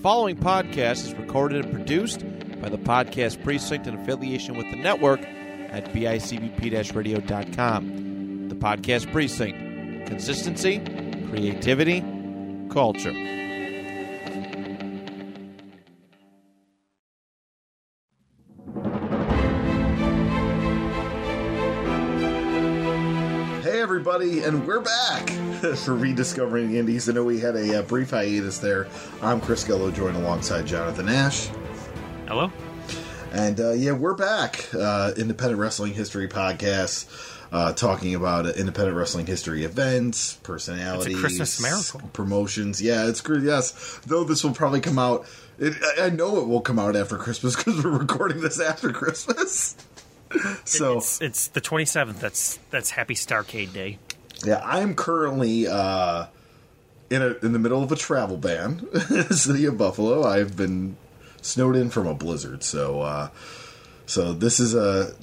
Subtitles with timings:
[0.00, 2.20] following podcast is recorded and produced
[2.60, 8.48] by the Podcast Precinct in affiliation with the network at bicbp-radio.com.
[8.48, 10.06] The Podcast Precinct.
[10.06, 10.78] Consistency,
[11.28, 12.00] creativity,
[12.70, 13.12] culture.
[23.62, 25.28] Hey, everybody, and we're back
[25.84, 27.08] for rediscovering the indies.
[27.08, 28.86] I know we had a, uh brief hiatus there.
[29.22, 31.48] I'm Chris Gello, joined alongside Jonathan Ash.
[32.26, 32.50] Hello.
[33.32, 34.66] And uh, yeah, we're back.
[34.74, 37.06] Uh, independent Wrestling History Podcast,
[37.52, 42.08] uh, talking about independent wrestling history events, personalities, Christmas miracle.
[42.12, 42.80] promotions.
[42.80, 43.42] Yeah, it's great.
[43.42, 45.26] Yes, though this will probably come out.
[45.58, 48.92] It, I- I know it will come out after Christmas because we're recording this after
[48.92, 49.76] Christmas.
[50.64, 52.20] so It's, it's the 27th.
[52.20, 53.98] That's that's Happy Starrcade Day.
[54.44, 56.26] Yeah, I'm currently uh,
[57.10, 58.86] in a in the middle of a travel ban,
[59.30, 60.24] city of Buffalo.
[60.24, 60.96] I've been
[61.42, 63.28] snowed in from a blizzard, so uh,
[64.06, 65.14] so this is a.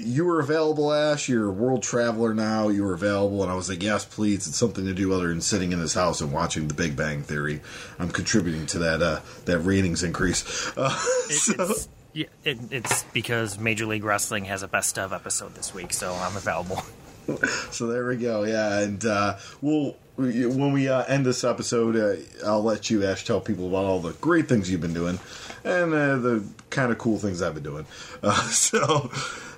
[0.00, 1.28] You were available, Ash.
[1.28, 2.68] You're a world traveler now.
[2.68, 5.42] You were available, and I was like, "Yes, please." It's something to do other than
[5.42, 7.60] sitting in this house and watching The Big Bang Theory.
[7.98, 10.72] I'm contributing to that uh, that ratings increase.
[10.76, 10.88] Uh,
[11.30, 15.54] It, so- it's yeah, it, it's because Major League Wrestling has a best of episode
[15.54, 16.82] this week, so I'm available.
[17.70, 18.44] So there we go.
[18.44, 23.24] Yeah, and uh, we'll when we uh, end this episode, uh, I'll let you Ash
[23.24, 25.20] tell people about all the great things you've been doing
[25.64, 27.86] and uh, the kind of cool things I've been doing.
[28.20, 29.12] Uh, so,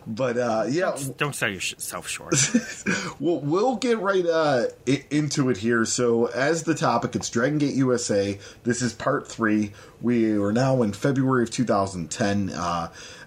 [0.07, 2.35] but uh, yeah, Don't sell yourself short.
[3.21, 4.65] we'll, we'll get right uh,
[5.11, 5.87] into it here.
[5.87, 8.39] So, as the topic, it's Dragon Gate USA.
[8.65, 9.73] This is part three.
[10.03, 12.51] We are now in February of 2010.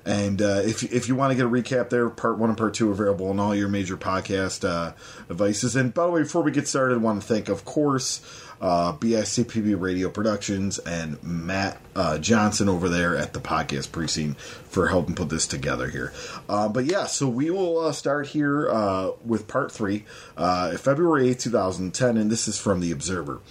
[0.06, 2.74] And uh, if, if you want to get a recap there, part one and part
[2.74, 4.94] two available on all your major podcast uh,
[5.28, 5.76] devices.
[5.76, 8.22] And by the way, before we get started, I want to thank, of course,
[8.64, 14.88] uh, BICPB Radio Productions and Matt uh, Johnson over there at the Podcast Precinct for
[14.88, 16.14] helping put this together here.
[16.48, 20.06] Uh, but yeah, so we will uh, start here uh, with part three,
[20.38, 23.42] uh, February 8, 2010, and this is from The Observer.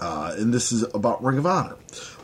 [0.00, 1.76] Uh, and this is about Ring of Honor.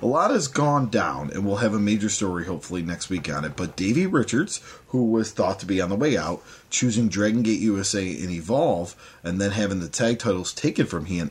[0.03, 3.44] A lot has gone down, and we'll have a major story hopefully next week on
[3.44, 3.56] it.
[3.56, 7.60] But Davey Richards, who was thought to be on the way out, choosing Dragon Gate
[7.60, 8.94] USA and Evolve,
[9.25, 11.31] and then having the tag titles taken from and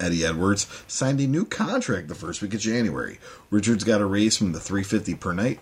[0.00, 3.18] Eddie Edwards, signed a new contract the first week of January.
[3.50, 5.60] Richards got a raise from the 350 per night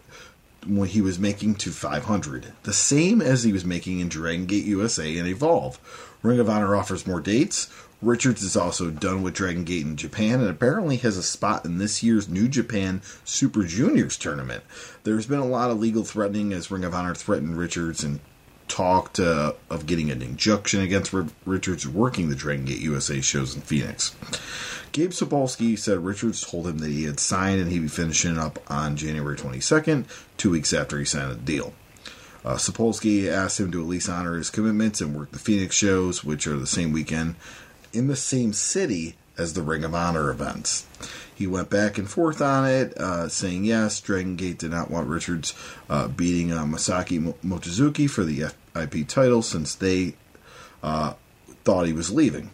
[0.67, 4.65] when he was making to 500, the same as he was making in Dragon Gate
[4.65, 5.79] USA and Evolve.
[6.23, 7.73] Ring of Honor offers more dates.
[8.03, 11.79] Richards is also done with Dragon Gate in Japan and apparently has a spot in
[11.79, 14.65] this year's New Japan Super Juniors tournament.
[15.05, 18.21] There's been a lot of legal threatening as Ring of Honor threatened Richards and
[18.69, 23.55] talked uh, of getting an injunction against R- Richards working the Dragon Gate USA shows
[23.55, 24.15] in Phoenix.
[24.93, 28.59] Gabe Sapolsky said Richards told him that he had signed and he'd be finishing up
[28.69, 30.05] on January 22nd,
[30.37, 31.75] two weeks after he signed the deal.
[32.45, 36.25] Uh, Sapolsky asked him to at least honor his commitments and work the Phoenix shows,
[36.25, 37.35] which are the same weekend,
[37.93, 40.87] in the same city as the Ring of Honor events.
[41.35, 45.09] He went back and forth on it, uh, saying yes, Dragon Gate did not want
[45.09, 45.55] Richards
[45.89, 50.15] uh, beating uh, Masaaki Mo- Mochizuki for the FIP title since they
[50.83, 51.15] uh,
[51.65, 52.51] thought he was leaving.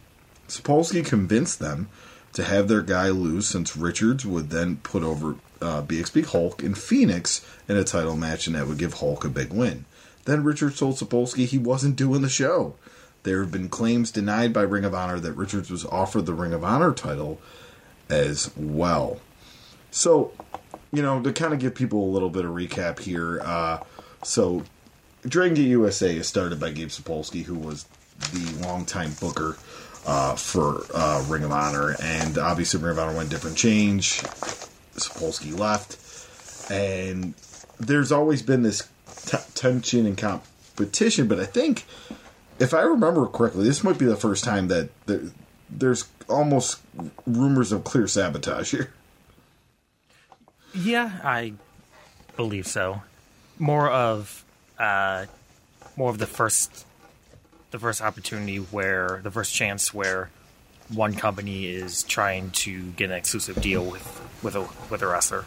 [0.49, 1.89] Sapolsky convinced them
[2.33, 6.75] to have their guy lose since Richards would then put over uh, BXB Hulk in
[6.75, 9.85] Phoenix in a title match and that would give Hulk a big win.
[10.27, 12.75] Then Richards told Sapolsky he wasn't doing the show.
[13.27, 16.53] There have been claims denied by Ring of Honor that Richards was offered the Ring
[16.53, 17.41] of Honor title
[18.09, 19.19] as well.
[19.91, 20.31] So,
[20.93, 23.81] you know, to kind of give people a little bit of recap here, uh,
[24.23, 24.63] so
[25.27, 27.87] Dragon USA is started by Gabe Sapolsky, who was
[28.31, 29.57] the longtime booker
[30.07, 34.21] uh, for uh, Ring of Honor, and obviously Ring of Honor went different change.
[34.95, 37.35] Sapolsky left, and
[37.81, 38.89] there's always been this
[39.27, 41.27] t- tension and competition.
[41.27, 41.85] But I think,
[42.59, 45.23] if I remember correctly, this might be the first time that there,
[45.69, 46.81] there's almost
[47.27, 48.93] rumors of clear sabotage here.
[50.75, 51.55] yeah, I
[52.37, 53.03] believe so.
[53.59, 54.45] More of
[54.79, 55.27] uh,
[55.97, 56.87] more of the first
[57.71, 60.31] the first opportunity where the first chance where
[60.89, 65.45] one company is trying to get an exclusive deal with with a with a wrestler.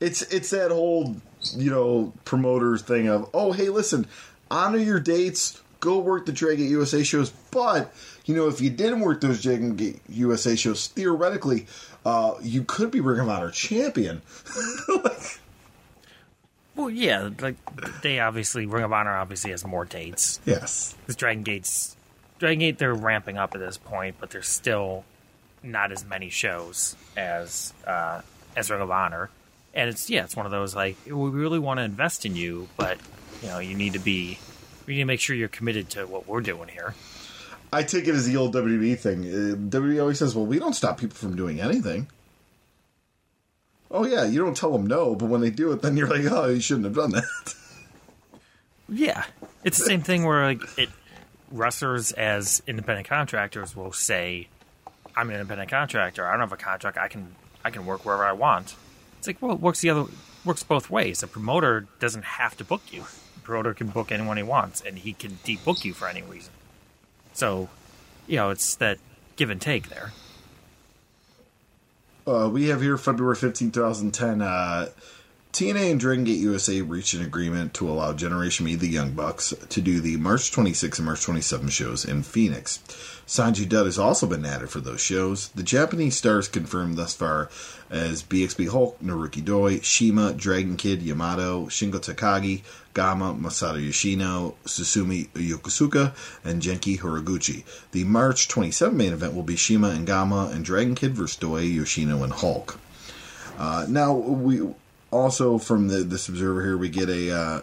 [0.00, 1.16] It's it's that whole
[1.56, 4.06] you know promoter thing of oh hey listen
[4.50, 7.92] honor your dates go work the Dragon Gate USA shows but
[8.24, 11.66] you know if you didn't work those Dragon Gate USA shows theoretically
[12.04, 14.22] uh, you could be Ring of Honor champion.
[16.78, 17.56] Well, yeah, like
[18.02, 20.38] they obviously Ring of Honor obviously has more dates.
[20.44, 20.94] yes.
[21.00, 21.96] Because Dragon Gate's
[22.38, 25.04] Dragon Gate they're ramping up at this point, but they're still
[25.60, 28.20] not as many shows as uh,
[28.56, 29.28] as Ring of Honor,
[29.74, 32.68] and it's yeah, it's one of those like we really want to invest in you,
[32.76, 32.96] but
[33.42, 34.38] you know you need to be
[34.88, 36.94] we need to make sure you're committed to what we're doing here.
[37.72, 39.20] I take it as the old WWE thing.
[39.20, 42.08] Uh, WWE always says, "Well, we don't stop people from doing anything."
[43.90, 46.24] Oh yeah, you don't tell them no, but when they do it, then you're like,
[46.32, 47.54] "Oh, you shouldn't have done that."
[48.90, 49.24] Yeah,
[49.64, 50.88] it's the same thing where like it
[51.52, 54.48] wrestlers as independent contractors will say,
[55.14, 56.26] "I'm an independent contractor.
[56.26, 56.96] I don't have a contract.
[56.96, 58.76] I can I can work wherever I want."
[59.18, 60.06] It's like, well, it works the other
[60.42, 61.22] works both ways.
[61.22, 63.04] A promoter doesn't have to book you.
[63.48, 66.52] Promoter can book anyone he wants, and he can debook you for any reason.
[67.32, 67.70] So,
[68.26, 68.98] you know, it's that
[69.36, 70.12] give and take there.
[72.26, 74.42] Uh, we have here February 15, 2010.
[74.42, 74.90] Uh,
[75.52, 79.54] TNA and Dragon Gate USA reached an agreement to allow Generation Me, the Young Bucks,
[79.70, 82.78] to do the March 26 and March 27 shows in Phoenix.
[83.26, 85.48] Sonjay Dutt has also been added for those shows.
[85.48, 87.48] The Japanese stars confirmed thus far
[87.90, 92.62] as BXB Hulk, Naruki Doi, CIMA, Dragon Kid, Yamato, Shingo Takagi,
[92.94, 96.14] Gamma, Masato Yoshino, Susumu Yokosuka,
[96.44, 97.64] and Genki Horiguchi.
[97.92, 101.62] The March 27 main event will be CIMA and Gamma and Dragon Kid versus Doi,
[101.62, 102.78] Yoshino, and Hulk.
[103.58, 104.60] Uh, now we
[105.10, 107.62] also from the, this observer here, we get a uh,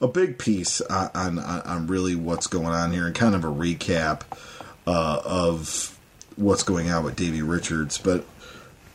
[0.00, 3.48] a big piece on, on, on really what's going on here and kind of a
[3.48, 4.22] recap
[4.86, 5.98] uh, of
[6.36, 7.98] what's going on with Davey Richards.
[7.98, 8.24] But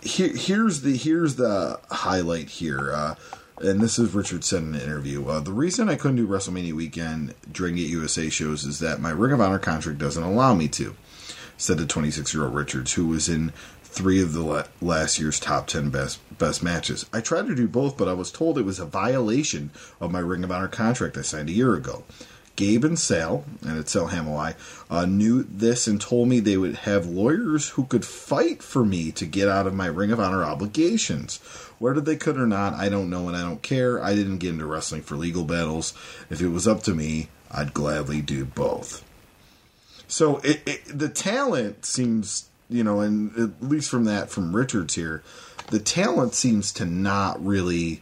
[0.02, 2.92] here, here's the here's the highlight here.
[2.94, 3.16] Uh,
[3.62, 5.28] and this is Richard said in an interview.
[5.28, 9.12] Uh, the reason I couldn't do WrestleMania weekend during the USA shows is that my
[9.12, 10.96] Ring of Honor contract doesn't allow me to,
[11.58, 13.54] said the 26 year old Richards, who was in
[13.92, 17.06] three of the last year's top 10 best best matches.
[17.14, 20.20] I tried to do both, but I was told it was a violation of my
[20.20, 22.04] Ring of Honor contract I signed a year ago.
[22.56, 24.56] Gabe and Sal, and it's Sal Hamaoui,
[24.90, 29.12] uh, knew this and told me they would have lawyers who could fight for me
[29.14, 31.38] to get out of my Ring of Honor obligations.
[31.80, 34.04] Whether they could or not, I don't know and I don't care.
[34.04, 35.94] I didn't get into wrestling for legal battles.
[36.30, 39.04] If it was up to me, I'd gladly do both.
[40.08, 44.96] So it, it, the talent seems you know, and at least from that from Richards
[44.96, 45.24] here,
[45.68, 48.02] the talent seems to not really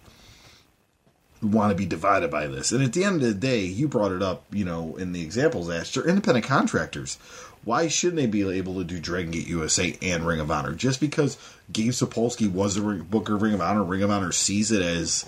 [1.41, 2.71] want to be divided by this.
[2.71, 5.21] And at the end of the day, you brought it up, you know, in the
[5.21, 7.15] examples asked, they're independent contractors.
[7.63, 10.73] Why shouldn't they be able to do Dragon Gate USA and Ring of Honor?
[10.73, 11.37] Just because
[11.71, 15.25] Gabe Sapolsky was a booker of Ring of Honor, Ring of Honor sees it as,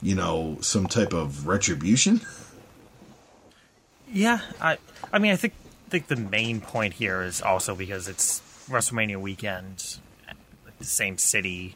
[0.00, 2.20] you know, some type of retribution?
[4.12, 4.78] Yeah, I
[5.12, 5.54] I mean I think
[5.86, 9.98] I think the main point here is also because it's WrestleMania weekend,
[10.78, 11.74] the same city,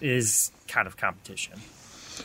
[0.00, 1.60] is kind of competition.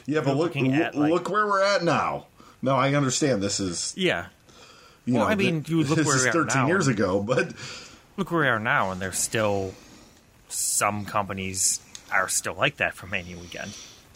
[0.05, 2.27] Yeah, but look, at, like, look where we're at now.
[2.61, 3.93] No, I understand this is.
[3.95, 4.27] Yeah.
[5.05, 7.53] You well, know, I mean, you look where we are 13 now, years ago, but
[8.17, 9.73] look where we are now, and there's still
[10.49, 11.79] some companies
[12.11, 13.75] are still like that for Mania weekend.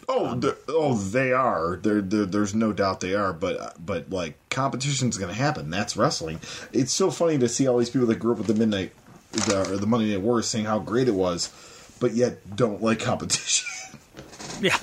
[0.10, 1.80] Oh, um, oh, they are.
[1.82, 3.32] They're, they're, there's no doubt they are.
[3.32, 5.70] But but like competition's going to happen.
[5.70, 6.40] That's wrestling.
[6.74, 8.92] It's so funny to see all these people that grew up with the midnight
[9.32, 11.50] the, or the Monday Night Wars saying how great it was,
[12.00, 13.68] but yet don't like competition.
[14.62, 14.78] yeah.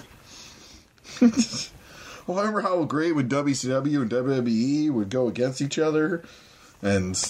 [1.20, 6.24] well, I remember how great when WCW and WWE would go against each other,
[6.80, 7.20] and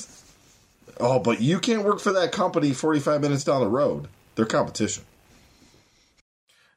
[1.00, 4.08] oh, but you can't work for that company forty five minutes down the road.
[4.34, 5.04] They're competition.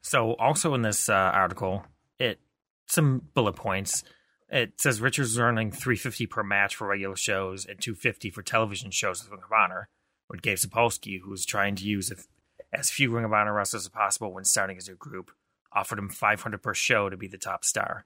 [0.02, 1.86] So, also in this uh, article,
[2.18, 2.40] it
[2.88, 4.04] some bullet points.
[4.50, 8.30] It says Richards is earning three fifty per match for regular shows and two fifty
[8.30, 9.90] for television shows with Ring of Honor
[10.32, 12.12] with Gabe Sapolsky, who was trying to use
[12.74, 15.32] as few Ring of Honor wrestlers as possible when starting his new group,
[15.74, 18.06] offered him 500 per show to be the top star.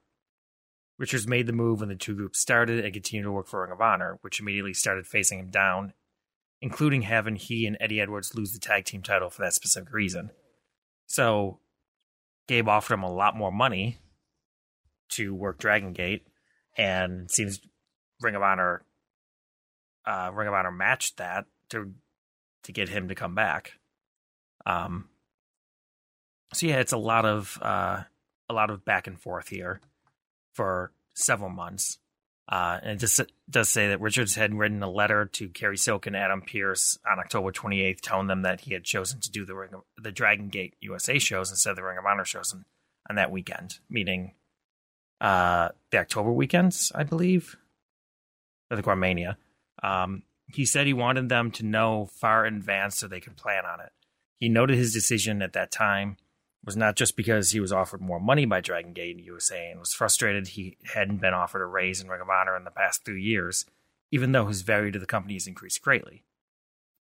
[0.97, 3.71] Richards made the move when the two groups started and continued to work for Ring
[3.71, 5.93] of Honor, which immediately started facing him down,
[6.61, 10.31] including having he and Eddie Edwards lose the tag team title for that specific reason.
[11.05, 11.59] So,
[12.47, 13.99] Gabe offered him a lot more money
[15.09, 16.25] to work Dragon Gate,
[16.75, 17.59] and seems
[18.21, 18.83] Ring of Honor,
[20.05, 21.93] uh, Ring of Honor matched that to
[22.65, 23.73] to get him to come back.
[24.65, 25.09] Um,
[26.53, 28.03] so yeah, it's a lot of uh,
[28.49, 29.81] a lot of back and forth here
[30.53, 31.97] for several months.
[32.47, 33.19] Uh, and it
[33.49, 37.17] does say that Richards had written a letter to Cary Silk and Adam Pearce on
[37.17, 40.49] October 28th, telling them that he had chosen to do the Ring of, the Dragon
[40.49, 42.65] Gate USA shows instead of the Ring of Honor shows on,
[43.09, 44.33] on that weekend, meaning
[45.21, 47.57] uh, the October weekends, I believe,
[48.69, 49.37] or the Guarmania.
[49.81, 53.65] Um, he said he wanted them to know far in advance so they could plan
[53.65, 53.91] on it.
[54.39, 56.17] He noted his decision at that time
[56.63, 59.93] was not just because he was offered more money by Dragon Gate USA and was
[59.93, 63.21] frustrated he hadn't been offered a raise in Ring of Honor in the past three
[63.21, 63.65] years,
[64.11, 66.23] even though his value to the company has increased greatly.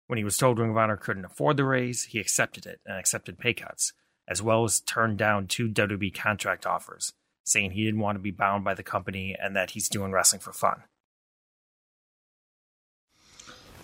[0.07, 2.97] When he was told Ring of Honor couldn't afford the raise, he accepted it and
[2.97, 3.93] accepted pay cuts,
[4.27, 8.31] as well as turned down two WWE contract offers, saying he didn't want to be
[8.31, 10.83] bound by the company and that he's doing wrestling for fun.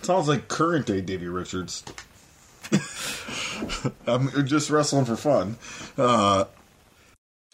[0.05, 1.83] Sounds like current day Davey Richards.
[4.07, 5.57] I'm just wrestling for fun.
[5.97, 6.45] Uh,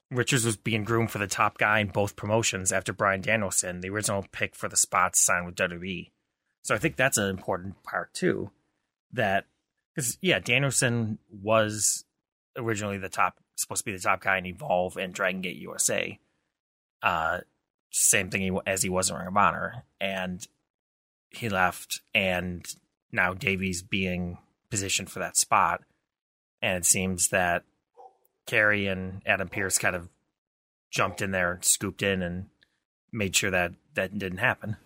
[0.10, 3.90] Richards was being groomed for the top guy in both promotions after Bryan Danielson, the
[3.90, 6.12] original pick for the spots signed with WWE.
[6.64, 8.52] So I think that's an important part too.
[9.14, 9.46] That
[9.96, 12.04] because yeah, Danielson was
[12.58, 16.20] originally the top, supposed to be the top guy in Evolve and Dragon Gate USA.
[17.02, 17.40] Uh,
[17.92, 20.46] same thing as he was in Ring of Honor, and
[21.32, 22.66] he left, and
[23.12, 24.38] now Davey's being
[24.70, 25.82] positioned for that spot,
[26.62, 27.64] and it seems that
[28.46, 30.10] Cary and Adam Pearce kind of
[30.90, 32.48] jumped in there and scooped in and
[33.12, 34.78] made sure that that didn't happen.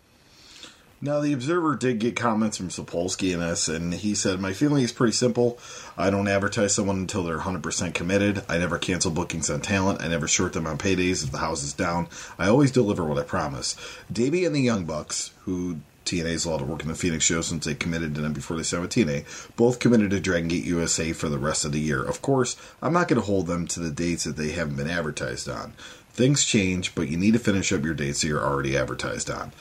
[0.98, 4.82] Now, the Observer did get comments from Sapolsky in this, and he said, My feeling
[4.82, 5.58] is pretty simple.
[5.96, 8.42] I don't advertise someone until they're 100% committed.
[8.48, 10.00] I never cancel bookings on talent.
[10.00, 12.08] I never short them on paydays if the house is down.
[12.38, 13.76] I always deliver what I promise.
[14.10, 17.64] Davey and the Young Bucks, who TNA's allowed to work in the Phoenix show since
[17.64, 21.12] they committed to them before they signed with TNA, both committed to Dragon Gate USA
[21.12, 22.02] for the rest of the year.
[22.02, 24.90] Of course, I'm not going to hold them to the dates that they haven't been
[24.90, 25.72] advertised on.
[26.10, 29.52] Things change, but you need to finish up your dates that you're already advertised on.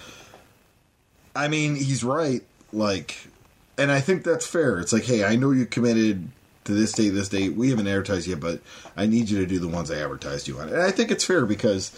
[1.35, 2.41] I mean, he's right.
[2.71, 3.27] Like,
[3.77, 4.79] and I think that's fair.
[4.79, 6.29] It's like, hey, I know you committed
[6.63, 7.55] to this date, this date.
[7.55, 8.61] We haven't advertised yet, but
[8.95, 10.69] I need you to do the ones I advertised you on.
[10.69, 11.91] And I think it's fair because,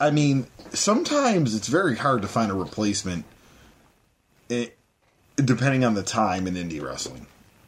[0.00, 3.24] I mean, sometimes it's very hard to find a replacement,
[4.48, 4.76] it,
[5.36, 7.26] depending on the time in indie wrestling.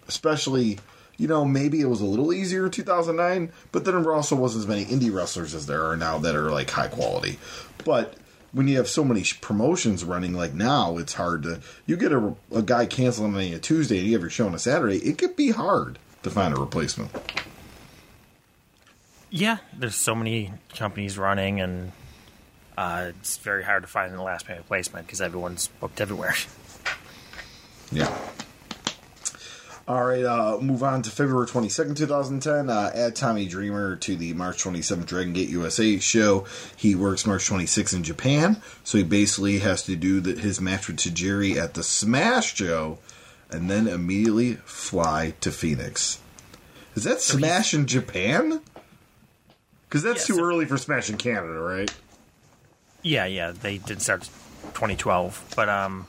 [0.09, 0.79] Especially,
[1.17, 4.63] you know, maybe it was a little easier in 2009, but then there also wasn't
[4.63, 7.39] as many indie wrestlers as there are now that are like high quality.
[7.85, 8.15] But
[8.53, 11.61] when you have so many promotions running like now, it's hard to.
[11.87, 14.55] You get a, a guy canceling on a Tuesday and you have your show on
[14.55, 17.11] a Saturday, it could be hard to find a replacement.
[19.31, 21.93] Yeah, there's so many companies running, and
[22.79, 26.35] uh, it's very hard to find the last minute replacement because everyone's booked everywhere.
[27.93, 28.13] Yeah.
[29.89, 32.69] All right, uh, move on to February 22nd, 2010.
[32.69, 36.45] Uh, add Tommy Dreamer to the March 27th Dragon Gate USA show.
[36.77, 40.89] He works March 26th in Japan, so he basically has to do the, his match
[40.89, 42.99] with Tajiri at the Smash show
[43.49, 46.19] and then immediately fly to Phoenix.
[46.97, 48.61] Is that Smash in Japan?
[49.89, 51.95] Because that's Yeah, too so- early for Smash in Canada, right?
[53.03, 54.23] Yeah, yeah, they did start
[54.75, 56.09] 2012, but um,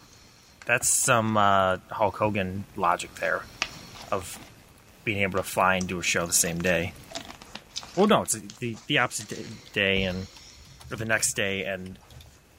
[0.67, 3.41] that's some uh, Hulk Hogan logic there
[4.11, 4.37] of
[5.05, 6.93] being able to fly and do a show the same day.
[7.95, 9.33] Well, no, it's the the opposite
[9.73, 10.27] day, and
[10.91, 11.97] or the next day, and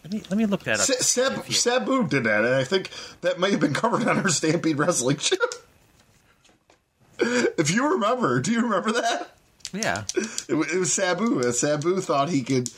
[0.03, 0.87] let me let me look that up.
[0.87, 0.95] Sa-
[1.29, 4.79] Sab- Sabu did that, and I think that may have been covered on our Stampede
[4.79, 5.37] Wrestling show.
[7.21, 9.29] if you remember, do you remember that?
[9.73, 11.43] yeah, It, it was Sabu.
[11.53, 12.71] Sabu thought he could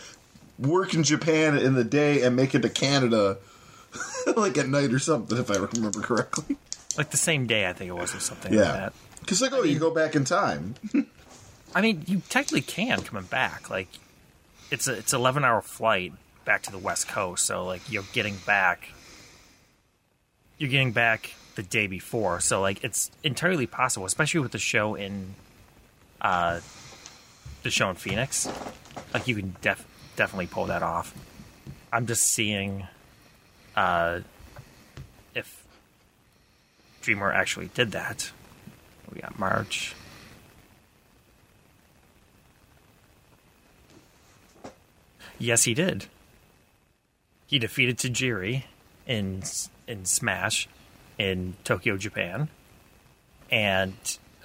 [0.59, 3.39] work in Japan in the day and make it to Canada
[4.37, 6.57] like at night or something, if I remember correctly.
[6.97, 8.93] like the same day, I think it was, or something like that.
[9.21, 10.75] Because, like, oh, you go back in time.
[11.75, 13.71] I mean, you technically can coming back.
[13.71, 13.89] Like,
[14.71, 16.13] it's a it's eleven hour flight
[16.45, 17.45] back to the west coast.
[17.47, 18.89] So like you're getting back,
[20.59, 22.41] you're getting back the day before.
[22.41, 25.35] So like it's entirely possible, especially with the show in,
[26.21, 26.61] uh,
[27.63, 28.49] the show in Phoenix.
[29.13, 31.15] Like you can def- definitely pull that off.
[31.93, 32.87] I'm just seeing,
[33.77, 34.21] uh,
[35.35, 35.65] if
[37.03, 38.31] Dreamer actually did that.
[39.13, 39.95] We got March.
[45.39, 46.07] Yes, he did.
[47.47, 48.65] He defeated Tajiri
[49.07, 49.43] in
[49.89, 50.69] in Smash
[51.19, 52.49] in Tokyo, Japan,
[53.51, 53.95] and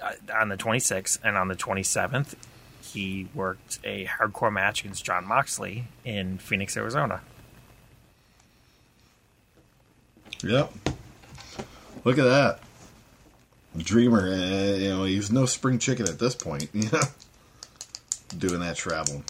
[0.02, 2.34] uh, on the 26th and on the 27th,
[2.80, 7.20] he worked a hardcore match against Jon Moxley in Phoenix, Arizona.
[10.42, 10.72] Yep.
[12.04, 12.60] Look at that.
[13.76, 17.00] Dreamer, uh, you know, he's no spring chicken at this point, you know,
[18.36, 19.22] doing that travel.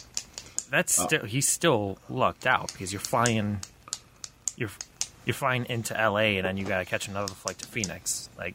[0.70, 3.60] That's still he's still lucked out because you're flying,
[4.56, 4.70] you're
[5.24, 6.38] you're flying into L.A.
[6.38, 8.28] and then you got to catch another flight to Phoenix.
[8.36, 8.54] Like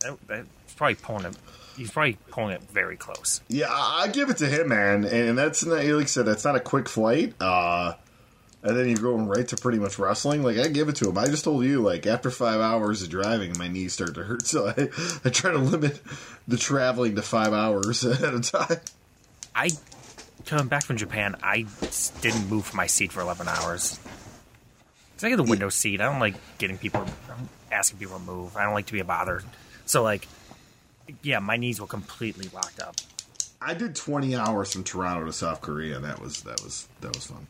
[0.00, 1.36] that, that's probably pulling it.
[1.76, 3.40] He's probably pulling it very close.
[3.48, 5.04] Yeah, I I give it to him, man.
[5.04, 7.34] And that's not, like I said, that's not a quick flight.
[7.40, 7.94] Uh,
[8.62, 10.42] and then you're going right to pretty much wrestling.
[10.42, 11.18] Like I give it to him.
[11.18, 14.42] I just told you, like after five hours of driving, my knees start to hurt.
[14.46, 14.88] So I,
[15.24, 16.00] I try to limit
[16.48, 18.80] the traveling to five hours at a time.
[19.54, 19.70] I
[20.46, 21.66] coming back from Japan, I
[22.22, 23.98] didn't move from my seat for eleven hours.
[25.16, 26.00] 'Cause I get the window seat.
[26.00, 27.04] I don't like getting people,
[27.70, 28.56] asking people to move.
[28.56, 29.44] I don't like to be bothered.
[29.84, 30.26] So like,
[31.22, 32.96] yeah, my knees were completely locked up.
[33.60, 35.98] I did 20 hours from Toronto to South Korea.
[35.98, 37.46] That was that was that was fun.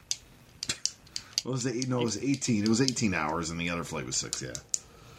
[1.45, 1.89] What was it?
[1.89, 2.63] No, it was 18.
[2.65, 4.43] It was 18 hours, and the other flight was six.
[4.43, 4.53] Yeah.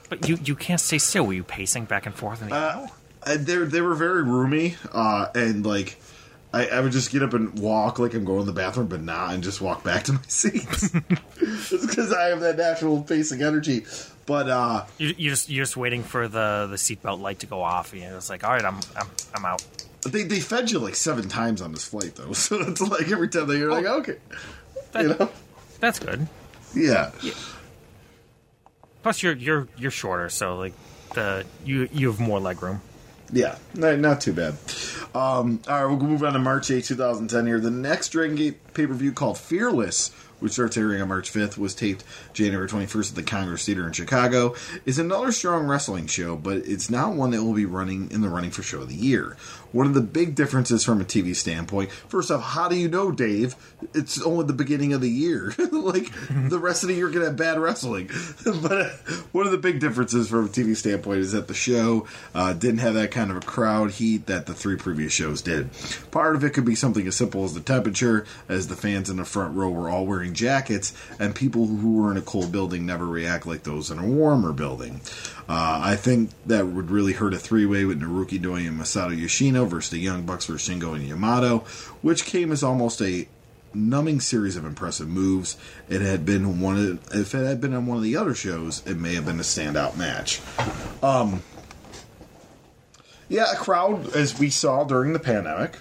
[0.09, 1.25] But you you can't stay still.
[1.25, 2.87] Were you pacing back and forth in the Uh,
[3.25, 5.99] and they they were very roomy, uh, and like
[6.53, 9.01] I, I would just get up and walk like I'm going to the bathroom, but
[9.01, 10.93] not, and just walk back to my seats.
[11.39, 13.85] It's because I have that natural pacing energy.
[14.25, 17.61] But uh, You you just you're just waiting for the the seatbelt light to go
[17.63, 17.93] off.
[17.93, 19.65] You know, it's like, all right, I'm I'm I'm out.
[20.03, 23.29] they they fed you like seven times on this flight though, so it's like every
[23.29, 24.17] time they you're like okay,
[24.91, 25.29] That- you know,
[25.81, 26.27] That's good.
[26.73, 27.11] yeah.
[29.03, 30.73] Plus, you're you're you're shorter, so like
[31.15, 32.81] the you you have more leg room.
[33.33, 34.55] Yeah, not, not too bad.
[35.15, 37.61] Um, all right, we'll move on to March 8, 2010 here.
[37.61, 40.09] The next Dragon Gate pay per view called Fearless,
[40.41, 43.93] which starts airing on March 5th, was taped January 21st at the Congress Theater in
[43.93, 44.53] Chicago,
[44.85, 48.27] is another strong wrestling show, but it's not one that will be running in the
[48.29, 49.38] running for Show of the Year.
[49.71, 53.11] One of the big differences from a TV standpoint, first off, how do you know,
[53.11, 53.55] Dave?
[53.93, 55.53] It's only the beginning of the year.
[55.71, 58.09] like, the rest of the year, to have bad wrestling.
[58.45, 58.89] but uh,
[59.31, 62.79] one of the big differences from a TV standpoint is that the show uh, didn't
[62.79, 65.69] have that kind of a crowd heat that the three previous shows did.
[66.11, 69.17] Part of it could be something as simple as the temperature, as the fans in
[69.17, 72.85] the front row were all wearing jackets, and people who were in a cold building
[72.85, 75.01] never react like those in a warmer building.
[75.51, 79.12] Uh, I think that would really hurt a three way with Naruki Doi and Masato
[79.12, 81.65] Yoshino versus the Young Bucks versus Shingo and Yamato,
[82.01, 83.27] which came as almost a
[83.74, 85.58] numbing series of impressive moves.
[85.89, 88.81] It had been one of, if it had been on one of the other shows,
[88.88, 90.39] it may have been a standout match.
[91.03, 91.43] Um,
[93.27, 95.79] yeah, a crowd as we saw during the pandemic,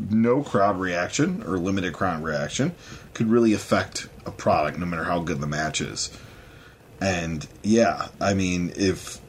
[0.00, 2.74] no crowd reaction or limited crowd reaction
[3.14, 6.10] could really affect a product, no matter how good the match is.
[7.00, 9.20] And yeah, I mean, if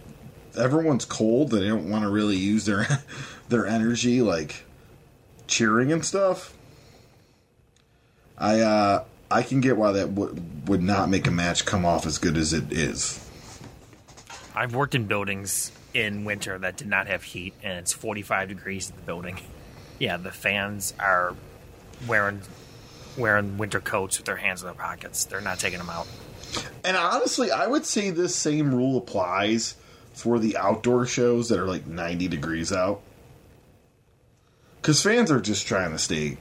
[0.57, 2.87] everyone's cold, they don't want to really use their
[3.49, 4.65] their energy like
[5.47, 6.55] cheering and stuff.
[8.37, 12.05] I uh I can get why that would would not make a match come off
[12.05, 13.25] as good as it is.
[14.55, 18.89] I've worked in buildings in winter that did not have heat, and it's 45 degrees
[18.89, 19.39] in the building.
[20.01, 21.35] Yeah, the fans are
[22.07, 22.39] wearing
[23.17, 25.25] wearing winter coats with their hands in their pockets.
[25.25, 26.07] They're not taking them out.
[26.83, 29.75] And honestly, I would say this same rule applies
[30.13, 33.01] for the outdoor shows that are like 90 degrees out.
[34.81, 36.37] Cuz fans are just trying to stay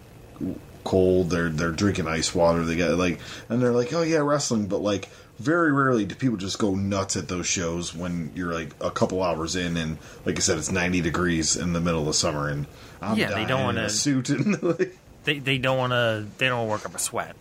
[0.85, 1.31] cold.
[1.31, 2.65] They're they're drinking ice water.
[2.65, 3.19] They got like
[3.49, 7.17] and they're like, "Oh yeah, wrestling," but like very rarely do people just go nuts
[7.17, 10.73] at those shows when you're like a couple hours in and like I said it's
[10.73, 12.67] 90 degrees in the middle of summer and
[13.01, 16.49] I'm Yeah, they don't wanna- a suit and like, They they don't want to they
[16.49, 17.37] don't work up a sweat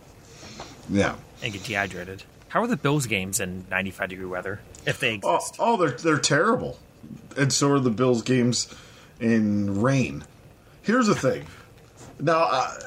[0.88, 1.16] yeah.
[1.42, 2.22] and get dehydrated.
[2.48, 5.56] How are the Bills games in 95 degree weather if they Oh, exist?
[5.58, 6.78] oh, they're they're terrible,
[7.36, 8.72] and so are the Bills games
[9.20, 10.24] in rain.
[10.82, 11.44] Here's the thing.
[12.20, 12.78] Now, I,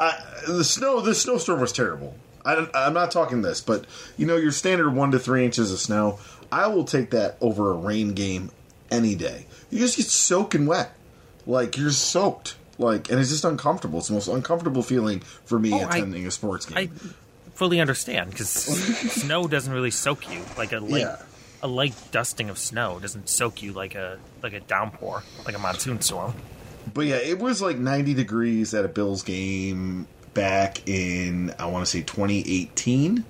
[0.00, 2.14] I, the snow the snowstorm was terrible.
[2.44, 3.84] I, I'm not talking this, but
[4.16, 6.18] you know your standard one to three inches of snow.
[6.50, 8.50] I will take that over a rain game
[8.90, 9.46] any day.
[9.70, 10.94] You just get soaking wet,
[11.46, 13.98] like you're soaked, like, and it's just uncomfortable.
[13.98, 16.90] It's the most uncomfortable feeling for me Oh, attending a sports game.
[17.58, 18.48] Fully understand because
[19.22, 21.16] snow doesn't really soak you like a light, Yeah.
[21.60, 25.58] a light dusting of snow doesn't soak you like a like a downpour like a
[25.58, 26.34] monsoon storm.
[26.94, 31.84] But yeah, it was like 90 degrees at a Bills game back in I want
[31.84, 33.24] to say 2018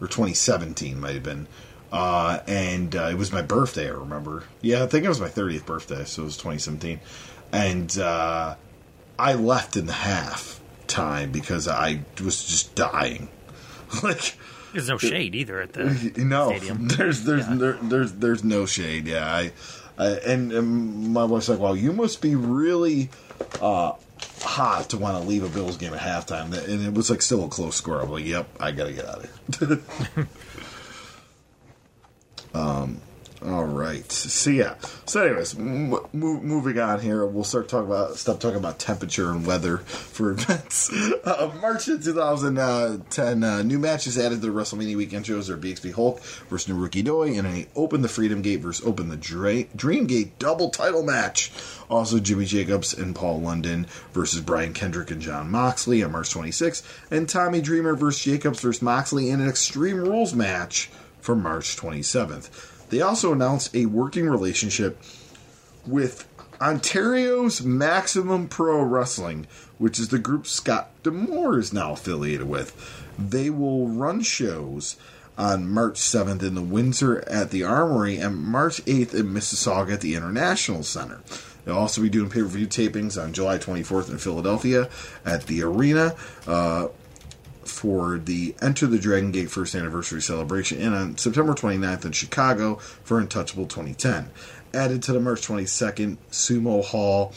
[0.00, 1.48] or 2017 might have been.
[1.92, 4.44] Uh, and uh, it was my birthday, I remember.
[4.62, 7.00] Yeah, I think it was my 30th birthday, so it was 2017.
[7.52, 8.54] And uh,
[9.18, 13.28] I left in the half time because I was just dying.
[14.02, 14.36] like
[14.72, 15.84] There's no shade either at the
[16.16, 16.88] no, stadium.
[16.96, 17.54] there's there's Yeah.
[17.54, 19.06] there, there's there's no shade.
[19.06, 19.52] Yeah, I,
[19.98, 23.10] I and, and my wife's like, "Well, you must be really
[23.60, 23.92] uh,
[24.42, 27.44] hot to want to leave a Bills game at halftime." And it was like still
[27.44, 28.00] a close score.
[28.00, 29.58] I'm like, "Yep, I gotta get out of
[30.14, 30.28] here."
[32.54, 33.00] um.
[33.46, 34.10] All right.
[34.10, 34.76] So yeah.
[35.04, 39.30] So anyways, m- mo- moving on here, we'll start talking about stop talking about temperature
[39.30, 40.90] and weather for events.
[41.24, 45.92] Uh, March of 2010, uh, new matches added to the WrestleMania weekend shows are BXB
[45.92, 50.06] Hulk versus Naruki Doi and a Open the Freedom Gate versus Open the Dra- Dream
[50.06, 51.52] Gate double title match.
[51.90, 56.82] Also, Jimmy Jacobs and Paul London versus Brian Kendrick and Jon Moxley on March 26th,
[57.10, 60.88] and Tommy Dreamer versus Jacobs versus Moxley in an Extreme Rules match
[61.20, 62.48] for March 27th.
[62.90, 65.00] They also announced a working relationship
[65.86, 66.28] with
[66.60, 69.46] Ontario's Maximum Pro Wrestling,
[69.78, 72.74] which is the group Scott D'Amore is now affiliated with.
[73.18, 74.96] They will run shows
[75.36, 80.00] on March 7th in the Windsor at the Armory and March 8th in Mississauga at
[80.00, 81.20] the International Center.
[81.64, 84.88] They'll also be doing pay per view tapings on July 24th in Philadelphia
[85.24, 86.14] at the Arena.
[86.46, 86.88] Uh,
[87.68, 92.76] for the Enter the Dragon Gate first anniversary celebration, and on September 29th in Chicago
[92.76, 94.30] for Untouchable 2010.
[94.72, 97.32] Added to the March 22nd Sumo Hall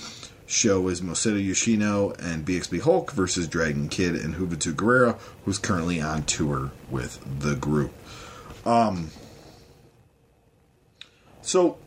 [0.47, 6.01] show is Masato Yoshino and BXB Hulk versus Dragon Kid and Juventud Guerrera, who's currently
[6.01, 7.93] on tour with the group.
[8.65, 9.11] Um,
[11.41, 11.77] so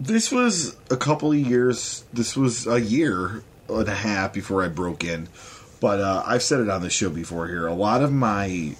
[0.00, 2.04] this was a couple of years.
[2.12, 5.28] This was a year and a half before I broke in.
[5.80, 7.66] But uh, I've said it on the show before here.
[7.66, 8.76] A lot of my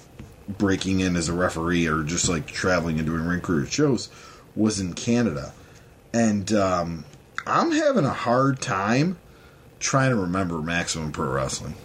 [0.47, 4.09] breaking in as a referee or just like traveling and doing ring crew shows
[4.55, 5.53] was in Canada.
[6.13, 7.05] And um,
[7.47, 9.17] I'm having a hard time
[9.79, 11.75] trying to remember Maximum Pro Wrestling.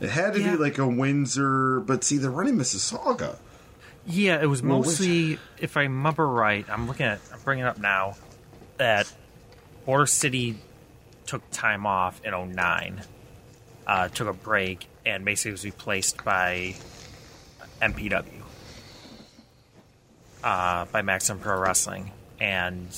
[0.00, 0.52] It had to Yeah.
[0.52, 3.36] be like a Windsor, but see, they're running Mississauga.
[4.06, 7.68] Yeah, it was Well, mostly, if I remember right, I'm looking at, I'm bringing it
[7.68, 8.16] up now,
[8.76, 9.12] that
[9.84, 10.58] Border City
[11.26, 13.02] took time off in 09,
[13.86, 16.74] uh, took a break, and basically was replaced by
[17.82, 18.42] MPW,
[20.42, 22.12] uh, by Maxim Pro Wrestling.
[22.40, 22.88] And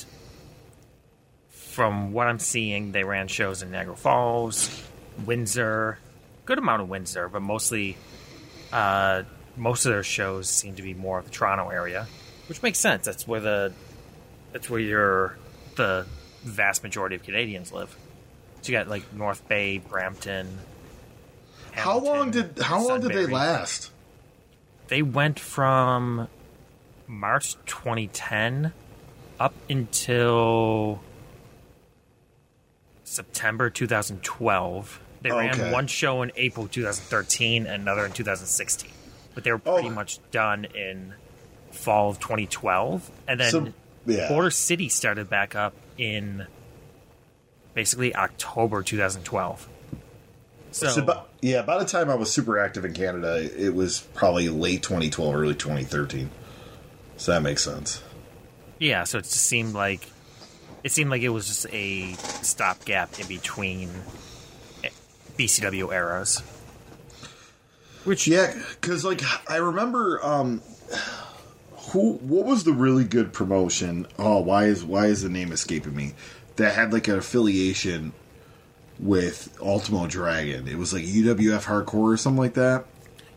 [1.51, 4.83] from what I'm seeing, they ran shows in Niagara Falls,
[5.25, 5.99] Windsor,
[6.45, 7.97] good amount of Windsor, but mostly
[8.73, 9.23] uh,
[9.57, 12.07] most of their shows seem to be more of the Toronto area,
[12.49, 13.05] which makes sense.
[13.05, 13.73] That's where the
[14.53, 15.37] that's where your
[15.77, 16.07] the
[16.43, 17.95] vast majority of Canadians live.
[18.63, 20.59] So you got like North Bay, Brampton.
[21.73, 23.91] How long did how long did they last?
[24.89, 26.29] They went from
[27.07, 28.73] March 2010
[29.39, 31.01] up until
[33.05, 35.01] September 2012.
[35.23, 35.49] They Okay.
[35.61, 38.91] ran one show in April 2013 and another in 2016.
[39.35, 39.75] But they were oh.
[39.75, 39.93] pretty Oh.
[39.93, 41.15] much done in
[41.71, 43.11] fall of 2012.
[43.27, 43.73] And then So-
[44.07, 44.29] yeah.
[44.29, 46.47] Border City started back up in
[47.79, 49.69] basically October 2012.
[50.73, 54.01] So, So, but, yeah, by the time I was super active in Canada, it was
[54.15, 56.29] probably late 2012, early 2013.
[57.19, 58.03] So that makes sense.
[58.81, 60.11] Yeah, so it just seemed like
[60.83, 63.91] it seemed like it was just a stopgap in between
[65.37, 66.41] BCW eras.
[68.03, 70.63] Which Yeah, because like I remember, um,
[71.93, 72.15] who?
[72.15, 74.09] What was the really good promotion?
[74.19, 76.15] Oh, why is why is the name escaping me?
[76.59, 78.13] That had like an affiliation
[78.99, 80.69] with Ultimo Dragon.
[80.69, 82.85] It was like UWF Hardcore or something like that.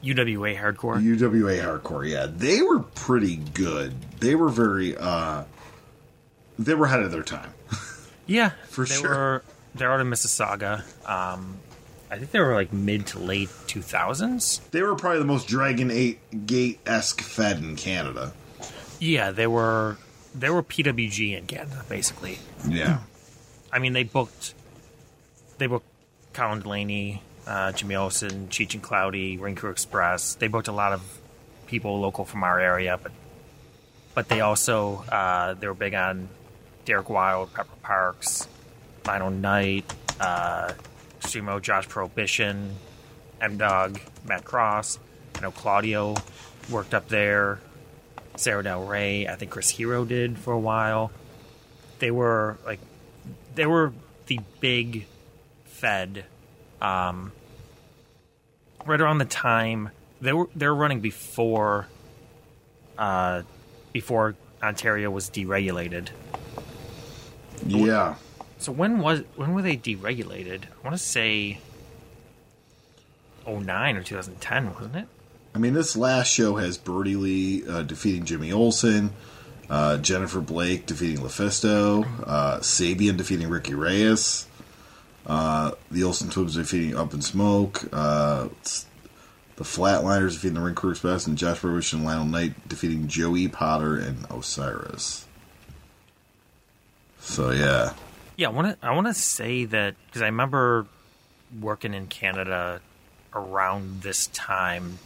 [0.03, 1.01] UWA hardcore.
[1.01, 3.93] UWA Hardcore, yeah, they were pretty good.
[4.19, 5.43] They were very, uh,
[6.57, 7.53] they were ahead of their time.
[8.25, 9.09] yeah, for they sure.
[9.09, 9.43] Were,
[9.75, 10.83] they're out of Mississauga.
[11.07, 11.59] Um,
[12.09, 14.59] I think they were like mid to late two thousands.
[14.71, 18.33] They were probably the most Dragon Eight Gate esque fed in Canada.
[18.99, 19.97] Yeah, they were
[20.35, 22.39] they were PWG in Canada basically.
[22.67, 22.99] Yeah.
[23.71, 24.53] I mean, they booked
[25.57, 25.85] they booked
[26.33, 30.35] Colin Delaney, uh, Jimmy Olsen, Cheech and Cloudy, Ring Crew Express.
[30.35, 31.19] They booked a lot of
[31.67, 33.11] people local from our area, but
[34.13, 36.27] but they also uh, they were big on
[36.85, 38.47] Derek Wylde, Pepper Parks,
[39.03, 39.85] Final Knight,
[40.19, 40.73] uh,
[41.21, 42.75] Sumo, Josh Prohibition,
[43.39, 44.99] M Dog, Matt Cross.
[45.35, 46.15] I know Claudio
[46.69, 47.59] worked up there.
[48.35, 51.11] Sarah Del Rey, I think Chris Hero did for a while.
[51.99, 52.79] They were like
[53.55, 53.93] they were
[54.27, 55.05] the big
[55.65, 56.25] Fed.
[56.81, 57.31] Um,
[58.85, 61.87] right around the time they were they were running before
[62.97, 63.41] uh,
[63.91, 66.09] before Ontario was deregulated.
[67.65, 68.15] Yeah.
[68.59, 70.63] So when was when were they deregulated?
[70.65, 71.59] I want to say
[73.47, 75.07] 09 or 2010, wasn't it?
[75.53, 79.11] I mean, this last show has Brodie Lee uh, defeating Jimmy Olsen,
[79.71, 84.45] uh, Jennifer Blake defeating Lefisto, uh, Sabian defeating Ricky Reyes,
[85.25, 88.49] uh, the Olsen twins defeating Up in Smoke, uh,
[89.55, 93.47] the Flatliners defeating the Ring Crew Express, and Josh Burwish and Lionel Knight defeating Joey
[93.47, 95.25] Potter and Osiris.
[97.21, 97.93] So yeah,
[98.35, 98.85] Yeah, I want to.
[98.85, 100.85] I want to say that because I remember
[101.61, 102.81] working in Canada
[103.33, 104.99] around this time,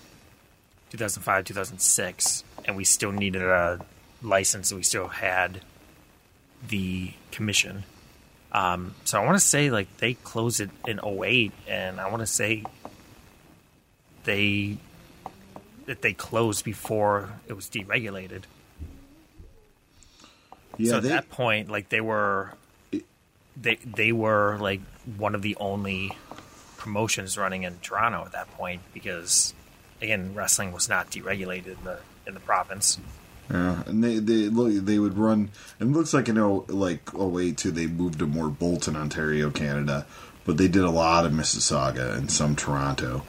[0.89, 3.86] 2005, 2006, and we still needed a
[4.26, 4.74] license.
[4.74, 5.62] We still had
[6.68, 7.84] the commission.
[8.52, 12.22] Um, so I want to say like they closed it in 08, and I want
[12.22, 12.64] to say
[14.24, 14.78] they
[15.86, 18.44] that they closed before it was deregulated.
[20.78, 22.54] Yeah, so at they- that point, like they were,
[23.56, 24.82] they they were like
[25.18, 26.12] one of the only
[26.78, 29.54] promotions running in Toronto at that point because,
[30.02, 33.00] again, wrestling was not deregulated in the in the province.
[33.52, 35.50] Yeah, and they they look they would run.
[35.80, 37.72] And it looks like you know like oh wait too.
[37.72, 40.06] They moved to more Bolton, Ontario, Canada,
[40.46, 43.24] but they did a lot of Mississauga and some Toronto.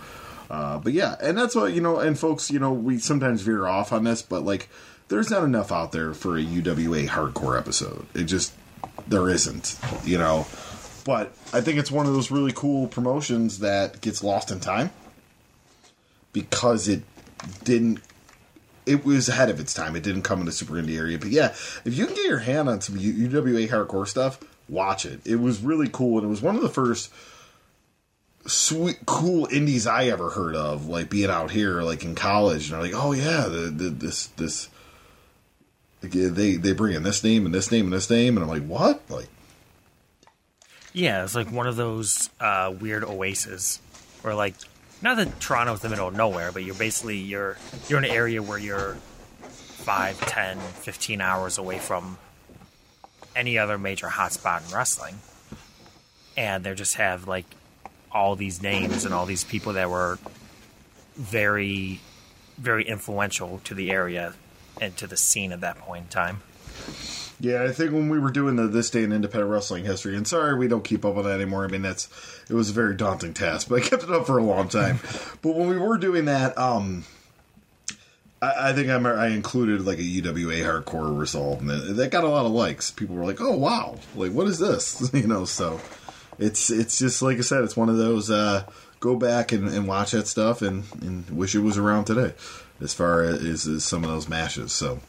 [0.49, 1.99] Uh, but yeah, and that's what you know.
[1.99, 4.69] And folks, you know, we sometimes veer off on this, but like,
[5.09, 8.07] there's not enough out there for a UWA hardcore episode.
[8.15, 8.55] It just
[9.07, 10.47] there isn't, you know.
[11.05, 14.91] But I think it's one of those really cool promotions that gets lost in time
[16.33, 17.03] because it
[17.65, 18.01] didn't
[18.87, 19.97] it was ahead of its time.
[19.97, 21.49] It didn't come in the super indie area, but yeah,
[21.85, 25.21] if you can get your hand on some UWA hardcore stuff, watch it.
[25.25, 27.13] It was really cool, and it was one of the first
[28.47, 30.87] sweet, cool indies I ever heard of.
[30.87, 34.27] Like being out here, like in college, and I'm like, oh yeah, the, the, this
[34.29, 34.69] this
[36.01, 38.67] they they bring in this name and this name and this name, and I'm like,
[38.67, 39.03] what?
[39.11, 39.29] Like,
[40.93, 43.81] Yeah, it's like one of those uh, weird oases
[44.23, 44.55] where, like,
[45.03, 47.57] not that Toronto's the middle of nowhere, but you're basically you're
[47.89, 48.95] you're in an area where you're
[49.43, 52.19] 5, 10, 15 hours away from
[53.35, 55.19] any other major hotspot in wrestling,
[56.37, 57.47] and they just have like
[58.11, 60.19] all these names and all these people that were
[61.15, 62.01] very,
[62.57, 64.35] very influential to the area
[64.81, 66.43] and to the scene at that point in time.
[67.39, 70.27] Yeah, I think when we were doing the this day in independent wrestling history, and
[70.27, 71.65] sorry we don't keep up on that anymore.
[71.65, 72.09] I mean that's
[72.49, 75.01] it was a very daunting task, but I kept it up for a long time.
[75.43, 77.05] but when we were doing that, um,
[78.41, 82.25] I, I think I'm, I included like a UWA hardcore result, and that, that got
[82.25, 82.91] a lot of likes.
[82.91, 85.81] People were like, "Oh wow, like what is this?" you know, so
[86.39, 88.65] it's it's just like I said, it's one of those uh,
[89.01, 92.35] go back and, and watch that stuff and, and wish it was around today,
[92.81, 94.73] as far as, as some of those matches.
[94.73, 95.01] So.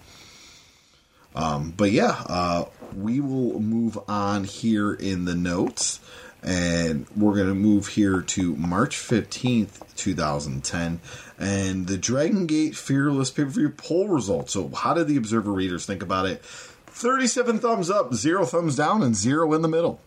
[1.37, 5.99] Um, but yeah, uh, we will move on here in the notes,
[6.41, 10.99] and we're going to move here to March 15th, 2010,
[11.37, 14.53] and the Dragon Gate Fearless pay per view poll results.
[14.53, 16.43] So, how did the Observer readers think about it?
[16.43, 19.99] 37 thumbs up, zero thumbs down, and zero in the middle.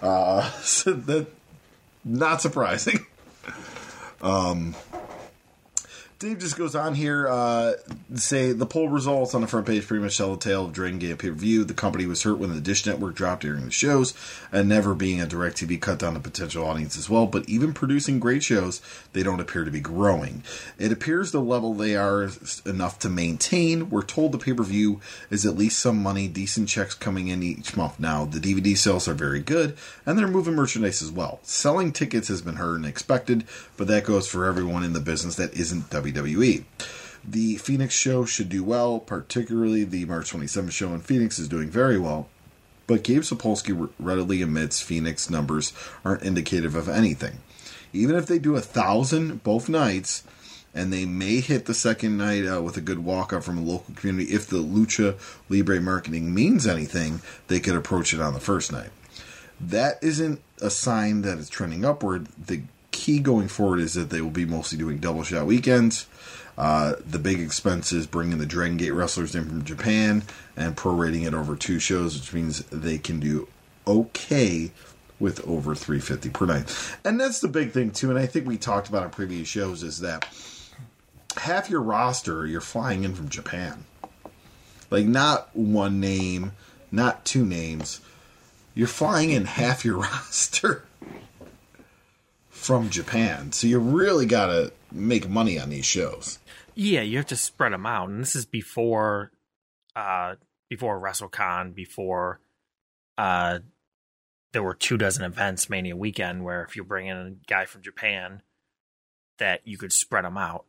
[0.00, 1.26] Uh, so that
[2.04, 3.04] not surprising.
[6.22, 7.72] Dave just goes on here, uh,
[8.14, 11.00] say the poll results on the front page pretty much tell the tale of Dragon
[11.00, 11.64] Gate pay per view.
[11.64, 14.14] The company was hurt when the Dish Network dropped during the shows,
[14.52, 17.26] and never being a direct TV cut down the potential audience as well.
[17.26, 18.80] But even producing great shows,
[19.14, 20.44] they don't appear to be growing.
[20.78, 22.30] It appears the level they are
[22.64, 23.90] enough to maintain.
[23.90, 27.42] We're told the pay per view is at least some money, decent checks coming in
[27.42, 28.26] each month now.
[28.26, 31.40] The DVD sales are very good, and they're moving merchandise as well.
[31.42, 33.42] Selling tickets has been hurt and expected,
[33.76, 36.11] but that goes for everyone in the business that isn't WWE.
[37.24, 41.70] The Phoenix show should do well, particularly the March 27th show in Phoenix is doing
[41.70, 42.28] very well.
[42.86, 45.72] But Gabe Sapolsky readily admits Phoenix numbers
[46.04, 47.38] aren't indicative of anything.
[47.92, 50.24] Even if they do a thousand both nights,
[50.74, 53.62] and they may hit the second night uh, with a good walk up from a
[53.62, 55.16] local community, if the Lucha
[55.48, 58.90] Libre marketing means anything, they could approach it on the first night.
[59.60, 62.26] That isn't a sign that it's trending upward.
[62.46, 66.06] The key going forward is that they will be mostly doing double shot weekends.
[66.56, 70.22] Uh, the big expense is bringing the Dragon Gate wrestlers in from Japan
[70.56, 73.48] and prorating it over two shows, which means they can do
[73.86, 74.70] okay
[75.18, 76.96] with over 350 per night.
[77.04, 78.10] And that's the big thing too.
[78.10, 80.26] And I think we talked about on previous shows is that
[81.36, 83.84] half your roster you're flying in from Japan.
[84.90, 86.52] Like not one name,
[86.90, 88.00] not two names.
[88.74, 90.84] You're flying in half your roster
[92.62, 93.50] from Japan.
[93.50, 96.38] So you really got to make money on these shows.
[96.76, 99.32] Yeah, you have to spread them out, and this is before,
[99.96, 100.36] uh,
[100.70, 102.40] before WrestleCon, before,
[103.18, 103.58] uh,
[104.52, 107.82] there were two dozen events Mania weekend where if you bring in a guy from
[107.82, 108.42] Japan,
[109.38, 110.64] that you could spread them out.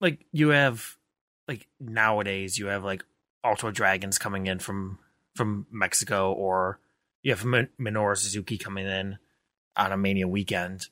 [0.00, 0.96] Like you have,
[1.46, 3.04] like nowadays you have like
[3.44, 4.98] Ultra Dragons coming in from
[5.36, 6.80] from Mexico, or
[7.22, 9.18] you have Min- Minoru Suzuki coming in
[9.76, 10.88] on a Mania weekend.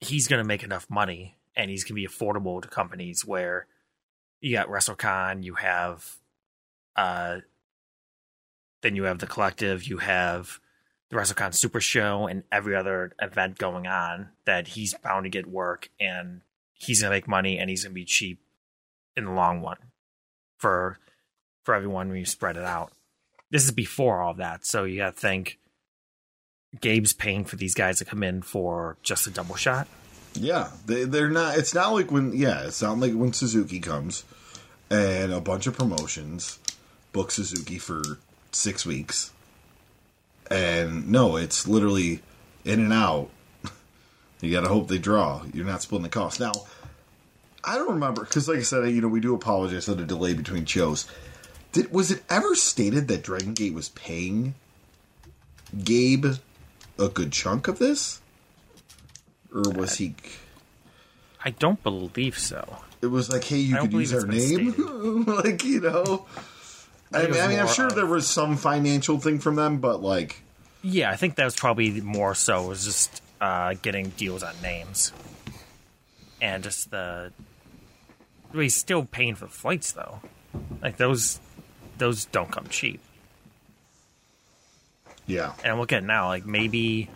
[0.00, 3.66] He's gonna make enough money and he's going to be affordable to companies where
[4.40, 6.16] you got WrestleCon, you have,
[6.94, 7.38] uh,
[8.82, 10.60] then you have the collective, you have
[11.08, 15.46] the WrestleCon Super Show, and every other event going on that he's bound to get
[15.46, 16.42] work and
[16.74, 18.40] he's going to make money and he's going to be cheap
[19.16, 19.78] in the long run
[20.58, 20.98] for
[21.64, 22.92] for everyone when you spread it out.
[23.50, 25.58] This is before all that, so you got to think
[26.80, 29.86] Gabe's paying for these guys to come in for just a double shot.
[30.34, 31.56] Yeah, they, they're not.
[31.56, 32.32] It's not like when.
[32.34, 34.24] Yeah, it's not like when Suzuki comes
[34.90, 36.58] and a bunch of promotions
[37.12, 38.02] book Suzuki for
[38.52, 39.32] six weeks.
[40.50, 42.22] And no, it's literally
[42.64, 43.30] in and out.
[44.42, 45.42] You got to hope they draw.
[45.54, 46.40] You're not splitting the cost.
[46.40, 46.52] Now,
[47.64, 50.34] I don't remember because, like I said, you know, we do apologize for the delay
[50.34, 51.06] between shows.
[51.72, 54.54] Did was it ever stated that Dragon Gate was paying
[55.82, 56.26] Gabe
[56.98, 58.20] a good chunk of this,
[59.54, 60.14] or was he?
[61.44, 62.78] I don't believe so.
[63.02, 66.26] It was like, hey, you I could use our name, like you know.
[67.12, 69.78] I, it mean, I mean, I'm sure of- there was some financial thing from them,
[69.78, 70.42] but like,
[70.82, 75.12] Yeah, I think that was probably more so was just uh, getting deals on names,
[76.40, 77.32] and just the.
[78.52, 80.20] He's still paying for flights though,
[80.80, 81.40] like those,
[81.98, 83.00] those don't come cheap.
[85.26, 87.10] Yeah, And look at it now, like maybe,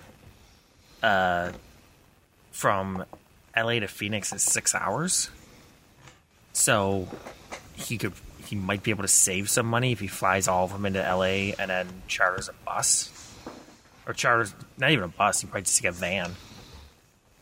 [1.03, 1.53] uh,
[2.51, 3.05] from
[3.55, 3.81] L.A.
[3.81, 5.31] to Phoenix is six hours,
[6.53, 7.09] so
[7.75, 8.13] he could
[8.47, 11.05] he might be able to save some money if he flies all of them into
[11.05, 11.55] L.A.
[11.55, 13.11] and then charters a bus,
[14.07, 16.35] or charters not even a bus, he probably just get a van,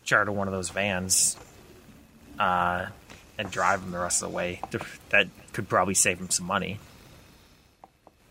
[0.05, 1.39] charter one of those vans,
[2.39, 2.87] uh,
[3.39, 4.61] and drive them the rest of the way.
[5.09, 6.79] That could probably save him some money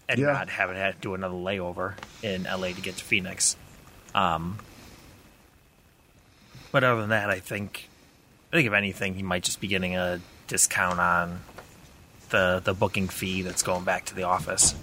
[0.09, 0.27] and Yeah.
[0.33, 1.93] not having to do another layover
[2.23, 3.55] in LA to get to Phoenix.
[4.15, 4.59] Um,
[6.71, 7.89] but other than that, I think,
[8.51, 11.41] I think if anything, he might just be getting a discount on
[12.29, 14.75] the the booking fee that's going back to the office.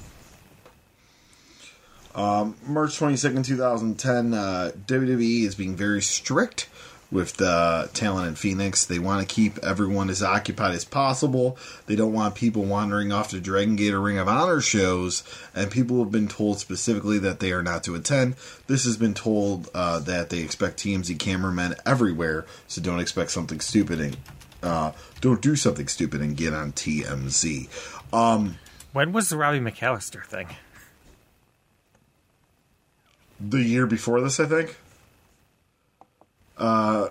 [2.15, 6.69] March 22nd, 2010, uh, WWE is being very strict
[7.15, 8.85] with the talent in Phoenix.
[8.85, 11.57] They want to keep everyone as occupied as possible.
[11.87, 15.23] They don't want people wandering off to Dragon Gate or Ring of Honor shows,
[15.55, 18.35] and people have been told specifically that they are not to attend.
[18.67, 23.61] This has been told uh, that they expect TMZ cameramen everywhere, so don't expect something
[23.61, 24.17] stupid and
[24.65, 27.69] uh, don't do something stupid and get on TMZ.
[28.93, 30.49] When was the Robbie McAllister thing?
[33.41, 34.77] the year before this, I think.
[36.57, 37.09] Uh,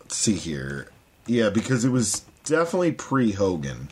[0.00, 0.88] let's see here.
[1.26, 3.88] Yeah, because it was definitely pre Hogan,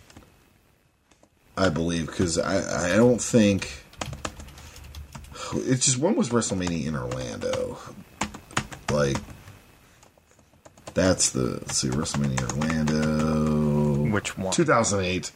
[1.56, 2.06] I believe.
[2.06, 3.84] Because I, I don't think
[5.54, 7.78] it's just when was WrestleMania in Orlando?
[8.90, 9.18] Like
[10.94, 14.52] that's the let's see WrestleMania Orlando, Which one?
[14.52, 15.32] 2008.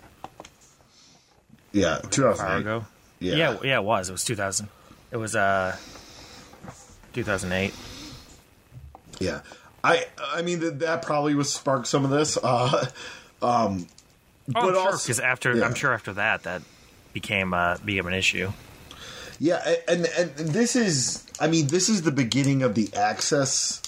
[1.72, 2.82] Yeah, 2008.
[3.20, 3.34] Yeah.
[3.34, 3.78] yeah, yeah.
[3.78, 4.08] It was.
[4.08, 4.68] It was 2000.
[5.12, 5.76] It was uh
[7.12, 7.74] 2008.
[9.20, 9.40] Yeah,
[9.84, 12.36] I I mean that that probably was sparked some of this.
[12.42, 12.86] Uh,
[13.42, 13.86] um,
[14.48, 15.64] Oh, But sure also- because after yeah.
[15.64, 16.62] I'm sure after that that
[17.12, 18.50] became uh became an issue.
[19.38, 23.80] yeah, and and this is I mean this is the beginning of the access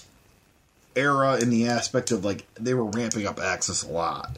[0.94, 4.36] era in the aspect of like they were ramping up access a lot.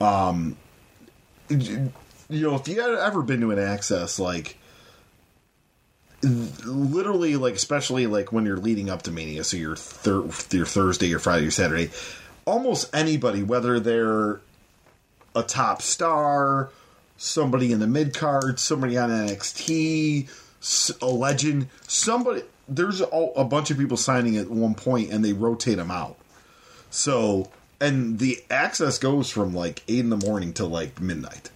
[0.00, 0.56] Um,
[1.48, 1.90] you
[2.30, 4.58] know, if you had ever been to an access like
[6.24, 11.06] literally like especially like when you're leading up to mania so your thir- your thursday
[11.06, 11.90] your friday your saturday
[12.44, 14.40] almost anybody whether they're
[15.34, 16.70] a top star
[17.16, 20.28] somebody in the mid card somebody on nxt
[21.00, 25.32] a legend somebody there's a, a bunch of people signing at one point and they
[25.32, 26.16] rotate them out.
[26.90, 31.50] So and the access goes from like 8 in the morning to like midnight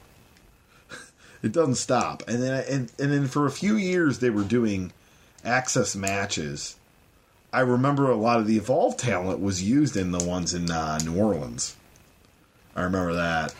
[1.43, 2.23] it doesn't stop.
[2.29, 4.93] And then and, and then for a few years they were doing
[5.45, 6.77] access matches.
[7.53, 10.99] I remember a lot of the evolved talent was used in the ones in uh,
[10.99, 11.77] New Orleans.
[12.77, 13.55] I remember that.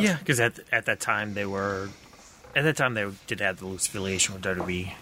[0.00, 1.88] yeah, because at at that time they were
[2.54, 4.92] at that time they did have the loose affiliation with WWE.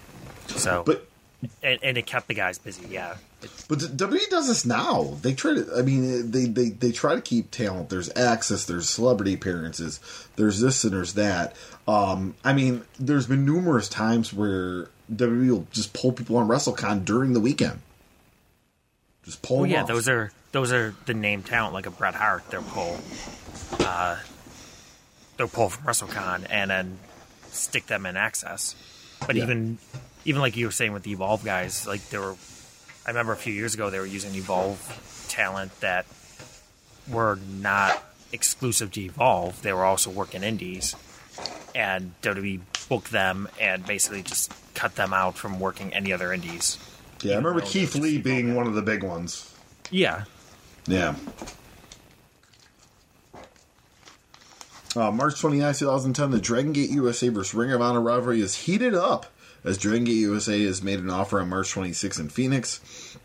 [0.48, 1.09] So, But
[1.62, 2.87] and, and it kept the guys busy.
[2.88, 3.16] Yeah,
[3.68, 5.16] but WWE does this now.
[5.22, 5.66] They try to.
[5.76, 7.90] I mean, they they they try to keep talent.
[7.90, 8.64] There's access.
[8.64, 10.00] There's celebrity appearances.
[10.37, 11.54] There's this and there's that.
[11.87, 17.04] Um, I mean, there's been numerous times where WWE will just pull people on WrestleCon
[17.04, 17.80] during the weekend.
[19.24, 19.57] Just pull.
[19.59, 19.88] well, them yeah, off.
[19.88, 22.48] those are those are the name talent like a Bret Hart.
[22.50, 22.98] They'll pull,
[23.80, 24.16] uh,
[25.37, 26.98] they'll pull from WrestleCon and then
[27.50, 28.74] stick them in Access.
[29.26, 29.44] But Yeah.
[29.44, 29.78] even
[30.26, 32.37] even like you were saying with the Evolve guys, like there were,
[33.06, 36.06] I remember a few years ago they were using Evolve talent that
[37.08, 38.02] were not
[38.33, 39.60] exclusive to Evolve.
[39.62, 40.96] They were also working indies,
[41.74, 46.79] and WWE booked them and basically just cut them out from working any other indies.
[47.22, 49.54] Yeah, I remember Keith Lee being one of the big ones.
[49.90, 50.24] Yeah,
[50.87, 51.14] Yeah.
[54.96, 57.52] Uh, March 29, 2010, the Dragon Gate USA vs.
[57.52, 59.26] Ring of Honor rivalry is heated up
[59.65, 63.17] as Dragon Gate USA has made an offer on March 26 in Phoenix.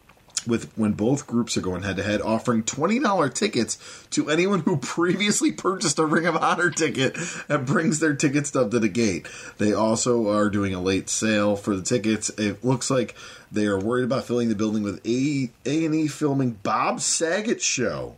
[0.47, 3.77] with when both groups are going head to head, offering twenty dollar tickets
[4.11, 7.17] to anyone who previously purchased a Ring of Honor ticket
[7.49, 9.27] and brings their ticket stub to the gate.
[9.57, 12.29] They also are doing a late sale for the tickets.
[12.37, 13.15] It looks like
[13.51, 18.15] they are worried about filling the building with A and E filming Bob Saget show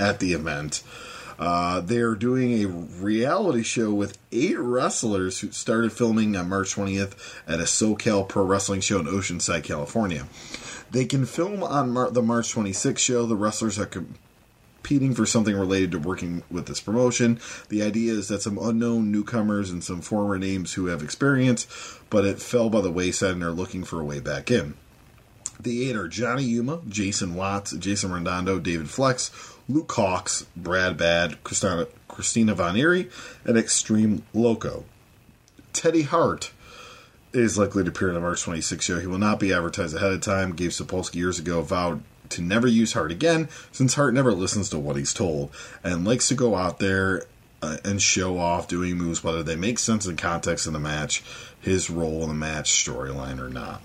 [0.00, 0.82] at the event.
[1.42, 7.14] Uh, they're doing a reality show with eight wrestlers who started filming on March 20th
[7.48, 10.28] at a SoCal Pro Wrestling show in Oceanside, California.
[10.92, 13.26] They can film on Mar- the March 26th show.
[13.26, 17.40] The wrestlers are competing for something related to working with this promotion.
[17.70, 21.66] The idea is that some unknown newcomers and some former names who have experience,
[22.08, 24.74] but it fell by the wayside and are looking for a way back in.
[25.58, 29.28] The eight are Johnny Yuma, Jason Watts, Jason Redondo, David Flex,
[29.68, 33.08] Luke Cox, Brad Bad, Christina, Christina Von Eerie,
[33.44, 34.84] and Extreme Loco.
[35.72, 36.52] Teddy Hart
[37.32, 39.00] is likely to appear in the March 26th show.
[39.00, 40.54] He will not be advertised ahead of time.
[40.54, 44.78] Gabe Sapolsky years ago vowed to never use Hart again, since Hart never listens to
[44.78, 45.50] what he's told
[45.82, 47.22] and likes to go out there
[47.62, 51.22] uh, and show off doing moves, whether they make sense in context in the match,
[51.60, 53.82] his role in the match, storyline, or not.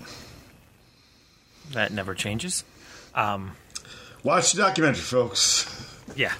[1.72, 2.64] That never changes.
[4.28, 5.64] Watch the documentary, folks.
[6.14, 6.34] Yeah.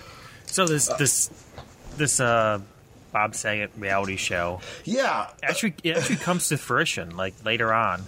[0.44, 1.30] So this this
[1.96, 2.60] this uh
[3.14, 8.02] Bob Saget reality show Yeah, actually it actually comes to fruition like later on.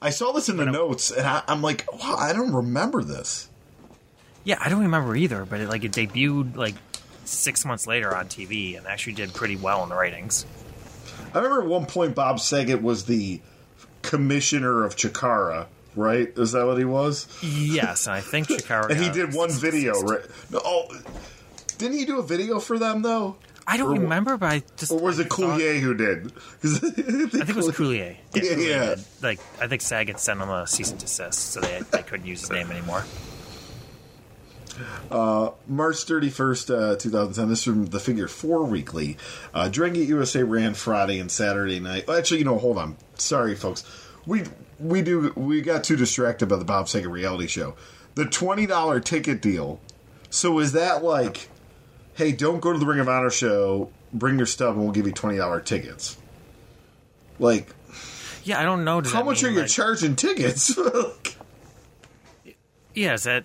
[0.00, 3.50] I saw this in the notes, and I, I'm like, wow, I don't remember this.
[4.44, 6.76] Yeah, I don't remember either, but it, like it debuted like
[7.26, 10.46] six months later on TV and actually did pretty well in the ratings.
[11.34, 13.42] I remember at one point Bob Saget was the
[14.00, 15.66] commissioner of Chikara,
[15.96, 16.32] right?
[16.36, 17.26] Is that what he was?
[17.42, 18.90] Yes, I think Chikara.
[18.90, 20.24] And he did one video, right?
[20.50, 20.88] No, oh,
[21.78, 23.36] didn't he do a video for them though?
[23.66, 26.26] I don't or- remember, but I just Or was it Coulier who did?
[26.62, 28.16] I think it was Coulier.
[28.34, 28.94] Yeah, yeah.
[29.22, 32.42] Like I think Saget sent him a cease and desist, so they they couldn't use
[32.42, 33.04] his name anymore.
[35.10, 37.48] March 31st, uh, 2010.
[37.48, 39.16] This is from the Figure 4 Weekly.
[39.54, 42.08] Uh, Dragon USA ran Friday and Saturday night.
[42.08, 42.96] Actually, you know, hold on.
[43.14, 43.84] Sorry, folks.
[44.26, 44.42] We
[44.78, 47.74] we do we got too distracted by the Bob Saget reality show.
[48.14, 49.80] The $20 ticket deal.
[50.30, 51.48] So is that like,
[52.14, 55.06] hey, don't go to the Ring of Honor show, bring your stuff, and we'll give
[55.06, 56.16] you $20 tickets?
[57.38, 57.74] Like,
[58.44, 59.00] Yeah, I don't know.
[59.02, 60.76] Does how much are you like- charging tickets?
[62.94, 63.44] Yeah, is that?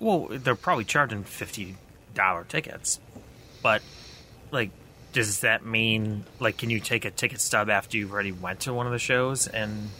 [0.00, 1.76] Well, they're probably charging fifty
[2.14, 2.98] dollar tickets,
[3.62, 3.80] but
[4.50, 4.70] like,
[5.12, 8.74] does that mean like, can you take a ticket stub after you've already went to
[8.74, 9.46] one of the shows?
[9.46, 9.90] And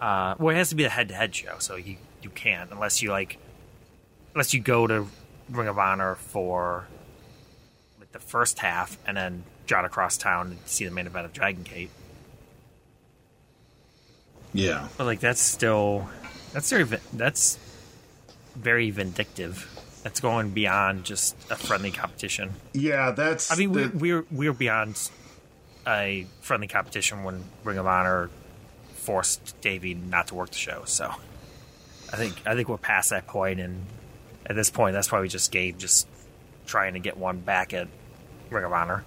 [0.00, 2.70] uh, well, it has to be a head to head show, so you you can't
[2.72, 3.38] unless you like,
[4.34, 5.06] unless you go to
[5.50, 6.86] Ring of Honor for
[7.98, 11.32] like the first half and then jot across town to see the main event of
[11.32, 11.90] Dragon Gate.
[14.52, 14.88] yeah.
[14.96, 16.08] But like that's still
[16.52, 17.58] that's very that's
[18.56, 19.68] very vindictive.
[20.02, 22.54] That's going beyond just a friendly competition.
[22.72, 23.52] Yeah, that's.
[23.52, 25.10] I mean, we, the- we're we're beyond
[25.86, 28.30] a friendly competition when Ring of Honor
[29.00, 30.82] forced Davey not to work the show.
[30.84, 31.12] So
[32.12, 33.86] I think I think we're past that point, and
[34.46, 36.06] at this point, that's why we just gave just
[36.66, 37.88] trying to get one back at
[38.50, 39.04] Ring of Honor.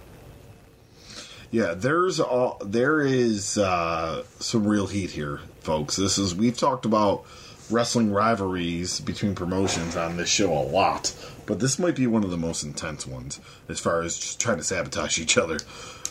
[1.50, 5.96] Yeah, there's all there is uh, some real heat here, folks.
[5.96, 7.24] This is we've talked about
[7.70, 11.14] wrestling rivalries between promotions on this show a lot,
[11.46, 14.58] but this might be one of the most intense ones as far as just trying
[14.58, 15.58] to sabotage each other,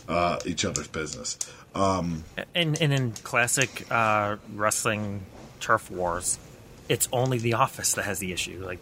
[0.07, 1.38] uh, each other's business.
[1.76, 5.26] Um, And, and in classic uh, wrestling
[5.59, 6.38] turf wars,
[6.89, 8.61] it's only the office that has the issue.
[8.63, 8.80] Like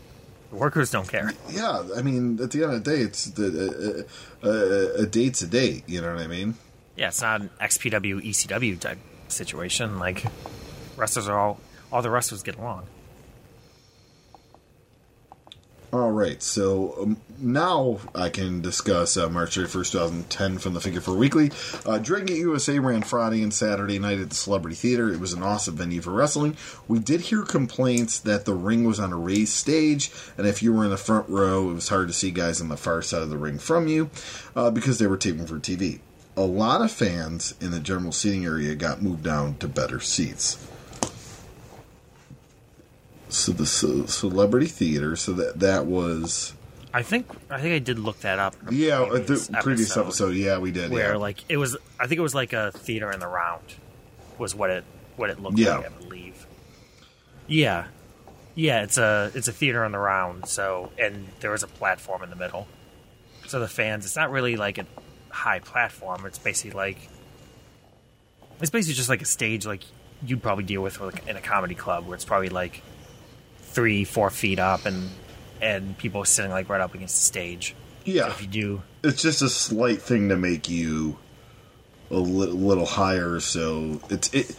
[0.49, 1.31] the workers don't care.
[1.49, 4.07] yeah, I mean, at the end of the day, it's the
[4.43, 5.83] uh, uh, a date's a date.
[5.87, 6.55] You know what I mean?
[6.95, 9.97] Yeah, it's not an XPW ECW type situation.
[9.99, 10.25] Like
[10.97, 11.59] wrestlers are all
[11.91, 12.87] all the wrestlers get along.
[15.93, 21.01] All right, so um, now I can discuss uh, March 31st, 2010 from the Figure
[21.01, 21.51] 4 Weekly.
[21.85, 25.11] Uh, Dragon USA ran Friday and Saturday night at the Celebrity Theater.
[25.11, 26.55] It was an awesome venue for wrestling.
[26.87, 30.71] We did hear complaints that the ring was on a raised stage, and if you
[30.71, 33.23] were in the front row, it was hard to see guys on the far side
[33.23, 34.09] of the ring from you
[34.55, 35.99] uh, because they were taping for TV.
[36.37, 40.70] A lot of fans in the general seating area got moved down to better seats
[43.33, 46.53] so the ce- celebrity theater so that that was
[46.93, 48.55] I think I think I did look that up.
[48.69, 51.17] yeah uh, previous the previous episode yeah we did where yeah.
[51.17, 51.77] like it was.
[51.99, 53.63] I think it was like a theater in the round.
[54.37, 54.83] Was what it
[55.15, 55.77] what it looked Yeah.
[55.77, 55.85] like.
[55.85, 56.45] I believe.
[57.47, 57.85] Yeah,
[58.55, 58.83] yeah.
[58.83, 60.47] It's a it's a theater in the round.
[60.47, 62.67] So and there was a platform in the middle.
[63.47, 64.85] So the fans, it's not really like a
[65.29, 66.25] high platform.
[66.25, 66.97] It's basically like
[68.59, 69.83] it's basically just like a stage like
[70.25, 72.81] you'd probably deal with like in a comedy club where it's probably like
[73.71, 75.09] three, four feet up, and
[75.61, 77.75] and people sitting like right up against the stage.
[78.03, 81.17] Yeah, If you do, it's just a slight thing to make you
[82.09, 83.39] a li- little higher.
[83.39, 84.55] So it's it.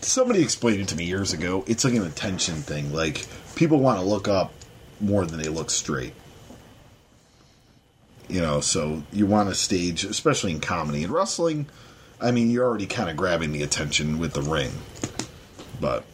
[0.00, 1.64] Somebody explained it to me years ago.
[1.66, 2.92] It's like an attention thing.
[2.92, 3.26] Like
[3.56, 4.52] people want to look up
[5.00, 6.14] more than they look straight.
[8.28, 11.66] You know, so you want to stage, especially in comedy and wrestling.
[12.20, 14.70] I mean, you're already kind of grabbing the attention with the ring,
[15.80, 16.04] but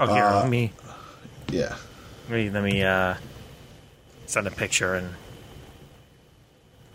[0.00, 0.72] oh here, Uh, let me
[1.50, 1.76] yeah,
[2.28, 3.14] let me let me uh,
[4.26, 5.10] send a picture in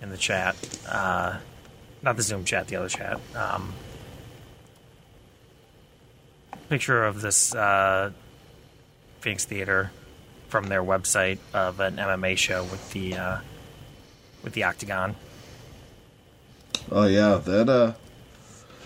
[0.02, 0.56] in the chat.
[0.88, 1.38] Uh,
[2.02, 3.20] not the Zoom chat, the other chat.
[3.36, 3.74] Um,
[6.70, 8.12] picture of this uh,
[9.20, 9.92] Phoenix Theater
[10.48, 13.38] from their website of an MMA show with the uh,
[14.44, 15.16] with the octagon.
[16.92, 17.94] oh yeah, that uh,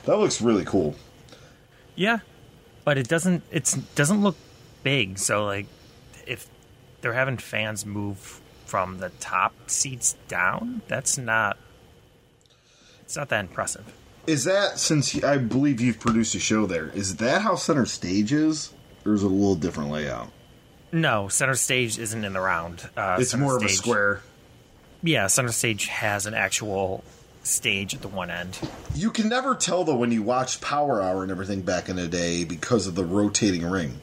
[0.05, 0.95] that looks really cool.
[1.95, 2.19] Yeah,
[2.85, 3.43] but it doesn't.
[3.51, 4.37] It's doesn't look
[4.83, 5.17] big.
[5.17, 5.65] So like,
[6.27, 6.47] if
[7.01, 11.57] they're having fans move from the top seats down, that's not.
[13.01, 13.91] It's not that impressive.
[14.27, 16.89] Is that since I believe you've produced a show there?
[16.89, 18.71] Is that how center stage is,
[19.05, 20.29] or is it a little different layout?
[20.91, 22.89] No, center stage isn't in the round.
[22.95, 24.21] Uh, It's more of a square.
[25.01, 27.03] Yeah, center stage has an actual
[27.41, 28.59] stage at the one end.
[28.93, 32.07] You can never tell though when you watched Power Hour and everything back in the
[32.07, 33.99] day because of the rotating ring.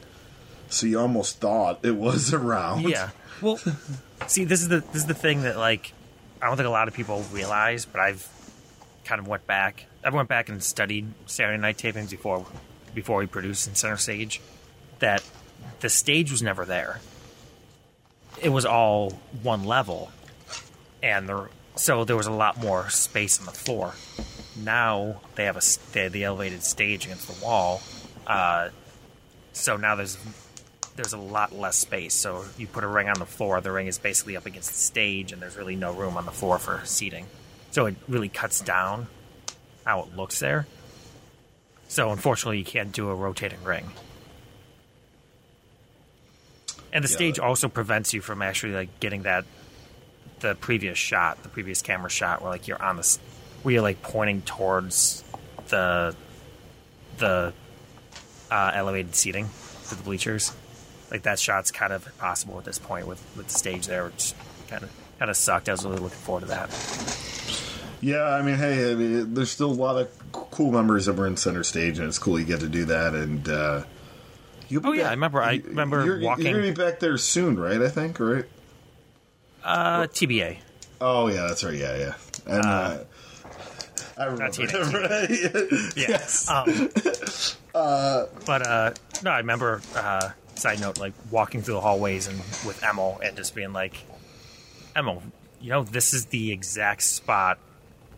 [0.69, 2.83] So you almost thought it was around.
[2.83, 3.09] Yeah.
[3.41, 3.59] Well,
[4.27, 5.93] see, this is the this is the thing that like
[6.41, 8.27] I don't think a lot of people realize, but I've
[9.05, 9.85] kind of went back.
[10.03, 12.45] I went back and studied Saturday night tapings before
[12.93, 14.41] before we produced in Center Stage.
[14.99, 15.23] That
[15.79, 16.99] the stage was never there.
[18.41, 19.11] It was all
[19.41, 20.11] one level,
[21.01, 23.93] and there so there was a lot more space on the floor.
[24.55, 25.61] Now they have a
[25.93, 27.81] they have the elevated stage against the wall,
[28.25, 28.69] uh,
[29.53, 30.17] so now there's
[30.97, 32.13] there's a lot less space.
[32.13, 34.77] So you put a ring on the floor, the ring is basically up against the
[34.77, 37.27] stage, and there's really no room on the floor for seating.
[37.71, 39.07] So it really cuts down
[39.85, 40.67] how it looks there.
[41.87, 43.91] So unfortunately, you can't do a rotating ring.
[46.91, 47.15] And the Yeah.
[47.15, 49.45] stage also prevents you from actually like getting that
[50.39, 53.19] the previous shot, the previous camera shot, where like you're on this,
[53.63, 55.23] where you're like pointing towards
[55.69, 56.15] the
[57.17, 57.53] the
[58.49, 59.49] uh, elevated seating
[59.89, 60.53] to the bleachers.
[61.11, 64.33] Like that shot's kind of impossible at this point with with the stage there, which
[64.67, 64.89] kind of
[65.19, 65.69] kind of sucked.
[65.69, 66.69] I was really looking forward to that.
[68.01, 71.25] Yeah, I mean, hey, I mean, there's still a lot of cool members that were
[71.25, 73.15] in center stage, and it's cool you get to do that.
[73.15, 73.83] And uh,
[74.67, 76.99] you'll be Oh, yeah, back- I remember- I remember you're, walking- You're gonna be back
[76.99, 77.81] there soon, right?
[77.81, 78.45] I think, right?
[79.63, 80.57] Uh, TBA.
[81.01, 81.73] Oh yeah, that's right.
[81.73, 82.13] Yeah, yeah.
[82.45, 82.97] And uh,
[84.17, 84.49] I remember.
[84.49, 84.93] TNA.
[85.89, 85.93] right?
[85.97, 86.07] Yeah.
[86.09, 86.49] Yes.
[86.49, 86.89] Um,
[87.75, 88.91] uh, but uh,
[89.23, 89.81] no, I remember.
[89.95, 93.95] Uh, side note, like walking through the hallways and with Emil and just being like,
[94.95, 95.23] Emil,
[95.61, 97.59] you know, this is the exact spot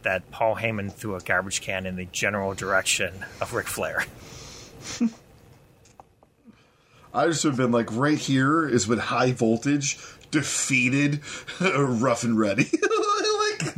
[0.03, 4.05] that Paul Heyman threw a garbage can in the general direction of Ric Flair.
[7.13, 9.97] I just would have been like, right here is when high voltage
[10.31, 11.21] defeated
[11.61, 13.75] Rough and Ready, like,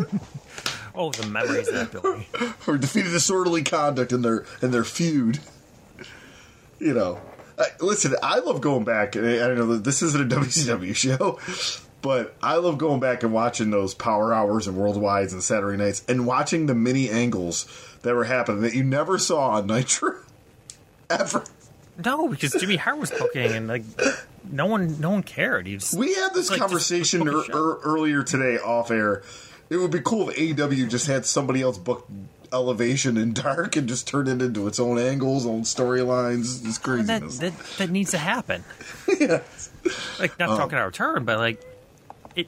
[0.94, 2.26] Oh, the memories of that building.
[2.68, 5.40] or defeated disorderly conduct in their in their feud.
[6.80, 7.22] You know,
[7.80, 9.16] listen, I love going back.
[9.16, 11.40] and I don't know this isn't a WCW show,
[12.02, 16.04] but I love going back and watching those Power Hours and Worldwides and Saturday Nights
[16.08, 17.66] and watching the mini angles
[18.02, 20.16] that were happening that you never saw on Nitro
[21.10, 21.44] ever.
[22.04, 23.84] No, because Jimmy Hart was booking and like
[24.50, 25.66] no one, no one cared.
[25.68, 29.22] Just, We had this Like, conversation er, er, earlier today off air.
[29.70, 32.08] It would be cool if AEW just had somebody else book
[32.54, 36.62] Elevation and Dark and just turn it into its own angles, own storylines.
[36.64, 37.40] That, craziness.
[37.40, 38.64] that that needs to happen.
[39.20, 39.42] yeah.
[40.20, 41.62] Like Um, not talking out of turn, but like
[42.36, 42.48] it,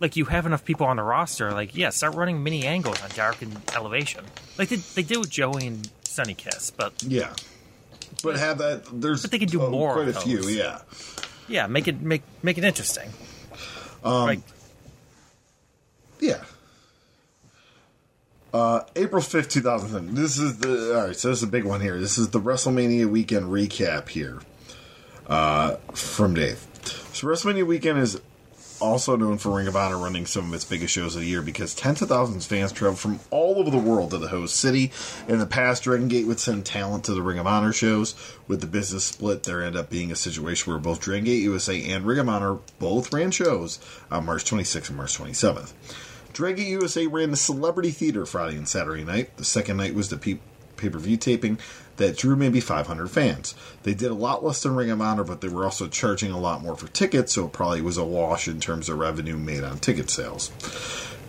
[0.00, 1.52] like you have enough people on the roster.
[1.52, 4.24] Like yeah, start running mini angles on Dark and Elevation.
[4.58, 7.34] Like they, they did with Joey and Sonny Kiss, but Yeah.
[8.22, 8.84] But have that.
[8.92, 10.80] There's But they could do uh, more Quite a few, yeah.
[11.48, 13.10] yeah, make it make make it interesting.
[14.02, 14.40] Um, like
[16.20, 16.42] Yeah.
[18.56, 20.14] Uh, April 5th, 2010.
[20.14, 20.96] This is the.
[20.96, 22.00] Alright, so this is a big one here.
[22.00, 24.40] This is the WrestleMania weekend recap here
[25.26, 26.66] uh, from Dave.
[27.12, 28.18] So, WrestleMania weekend is
[28.80, 31.42] also known for Ring of Honor running some of its biggest shows of the year
[31.42, 34.56] because tens of thousands of fans travel from all over the world to the host
[34.56, 34.90] city.
[35.28, 38.14] In the past, Dragon Gate would send talent to the Ring of Honor shows.
[38.48, 41.90] With the business split, there ended up being a situation where both Dragon Gate USA
[41.90, 43.78] and Ring of Honor both ran shows
[44.10, 45.74] on March 26th and March 27th.
[46.36, 49.34] Dragon Gate USA ran the Celebrity Theater Friday and Saturday night.
[49.38, 50.38] The second night was the pay
[50.76, 51.58] per view taping
[51.96, 53.54] that drew maybe 500 fans.
[53.84, 56.38] They did a lot less than Ring of Honor, but they were also charging a
[56.38, 59.64] lot more for tickets, so it probably was a wash in terms of revenue made
[59.64, 60.50] on ticket sales.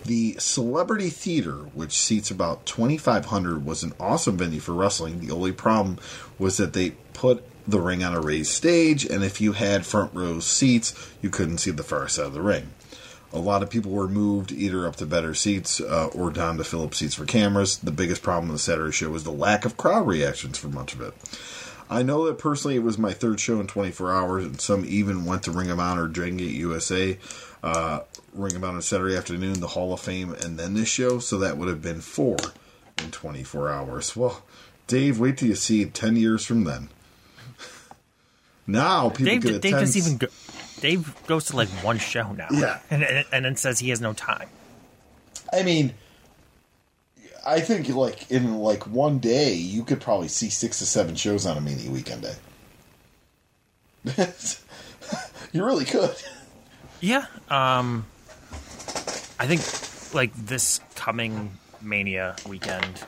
[0.04, 5.20] The Celebrity Theater, which seats about 2,500, was an awesome venue for wrestling.
[5.20, 5.96] The only problem
[6.38, 10.12] was that they put the ring on a raised stage, and if you had front
[10.12, 10.92] row seats,
[11.22, 12.72] you couldn't see the far side of the ring.
[13.32, 16.64] A lot of people were moved either up to better seats uh, or down to
[16.64, 17.76] fill up seats for cameras.
[17.76, 20.94] The biggest problem with the Saturday show was the lack of crowd reactions for much
[20.94, 21.12] of it.
[21.90, 25.24] I know that personally it was my third show in 24 hours, and some even
[25.24, 27.18] went to Ring of Honor, Dragon Gate USA,
[27.62, 28.00] uh,
[28.34, 31.56] Ring of Honor Saturday afternoon, the Hall of Fame, and then this show, so that
[31.56, 32.36] would have been four
[32.98, 34.14] in 24 hours.
[34.14, 34.42] Well,
[34.86, 36.88] Dave, wait till you see it 10 years from then.
[38.66, 40.26] now people Dave, get Dave attend- doesn't even go.
[40.80, 42.48] Dave goes to like one show now.
[42.50, 42.80] Yeah.
[42.90, 44.48] and, and and then says he has no time.
[45.52, 45.94] I mean,
[47.46, 51.46] I think like in like one day you could probably see six to seven shows
[51.46, 52.34] on a mini weekend day.
[55.52, 56.14] you really could.
[57.00, 57.26] Yeah.
[57.48, 58.06] Um,
[59.38, 59.62] I think
[60.14, 63.04] like this coming Mania weekend,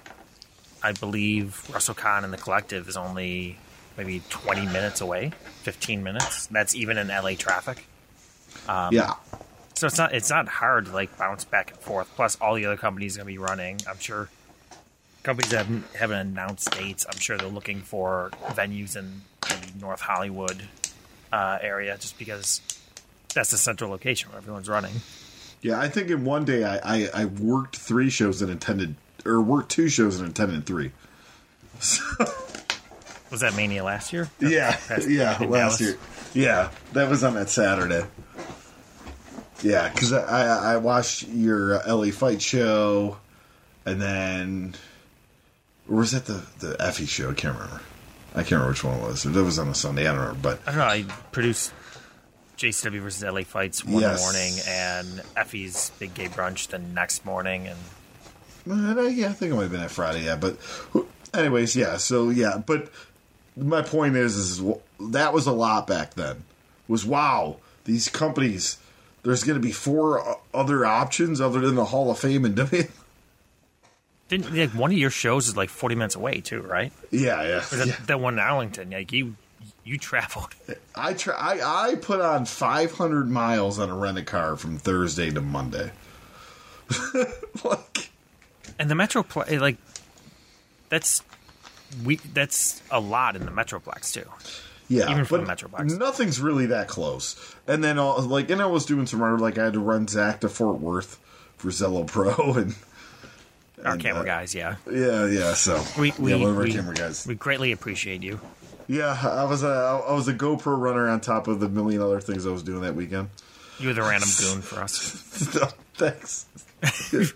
[0.83, 3.59] I believe WrestleCon and the Collective is only
[4.01, 5.31] maybe 20 minutes away,
[5.63, 6.47] 15 minutes.
[6.47, 7.85] That's even in LA traffic.
[8.67, 9.15] yeah,
[9.75, 12.11] So it's not it's not hard to like bounce back and forth.
[12.17, 13.79] Plus, all the other companies are gonna be running.
[13.89, 14.31] I'm sure
[15.23, 17.05] companies that haven't, haven't announced dates.
[17.07, 19.21] I'm sure they're looking for venues in
[19.51, 20.63] maybe North Hollywood
[21.31, 22.63] uh, area, just because
[23.35, 24.95] that's the central location where everyone's running.
[25.61, 25.79] yeah.
[25.79, 28.95] I think in one day I, I I worked three shows and attended,
[29.27, 30.93] or worked two shows and attended three.
[33.31, 34.29] Was that Mania last year?
[34.41, 35.81] Yeah, Past- yeah, last Dallas?
[35.81, 35.99] year.
[36.35, 38.05] Yeah, that was on that Saturday.
[39.63, 43.19] Yeah, because I, I I watched your LA Fight show,
[43.85, 44.75] and then
[45.89, 47.31] or was that the the Effy show?
[47.31, 47.81] I can't remember.
[48.33, 49.27] I can't remember which one it was.
[49.27, 50.03] It was on a Sunday.
[50.09, 50.85] I don't remember, but I don't know.
[50.85, 51.03] I
[51.33, 51.73] produced
[52.59, 54.23] JCW versus LA fights one Yes.
[54.23, 57.79] morning, and Effy's big gay brunch the next morning, and
[58.99, 60.25] Uh, yeah, I think it might have been that Friday.
[60.25, 60.57] Yeah, but
[61.35, 61.97] anyways, yeah.
[61.99, 62.91] So yeah, but
[63.57, 64.63] my point is, is
[65.01, 66.45] that was a lot back then.
[66.89, 68.79] Was wow, these companies.
[69.23, 72.57] There's going to be four uh, other options other than the Hall of Fame and
[72.57, 72.85] W.
[74.29, 76.91] didn't like one of your shows is like 40 minutes away too, right?
[77.11, 77.65] Yeah, yeah.
[77.71, 77.97] That, yeah.
[78.07, 79.37] that one in Arlington, like you
[79.85, 80.55] you traveled.
[80.95, 81.35] I try.
[81.35, 85.91] I, I put on 500 miles on a rented car from Thursday to Monday.
[87.65, 88.11] like,
[88.79, 89.77] And the Metroplex, like,
[90.89, 91.23] that's
[92.05, 94.25] we that's a lot in the Metroplex too.
[94.89, 95.99] yeah, Even for the Metroplex.
[95.99, 97.55] nothing's really that close.
[97.67, 100.41] And then, all, like, and I was doing some like, I had to run Zach
[100.41, 101.19] to Fort Worth
[101.57, 102.75] for Zello Pro, and
[103.85, 105.55] Our And, camera uh, guys, yeah, yeah, yeah.
[105.55, 107.27] So we we, yeah, one of our we, camera guys.
[107.27, 108.41] we greatly appreciate you.
[108.89, 112.21] yeah, I was a I was a GoPro runner on top of the million other
[112.21, 113.31] things I was doing that weekend.
[113.79, 115.55] You were the random goon for us.
[115.55, 116.47] No, thanks.
[117.13, 117.33] as,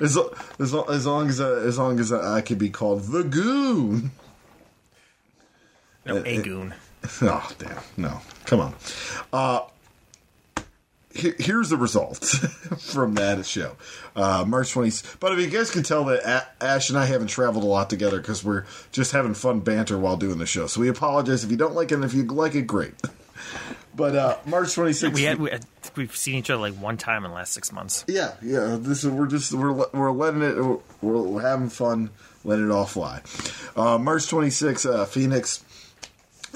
[0.00, 0.18] as,
[0.58, 4.10] as long as uh, as long as I could be called the goon.
[6.04, 6.74] No, Uh, a uh, goon.
[7.22, 7.82] Oh damn!
[7.96, 8.74] No, come on.
[9.32, 9.60] Uh,
[11.16, 12.36] here's the results
[12.92, 13.76] from that show,
[14.14, 15.18] uh, March 20th.
[15.18, 18.18] But if you guys can tell that Ash and I haven't traveled a lot together
[18.20, 20.66] because we're just having fun banter while doing the show.
[20.66, 21.96] So we apologize if you don't like it.
[21.96, 22.94] and If you like it, great.
[23.96, 26.96] But uh, March 26th, We had we, I think we've seen each other like one
[26.98, 28.04] time in the last six months.
[28.06, 28.76] Yeah, yeah.
[28.78, 30.56] This is we're just we're we're letting it
[31.00, 32.10] we're, we're having fun,
[32.44, 33.22] letting it all fly.
[33.74, 35.64] Uh, March 26th, uh, Phoenix.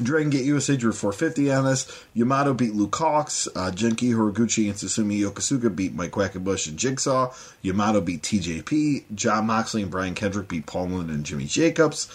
[0.03, 2.05] Dragon Gate USA drew 450 on this.
[2.14, 3.49] Yamato beat Luke Hawx.
[3.55, 7.34] Uh, Genki Horiguchi and Susumu Yokosuka beat Mike Quackenbush and Jigsaw.
[7.61, 9.05] Yamato beat TJP.
[9.14, 12.09] Jon Moxley and Brian Kendrick beat Paul Lynn and Jimmy Jacobs.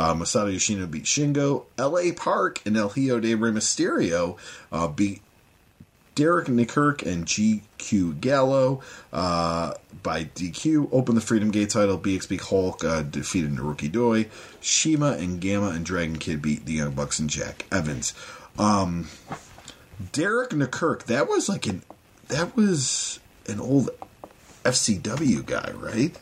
[0.00, 1.66] Uh, Masato Yoshino beat Shingo.
[1.76, 2.12] L.A.
[2.12, 4.38] Park and El Hijo de Rey Mysterio
[4.72, 5.20] uh, beat
[6.14, 8.80] Derek Nikirk and GQ Gallo
[9.12, 11.98] uh, by DQ Open the Freedom Gate title.
[11.98, 14.30] BXB Hulk uh, defeated Naruki Doi.
[14.62, 18.14] CIMA and Gamma and Dragon Kid beat the Young Bucks and Jack Evans.
[18.58, 19.08] Um,
[20.12, 21.82] Derek Nikirk, that was like an
[22.28, 23.90] that was an old
[24.64, 26.16] FCW guy, right?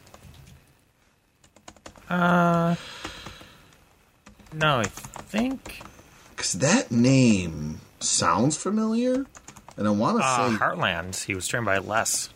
[4.53, 5.81] No, I think
[6.35, 9.27] Because that name sounds familiar,
[9.77, 11.25] and I want to uh, say, Heartland.
[11.25, 12.31] He was trained by Les.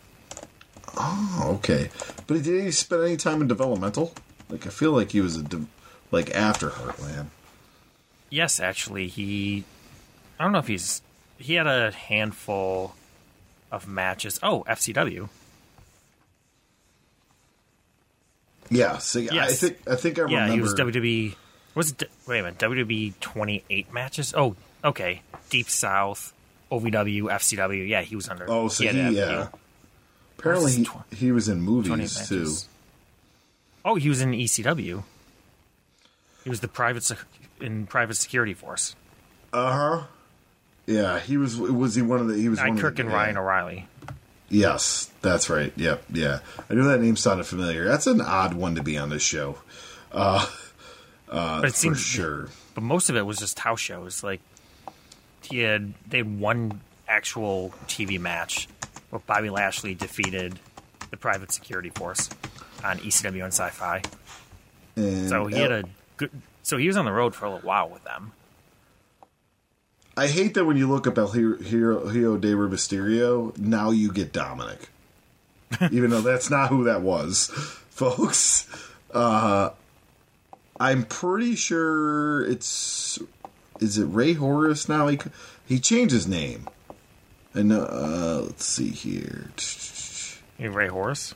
[0.97, 1.89] oh, okay.
[2.27, 4.13] But did he spend any time in developmental?
[4.49, 5.65] Like, I feel like he was a de-
[6.11, 7.27] like after Heartland.
[8.29, 9.63] Yes, actually, he.
[10.39, 11.01] I don't know if he's.
[11.37, 12.95] He had a handful
[13.71, 14.39] of matches.
[14.43, 15.29] Oh, FCW.
[18.69, 20.53] Yeah, so I think I think I Yeah, remember.
[20.53, 21.35] he was WWE.
[21.75, 22.59] Was it, wait a minute?
[22.59, 24.33] WWE 28 matches.
[24.35, 25.21] Oh, okay.
[25.49, 26.33] Deep South,
[26.71, 27.87] OVW, FCW.
[27.87, 28.45] Yeah, he was under.
[28.49, 29.41] oh, so had he, yeah.
[29.43, 29.49] you
[30.37, 32.39] Apparently, he, Tw- he was in movies too.
[32.39, 32.67] matches.
[33.85, 35.03] Oh, he was in ECW.
[36.43, 37.25] He was the private sec-
[37.61, 38.95] in private security force.
[39.53, 40.03] Uh huh.
[40.85, 41.57] Yeah, he was.
[41.57, 42.35] Was he one of the?
[42.35, 43.17] He was one Kirk of the, and yeah.
[43.17, 43.87] Ryan O'Reilly.
[44.49, 45.71] Yes, that's right.
[45.77, 46.39] Yep, yeah.
[46.69, 47.85] I knew that name sounded familiar.
[47.85, 49.57] That's an odd one to be on this show,
[51.33, 52.49] but it Uh, for seems, sure.
[52.75, 54.23] but most of it was just house shows.
[54.23, 54.41] Like
[55.41, 58.67] he had, they had one actual TV match
[59.09, 60.59] where Bobby Lashley defeated
[61.11, 62.29] the private security force
[62.83, 64.01] on ECW and Sci-Fi.
[64.95, 65.83] And So he had a
[66.17, 66.31] good.
[66.63, 68.31] So he was on the road for a little while with them.
[70.15, 73.89] I hate that when you look up El Hijo, Hijo, Hijo de Rey Mysterio, now
[73.89, 74.89] you get Dominic.
[75.91, 77.47] Even though that's not who that was,
[77.89, 78.67] folks.
[79.11, 79.71] Uh,
[80.79, 83.19] I'm pretty sure it's.
[83.79, 85.07] Is it Rey Horus now?
[85.07, 85.19] He,
[85.65, 86.67] he changed his name.
[87.53, 89.51] And uh, let's see here.
[90.57, 91.35] You Rey Horus.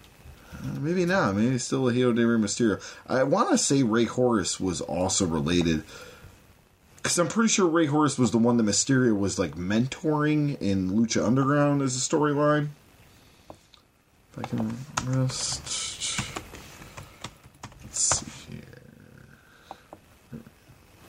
[0.80, 1.36] Maybe not.
[1.36, 2.82] Maybe it's still a Hijo de Rey Mysterio.
[3.08, 5.84] I want to say Rey Horus was also related.
[6.96, 10.92] Because I'm pretty sure Rey Horus was the one that Mysterio was like mentoring in
[10.92, 12.70] Lucha Underground as a storyline.
[14.34, 14.78] If I can
[15.14, 16.22] just.
[17.84, 18.37] Let's see.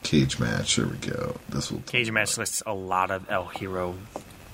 [0.09, 0.77] Cage match.
[0.77, 1.35] There we go.
[1.49, 1.81] This will.
[1.85, 3.93] Cage match lists a lot of El Hijo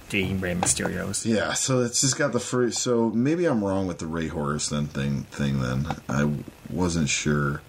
[0.09, 1.25] de Rey Mysterios.
[1.25, 2.79] Yeah, so it's just got the first.
[2.79, 5.23] So maybe I'm wrong with the Rey Horus then thing.
[5.31, 6.29] Thing then I
[6.69, 7.61] wasn't sure.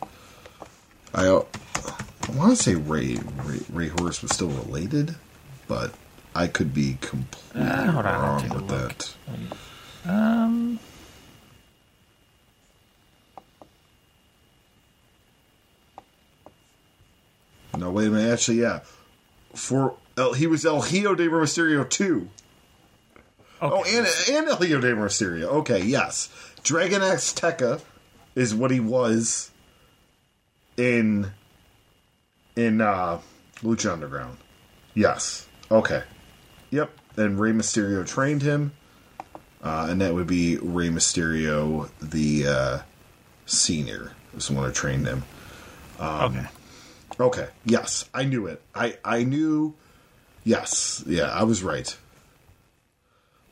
[1.15, 5.15] I, I want to say Ray, Ray Rey Horus was still related,
[5.69, 5.95] but
[6.35, 8.95] I could be completely Uh, hold on, wrong with look.
[8.99, 9.15] that.
[10.05, 10.79] Um,
[17.77, 18.33] No, wait a minute.
[18.33, 18.81] Actually, yeah,
[19.55, 22.29] for El, he was El Hijo de Rey Mysterio too.
[23.61, 25.45] Oh, and and El Hijo de Rey Mysterio.
[25.45, 26.29] Okay, yes,
[26.63, 27.81] Dragon Azteca
[28.35, 29.51] is what he was
[30.77, 31.33] in
[32.55, 33.21] in uh,
[33.63, 34.39] Lucha Underground.
[34.95, 35.47] Yes.
[35.71, 36.03] Okay.
[36.71, 36.91] Yep.
[37.17, 38.73] And Rey Mysterio trained him,
[39.63, 42.79] uh, and that would be Rey Mysterio, the uh,
[43.47, 45.25] senior, is the one who trained him.
[46.01, 46.47] okay.
[47.19, 47.49] Okay.
[47.65, 48.63] Yes, I knew it.
[48.75, 49.75] I I knew.
[50.45, 51.03] Yes.
[51.07, 51.97] Yeah, I was right.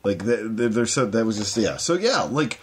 [0.03, 1.77] Like th th there said that was just yeah.
[1.77, 2.59] So yeah, like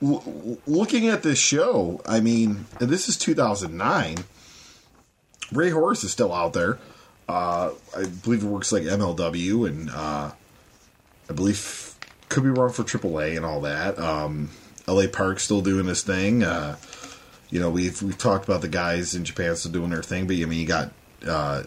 [0.00, 4.18] looking at this show, I mean, this is 2009.
[5.52, 6.78] Rey Horus is still out there.
[7.28, 10.30] Uh, I believe it works like MLW, and uh,
[11.28, 11.94] I believe
[12.28, 13.98] could be wrong for AAA and all that.
[13.98, 14.50] Um,
[14.86, 16.42] LA Park's still doing this thing.
[16.42, 16.76] Uh,
[17.50, 20.36] you know, we've we've talked about the guys in Japan still doing their thing, but
[20.36, 20.92] I mean, you got
[21.26, 21.64] uh,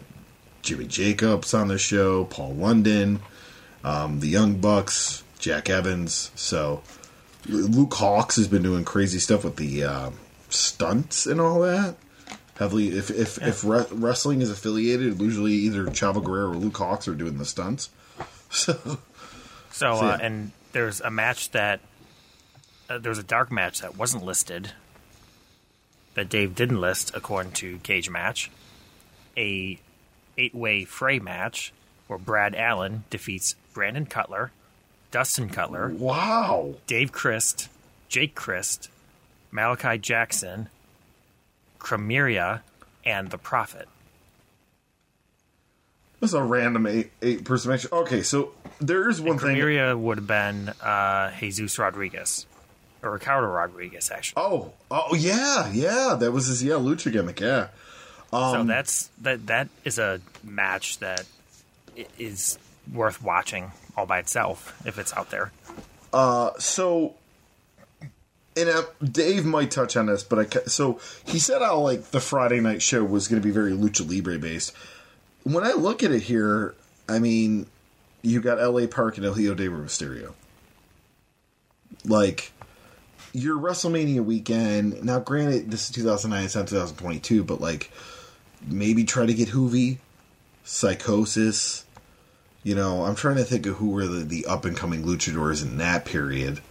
[0.62, 3.20] Jimmy Jacobs on the show, Paul London,
[3.84, 6.32] um, the Young Bucks, Jack Evans.
[6.36, 6.82] So
[7.48, 10.12] Luke Hawx has been doing crazy stuff with the uh,
[10.50, 11.96] stunts and all that.
[12.58, 17.08] Heavily, if if if re- wrestling is affiliated, usually either Chavo Guerrero or Luke Hawx
[17.08, 17.90] are doing the stunts.
[18.50, 18.74] So
[19.72, 21.80] So, So, uh, and there's a match that
[22.88, 24.74] uh, there was a dark match that wasn't listed
[26.16, 28.52] that Dave didn't list according to Cage Match.
[29.36, 29.80] A
[30.38, 31.74] eight-way fray match
[32.08, 34.52] where Brad Allen defeats Brandon Cutler,
[35.12, 37.70] Dustin Cutler, wow, Dave Crist,
[38.10, 38.90] Jake Crist,
[39.52, 40.70] Malachi Jackson,
[41.80, 42.62] Cremiria,
[43.06, 43.88] and the Prophet.
[46.20, 47.86] that's a random eight eight person match.
[47.92, 49.56] Okay, so there is one thing.
[49.58, 52.46] Cremiria would have been uh, Jesus Rodriguez.
[53.04, 54.42] Or Ricardo Rodriguez, actually.
[54.42, 56.16] Oh, oh yeah, yeah.
[56.18, 57.40] That was his yeah lucha gimmick.
[57.42, 57.68] Yeah.
[58.32, 59.46] Um, so that's that.
[59.48, 61.26] That is a match that
[62.18, 62.58] is
[62.92, 65.52] worth watching all by itself if it's out there.
[66.14, 67.16] Uh, So,
[68.56, 72.12] and uh, Dave might touch on this, but I ca- so he said how like
[72.12, 74.74] the Friday night show was going to be very lucha libre based.
[75.44, 76.74] When I look at it here,
[77.10, 77.68] I mean,
[78.22, 78.88] you got L.A.
[78.88, 80.34] Park and El Hijo de Mysterio.
[82.06, 82.52] Like
[83.34, 85.04] your WrestleMania weekend.
[85.04, 87.92] Now, granted, this is 2009, it's not 2022, but like
[88.66, 89.98] maybe try to get Juvi,
[90.64, 91.84] Psicosis.
[92.64, 95.62] You know, I'm trying to think of who were the, the up and coming luchadors
[95.62, 96.62] in that period.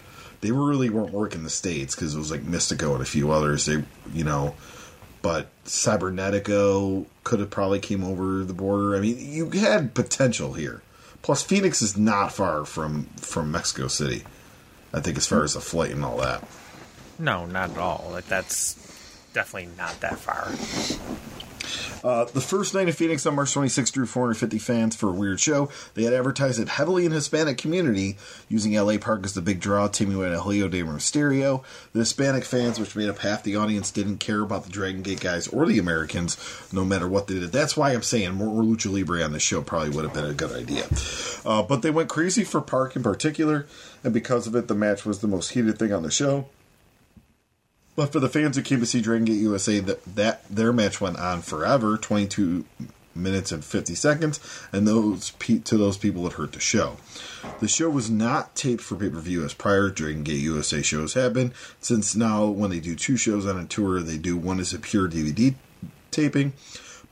[0.41, 3.67] They really weren't working the states because it was like Mistico and a few others.
[3.67, 4.55] They, you know,
[5.21, 8.97] but Cibernetico could have probably came over the border.
[8.97, 10.83] I mean, you had potential here.
[11.21, 14.25] Plus, Phoenix is not far from from Mexico City.
[14.93, 16.47] I think as far as the flight and all that.
[17.19, 18.09] No, not at all.
[18.11, 18.75] Like that's
[19.33, 20.51] definitely not that far.
[22.05, 25.41] Uh, the first night in Phoenix on March 26 drew 450 fans for a weird
[25.41, 25.71] show.
[25.95, 28.17] They had advertised it heavily in Hispanic community,
[28.49, 31.63] using LA Park as the big draw, teaming with Helio de Mysterio.
[31.93, 35.21] The Hispanic fans, which made up half the audience, didn't care about the Dragon Gate
[35.21, 36.37] guys or the Americans,
[36.73, 37.53] no matter what they did.
[37.53, 40.35] That's why I'm saying more Lucha Libre on the show probably would have been a
[40.35, 40.87] good idea.
[41.45, 43.67] Uh, but they went crazy for Park in particular,
[44.03, 46.47] and because of it, the match was the most heated thing on the show.
[47.95, 51.01] But for the fans who came to see Dragon Gate USA, that, that their match
[51.01, 52.65] went on forever, 22
[53.15, 54.41] minutes and 50 seconds,
[54.73, 56.97] and those to those people it hurt the show.
[57.61, 61.15] The show was not taped for pay per view as prior Dragon Gate USA shows
[61.15, 64.61] have been, since now when they do two shows on a tour, they do one
[64.61, 65.55] as a pure DVD
[66.11, 66.53] taping.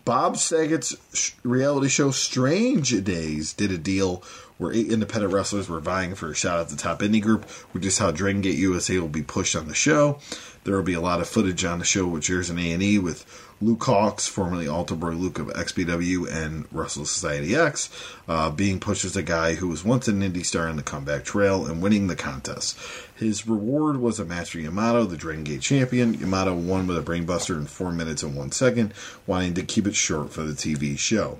[0.04, 0.96] Bob Saget's
[1.42, 4.22] reality show Strange Days did a deal
[4.56, 7.84] where eight independent wrestlers were vying for a shot at the top indie group, which
[7.86, 10.18] is how Dragon Gate USA will be pushed on the show.
[10.64, 13.24] There will be a lot of footage on the show, which airs in A&E with
[13.62, 17.90] Luke Hawx, formerly Altar Boy Luke of XPW and Russell Society X,
[18.28, 21.24] uh, being pushed as a guy who was once an indie star on the comeback
[21.24, 22.78] trail and winning the contest.
[23.14, 26.14] His reward was a match for Yamato, the Dragon Gate champion.
[26.14, 28.94] Yamato won with a brainbuster in 4 minutes and 1 second,
[29.26, 31.38] wanting to keep it short for the TV show.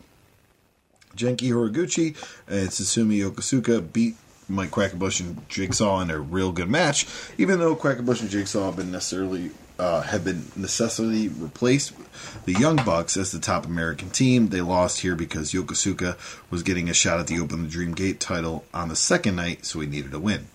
[1.17, 2.17] Genki Horiguchi
[2.47, 4.17] and Susumu Yokosuka beat
[4.51, 7.07] Mike Quackenbush and Jigsaw in a real good match,
[7.39, 11.95] even though Quackenbush and Jigsaw have been necessarily uh, have been necessarily replaced.
[12.45, 16.19] The Young Bucks as the top American team, they lost here because Yokosuka
[16.51, 19.65] was getting a shot at the Open the Dream Gate title on the second night,
[19.65, 20.49] so he needed a win.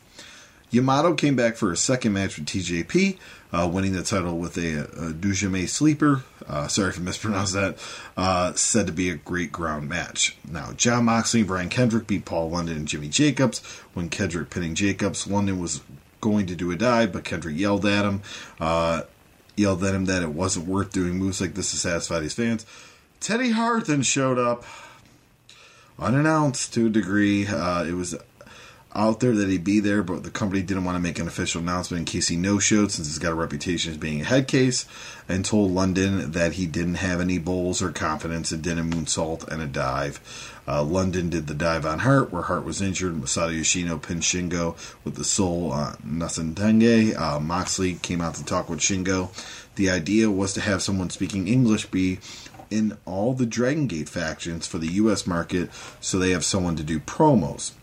[0.69, 3.17] Yamato came back for a second match with TJP,
[3.56, 6.24] uh, winning the title with a, a Dujame sleeper.
[6.47, 7.78] Uh, sorry if I mispronounced that.
[8.18, 10.36] Uh, said to be a great ground match.
[10.49, 13.60] Now, Jon Moxley and Brian Kendrick beat Paul London and Jimmy Jacobs.
[13.93, 15.82] When Kendrick pinning Jacobs, London was
[16.20, 18.22] going to do a dive, but Kendrick yelled at him.
[18.60, 19.03] Uh,
[19.56, 22.66] yelled at him that it wasn't worth doing moves like this to satisfy these fans.
[23.22, 24.66] Teddy Hart then showed up
[25.97, 27.47] unannounced to a degree.
[27.47, 28.16] Uh, it was
[28.95, 31.61] out there that he'd be there, but the company didn't want to make an official
[31.61, 34.47] announcement in case he no showed since he's got a reputation as being a head
[34.47, 34.85] case,
[35.27, 39.47] and told London that he didn't have any bowls or confidence and did a moonsault
[39.47, 40.19] and a dive.
[40.67, 43.13] Uh, London did the dive on Hart, where Hart was injured.
[43.13, 47.15] Masato Yoshino pinned Shingo with the Sol uh, Naciente.
[47.15, 49.29] Uh, Moxley came out to talk with Shingo.
[49.75, 52.19] The idea was to have someone speaking English be
[52.71, 55.27] in all the Dragon Gate factions for the U.S.
[55.27, 55.69] market,
[56.01, 57.73] so they have someone to do promos.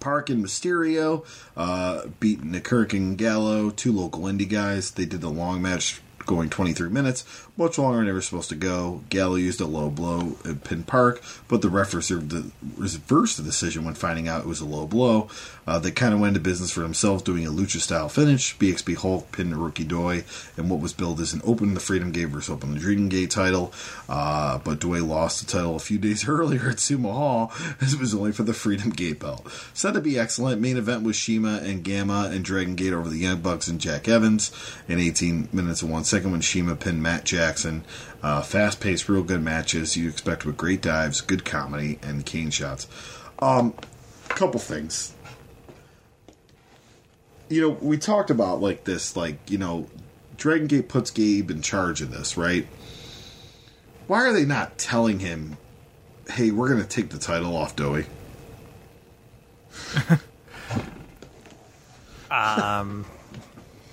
[0.00, 1.24] Park and Mysterio
[1.56, 4.90] uh, beat Nick and Gallo, two local indie guys.
[4.90, 7.24] They did the long match going 23 minutes,
[7.56, 9.02] much longer than they were supposed to go.
[9.08, 13.42] Gallo used a low blow at Pin Park, but the ref reserved the, reversed the
[13.42, 15.28] decision when finding out it was a low blow.
[15.66, 18.56] Uh, they kind of went into business for themselves, doing a lucha style finish.
[18.58, 20.24] BXB Hulk pinned Rookie Doi,
[20.56, 23.30] and what was billed as an Open the Freedom Gate versus Open the Dream Gate
[23.30, 23.72] title.
[24.08, 28.00] Uh, but Doi lost the title a few days earlier at Sumo Hall, as it
[28.00, 29.46] was only for the Freedom Gate belt.
[29.74, 30.60] Said to be excellent.
[30.60, 34.08] Main event was CIMA and Gamma and Dragon Gate over the Young Bucks and Jack
[34.08, 34.52] Evans
[34.88, 37.84] in 18 minutes and one second when CIMA pinned Matt Jackson.
[38.22, 42.50] Uh, fast paced, real good matches you expect with great dives, good comedy, and cane
[42.50, 42.86] shots.
[43.38, 43.74] Um,
[44.28, 45.14] couple things
[47.48, 49.88] you know, we talked about like this, like, you know,
[50.36, 52.66] Dragon Gate puts Gabe in charge of this, right?
[54.06, 55.56] Why are they not telling him,
[56.30, 58.06] hey, we're going to take the title off Doi?
[62.30, 63.04] um,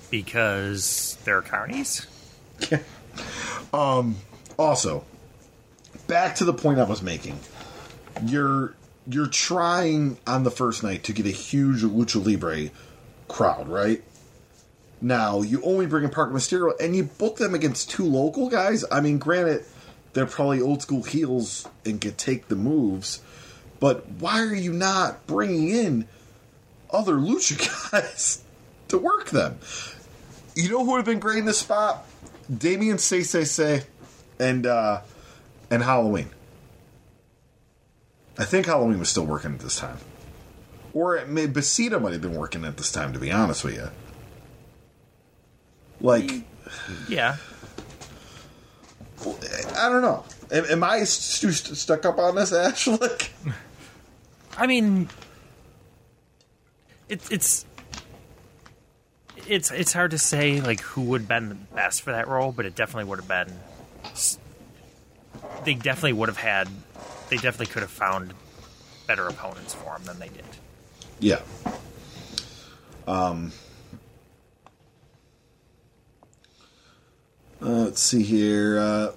[0.09, 2.05] because they're carnies?
[3.73, 4.15] um,
[4.57, 5.03] also,
[6.07, 7.39] back to the point I was making.
[8.23, 8.73] You're
[9.07, 12.71] you're trying on the first night to get a huge lucha libre
[13.27, 14.03] crowd, right?
[15.01, 18.83] Now you only bring in Park Mysterio and you book them against two local guys.
[18.91, 19.65] I mean, granted,
[20.13, 23.21] they're probably old school heels and can take the moves,
[23.79, 26.07] but why are you not bringing in
[26.89, 28.43] other lucha guys
[28.87, 29.59] to work them?
[30.55, 32.05] You know who would have been great in this spot?
[32.55, 33.83] Damien Say Say Say
[34.39, 35.01] and uh,
[35.69, 36.29] and Halloween.
[38.37, 39.97] I think Halloween was still working at this time.
[40.93, 43.75] Or it may, Basita might have been working at this time, to be honest with
[43.75, 43.89] you.
[46.01, 46.31] Like,
[47.07, 47.37] yeah.
[49.75, 50.23] I don't know.
[50.51, 53.09] Am, am I st- st- stuck up on this, Ashley?
[54.57, 55.09] I mean,
[57.09, 57.65] it's it's
[59.47, 62.51] it's it's hard to say like who would have been the best for that role,
[62.51, 63.53] but it definitely would have been.
[65.63, 66.67] They definitely would have had.
[67.29, 68.33] They definitely could have found
[69.07, 70.45] better opponents for him than they did.
[71.19, 71.41] Yeah.
[73.07, 73.51] Um.
[77.59, 78.79] let's see here.
[78.79, 79.11] Uh,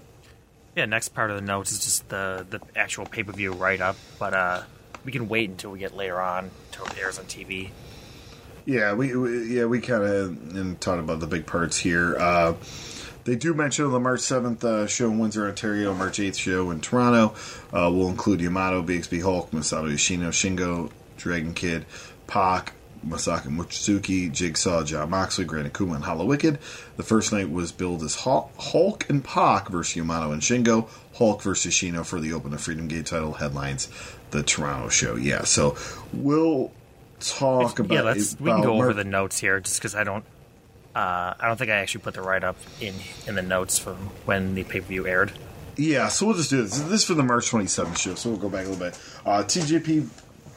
[0.76, 3.80] Yeah, next part of the notes is just the the actual pay per view write
[3.80, 4.62] up, but uh,
[5.04, 7.70] we can wait until we get later on until it airs on TV.
[8.68, 12.14] Yeah, we, we yeah we kind of talked about the big parts here.
[12.18, 12.52] Uh,
[13.24, 16.82] they do mention the March seventh uh, show in Windsor, Ontario, March eighth show in
[16.82, 17.34] Toronto.
[17.72, 21.86] Uh, will include Yamato, BXB Hulk, Masato Yoshino, Shingo, Dragon Kid,
[22.26, 22.74] Pac,
[23.06, 26.58] Masaaki Mochizuki, Jigsaw, Jon Moxley, Grand Akuma, and Hallowicked.
[26.98, 30.90] The first night was billed as Hulk and Pac versus Yamato and Shingo.
[31.14, 33.88] Hulk versus Shino for the Open of Freedom Gate title headlines
[34.30, 35.16] the Toronto show.
[35.16, 35.74] Yeah, so
[36.12, 36.70] we'll
[37.20, 37.94] talk about.
[37.94, 40.24] yeah, let's we can about go over the notes here just because I don't.
[40.94, 42.94] Uh, I don't think I actually put the write up in
[43.26, 45.32] in the notes from when the pay per view aired.
[45.76, 46.80] Yeah, so we'll just do this.
[46.80, 48.98] This is for the March 27th show, so we'll go back a little bit.
[49.24, 50.08] Uh, TJP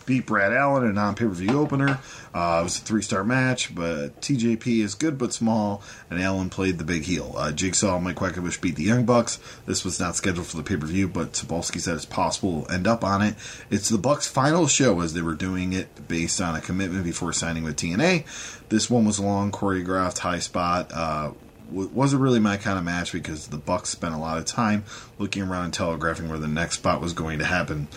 [0.05, 1.99] beat Brad Allen in a non pay per view opener.
[2.33, 6.49] Uh, it was a three star match, but TJP is good but small, and Allen
[6.49, 7.33] played the big heel.
[7.37, 9.39] Uh, Jigsaw and Mike Quackenbush beat the Young Bucks.
[9.65, 12.73] This was not scheduled for the pay per view, but Sapolsky said it's possible to
[12.73, 13.35] end up on it.
[13.69, 17.33] It's the Bucks' final show as they were doing it based on a commitment before
[17.33, 18.25] signing with TNA.
[18.69, 20.91] This one was a long choreographed high spot.
[20.93, 21.31] Uh,
[21.71, 24.83] wasn't really my kind of match because the Bucks spent a lot of time
[25.17, 27.87] looking around and telegraphing where the next spot was going to happen.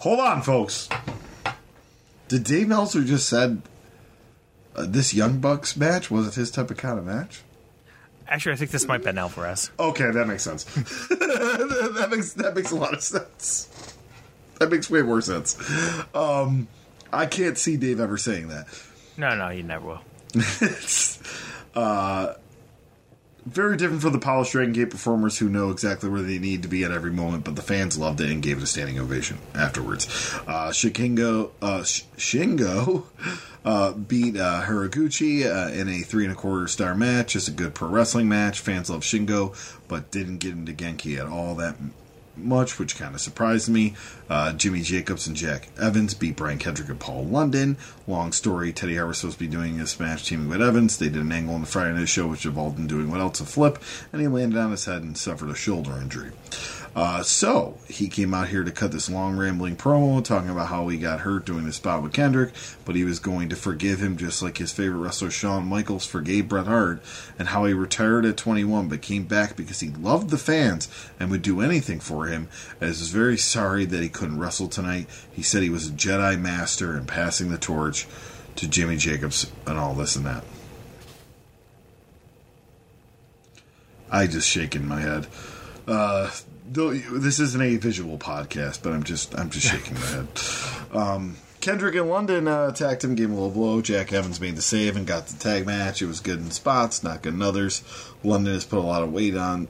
[0.00, 0.88] Hold on, folks.
[2.28, 3.62] Did Dave Meltzer just said
[4.74, 7.42] uh, this Young Bucks match wasn't his type of kind of match?
[8.28, 9.70] Actually, I think this might be Ben Alvarez.
[9.78, 10.64] Okay, that makes sense.
[10.74, 13.68] that makes that makes a lot of sense.
[14.58, 15.56] That makes way more sense.
[16.14, 16.66] Um,
[17.12, 18.66] I can't see Dave ever saying that.
[19.16, 20.00] No, no, he never will.
[20.34, 21.20] it's
[21.74, 22.34] uh,
[23.46, 26.68] very different from the polished Dragon Gate performers who know exactly where they need to
[26.68, 29.38] be at every moment, but the fans loved it and gave it a standing ovation
[29.54, 30.06] afterwards.
[30.46, 33.04] Uh, Shikingo, uh, Sh- Shingo
[33.64, 37.34] uh, beat uh, Horiguchi uh, in a three and a quarter star match.
[37.34, 38.58] Just a good pro wrestling match.
[38.58, 39.54] Fans love Shingo,
[39.86, 41.76] but didn't get into Genki at all that
[42.36, 43.94] much, which kind of surprised me.
[44.28, 47.76] Uh, Jimmy Jacobs and Jack Evans beat Brian Kendrick and Paul London.
[48.06, 50.98] Long story, Teddy Hart was supposed to be doing a smash teaming with Evans.
[50.98, 53.40] They did an angle on the Friday night show, which involved him doing what else?
[53.40, 53.78] A flip,
[54.12, 56.32] and he landed on his head and suffered a shoulder injury.
[56.96, 60.88] Uh, so he came out here to cut this long rambling promo talking about how
[60.88, 62.54] he got hurt doing the spot with Kendrick,
[62.86, 66.48] but he was going to forgive him just like his favorite wrestler Shawn Michaels forgave
[66.48, 67.02] Bret Hart,
[67.38, 70.88] and how he retired at 21 but came back because he loved the fans
[71.20, 72.48] and would do anything for him.
[72.80, 75.06] As was very sorry that he couldn't wrestle tonight.
[75.30, 78.06] He said he was a Jedi Master and passing the torch
[78.56, 80.44] to Jimmy Jacobs and all this and that.
[84.10, 85.26] I just shaking my head.
[85.86, 86.30] Uh,
[86.70, 90.28] this isn't a visual podcast, but I'm just I'm just shaking my head.
[90.92, 93.80] Um, Kendrick and London uh, attacked him, gave him a little blow.
[93.82, 96.00] Jack Evans made the save and got the tag match.
[96.00, 97.82] It was good in spots, not good in others.
[98.22, 99.68] London has put a lot of weight on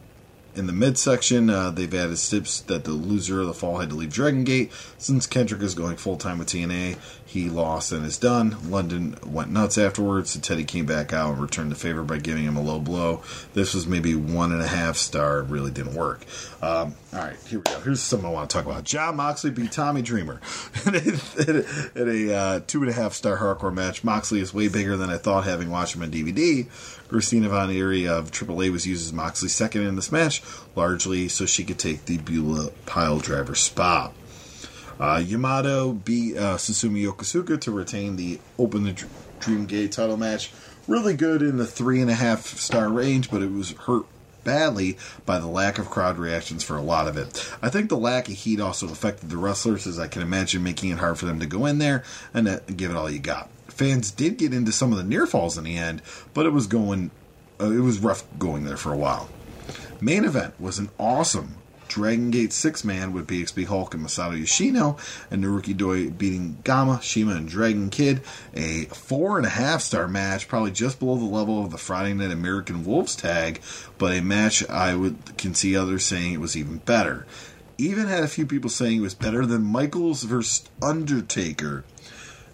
[0.55, 1.49] in the midsection.
[1.49, 4.73] Uh, they've added steps that the loser of the fall had to leave Dragon Gate.
[4.99, 8.57] Since Kendrick is going full time with TNA, he lost and is done.
[8.71, 12.45] London went nuts afterwards, so Teddy came back out and returned the favor by giving
[12.45, 13.23] him a low blow.
[13.53, 15.41] This was maybe one and a half star.
[15.41, 16.25] It really didn't work.
[16.63, 17.81] Um, all right, here we go.
[17.81, 18.85] Here's something I want to talk about.
[18.85, 20.41] Jon Moxley beat Tommy Dreamer
[20.87, 24.05] in a, in a uh, two and a half star hardcore match.
[24.05, 26.69] Moxley is way bigger than I thought, having watched him on DVD.
[27.09, 30.43] Christina Von Eerie of AAA was used as Moxley's second in this match,
[30.77, 34.15] largely so she could take the Beulah pile driver spot.
[34.99, 39.05] Uh, Yamato beat uh, Susumu Yokosuka to retain the Open the
[39.41, 40.53] Dream Gate title match.
[40.89, 44.07] Really good in the three and a half star range, but it was hurt
[44.45, 47.53] badly by the lack of crowd reactions for a lot of it.
[47.61, 50.91] I think the lack of heat also affected the wrestlers, as I can imagine making
[50.91, 53.51] it hard for them to go in there and uh, give it all you got.
[53.67, 56.01] Fans did get into some of the near falls in the end,
[56.33, 57.11] but it was going,
[57.61, 59.29] uh, it was rough going there for a while.
[60.01, 61.57] Main event was an awesome
[61.97, 64.99] Dragon Gate six man with BXB Hulk and Masato Yoshino,
[65.31, 68.21] and Naruki Doi beating Gamma, CIMA, and Dragon Kid.
[68.53, 72.13] A four and a half star match, probably just below the level of the Friday
[72.13, 73.63] Night American Wolves tag,
[73.97, 77.27] but a match I would can see others saying it was even better.
[77.79, 81.85] Even had a few people saying it was better than Michaels versus Undertaker.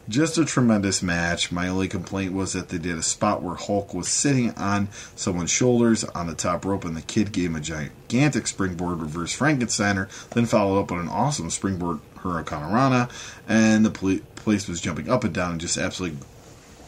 [0.08, 1.52] Just a tremendous match.
[1.52, 5.50] My only complaint was that they did a spot where Hulk was sitting on someone's
[5.50, 10.08] shoulders on the top rope, and the kid gave him a gigantic springboard reverse Frankensteiner,
[10.30, 13.10] then followed up on an awesome springboard hurricanrana,
[13.48, 16.18] and the pl- place was jumping up and down and just absolutely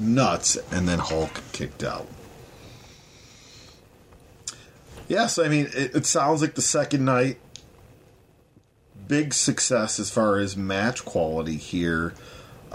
[0.01, 2.09] nuts, and then Hulk kicked out.
[5.07, 7.39] Yes, I mean, it, it sounds like the second night.
[9.07, 12.15] Big success as far as match quality here.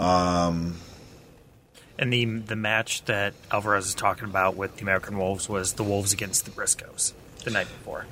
[0.00, 0.76] Um,
[1.98, 5.84] and the the match that Alvarez is talking about with the American Wolves was the
[5.84, 7.12] Wolves against the Briscoes.
[7.44, 8.06] the night before.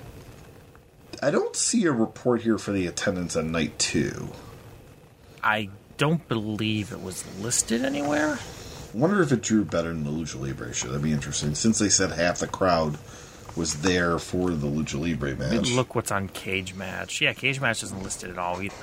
[1.22, 4.28] I don't see a report here for the attendance on night two.
[5.42, 8.38] I don't believe it was listed anywhere.
[8.94, 10.88] wonder if it drew better than the Lucha Libre show.
[10.88, 11.54] That'd be interesting.
[11.54, 12.98] Since they said half the crowd
[13.56, 15.70] was there for the Lucha Libre match.
[15.70, 17.20] look what's on Cage Match.
[17.20, 18.74] Yeah, Cage Match isn't listed at all either.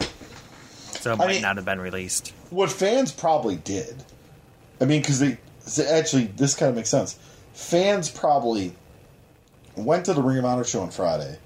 [1.00, 2.34] So it might mean- not have been released.
[2.50, 4.04] What fans probably did.
[4.80, 5.38] I mean, because they
[5.88, 7.18] actually this kind of makes sense.
[7.54, 8.74] Fans probably
[9.76, 11.38] went to the Ring of Honor show on Friday,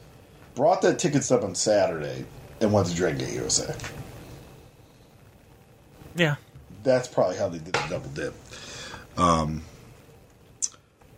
[0.56, 2.26] brought that ticket stub on Saturday,
[2.62, 3.76] and went to Dragon Gate USA.
[6.16, 6.36] Yeah.
[6.84, 8.34] That's probably how they did the double dip.
[9.18, 9.64] Um,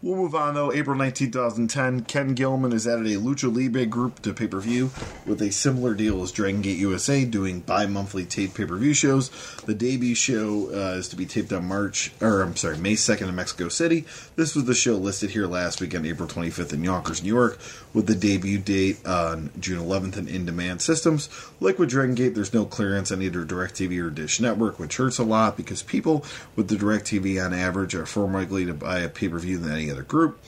[0.02, 0.72] we'll move on though.
[0.74, 4.92] April 19, 2010, Ken Gilman is added a Lucha Libre group to pay per view
[5.26, 8.94] with a similar deal as Dragon Gate USA, doing bi monthly taped pay per view
[8.94, 9.30] shows.
[9.66, 13.30] The debut show uh, is to be taped on March, or I'm sorry, May 2nd
[13.30, 14.06] in Mexico City.
[14.36, 17.60] This was the show listed here last week on April 25th in Yonkers, New York,
[17.94, 21.30] with the debut date on June 11th in in demand systems.
[21.60, 25.20] Like with Dragon Gate, there's no clearance on either DirecTV or Dish Network, which hurts
[25.20, 26.26] a lot because people
[26.56, 29.58] with the DirecTV on average are far more likely to buy a pay per view
[29.58, 30.40] than any other group.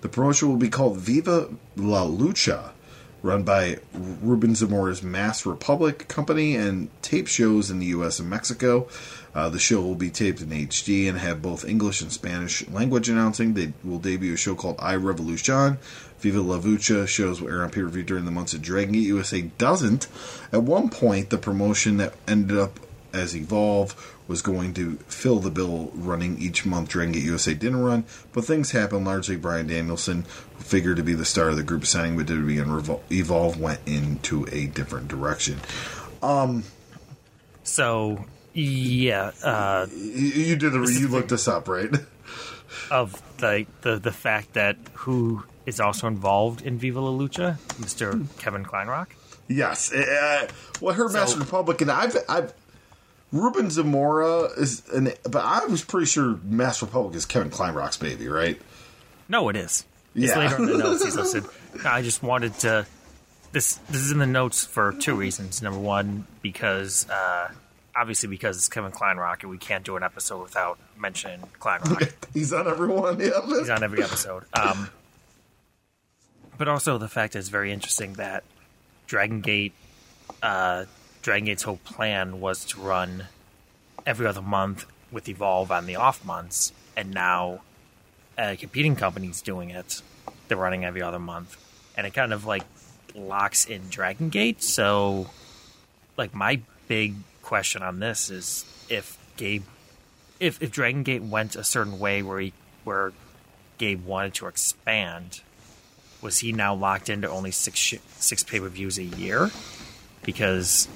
[0.00, 2.72] The promotion will be called Viva La Lucha,
[3.22, 8.18] run by Ruben Zamora's Mass Republic Company and tape shows in the U.S.
[8.18, 8.86] and Mexico.
[9.34, 13.08] Uh, the show will be taped in HD and have both English and Spanish language
[13.08, 13.54] announcing.
[13.54, 15.78] They will debut a show called I Revolution.
[16.18, 18.92] Viva La Lucha shows will air on pay per view during the months of Dragon
[18.92, 20.06] Gate USA doesn't.
[20.52, 22.78] At one point, the promotion that ended up
[23.12, 27.82] as Evolve was going to fill the bill running each month Dragon Gate USA didn't
[27.82, 29.04] run, but things happened.
[29.04, 30.24] Largely, Bryan Danielson,
[30.56, 33.60] who figured to be the star of the group, signing with WWE and Revol- Evolve,
[33.60, 35.60] went into a different direction.
[37.62, 41.90] So yeah, uh, You, did the you looked this up, right?
[42.90, 48.26] of the, the the fact that who is also involved in Viva La Lucha, Mr.
[48.38, 49.08] Kevin Kleinrock.
[49.48, 49.92] yes.
[49.92, 50.48] Uh,
[50.80, 51.88] well, her Master Republican.
[51.90, 52.52] I've I've
[53.34, 58.28] Ruben Zamora is, an, but I was pretty sure Master Republic is Kevin Kleinrock's baby,
[58.28, 58.60] right?
[59.28, 59.84] No, it is.
[60.14, 60.38] It's Yeah.
[60.38, 61.44] later in the notes he's listed.
[61.84, 62.86] I just wanted to.
[63.50, 65.62] This this is in the notes for two reasons.
[65.62, 67.48] Number one, because uh,
[67.96, 72.12] obviously because it's Kevin Kleinrock, and we can't do an episode without mentioning Kleinrock.
[72.34, 73.18] He's on everyone.
[73.18, 73.40] Yeah.
[73.46, 74.44] He's on every episode.
[74.54, 74.90] Um,
[76.56, 78.44] but also the fact that it's very interesting that
[79.08, 79.72] Dragon Gate,
[80.42, 80.84] uh,
[81.24, 83.28] Dragon Gate's whole plan was to run
[84.04, 87.62] every other month with Evolve on the off months, and now
[88.36, 90.02] a competing company's doing it.
[90.48, 91.56] They're running every other month,
[91.96, 92.64] and it kind of like
[93.14, 94.62] locks in Dragon Gate.
[94.62, 95.30] So,
[96.18, 99.64] like my big question on this is if Gabe
[100.38, 102.52] if if Dragon Gate went a certain way where he
[102.84, 103.14] where
[103.78, 105.40] Gabe wanted to expand,
[106.20, 109.50] was he now locked into only six six pay per views a year?
[110.24, 110.86] Because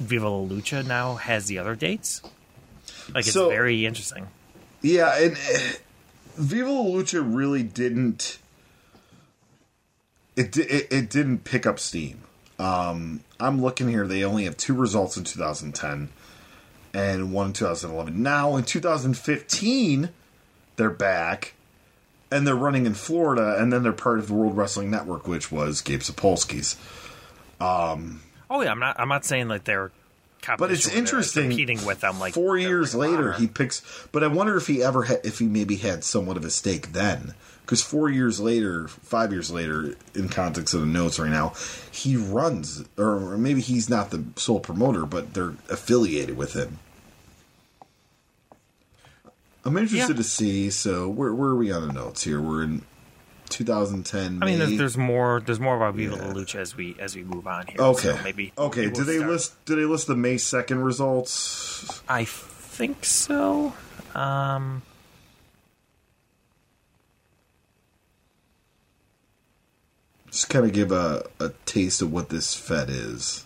[0.00, 2.22] Viva La Lucha now has the other dates.
[3.14, 4.26] Like it's So- very interesting.
[4.80, 5.58] Yeah, and uh,
[6.36, 8.38] Viva La Lucha really didn't.
[10.34, 12.22] It, it it didn't pick up steam.
[12.58, 16.08] Um, I'm looking here; they only have two results in 2010
[16.94, 18.22] and one in 2011.
[18.22, 20.08] Now in 2015,
[20.76, 21.54] they're back
[22.30, 25.52] and they're running in Florida, and then they're part of the World Wrestling Network, which
[25.52, 26.76] was Gabe Sapolsky's.
[27.62, 29.90] Um, oh yeah, I'm not I'm not saying like they're
[30.58, 31.48] But it's competition where they're interesting.
[31.50, 33.32] competing with them like four years of later, Honor.
[33.34, 33.82] he picks.
[34.12, 36.92] But I wonder if he ever, ha- if he maybe had somewhat of a stake
[36.92, 41.52] then, because four years later, five years later, in context of the notes right now,
[41.92, 46.78] he runs, or maybe he's not the sole promoter, but they're affiliated with him.
[49.64, 50.22] I'm interested Yeah.
[50.22, 50.70] to see.
[50.70, 52.40] So where where are we on the notes here?
[52.40, 52.82] We're in
[53.52, 54.42] 2010.
[54.42, 55.40] I mean, there's, there's more.
[55.44, 56.26] There's more about Viva Yeah.
[56.26, 57.76] La Lucha as we as we move on here.
[57.80, 58.08] okay.
[58.16, 58.82] so maybe okay.
[58.86, 59.64] maybe we'll they start- list?
[59.66, 62.02] Do they list the May second results?
[62.08, 63.74] I think so.
[64.14, 64.82] Um,
[70.30, 73.44] Just kind of give a, a taste of what this Fed is.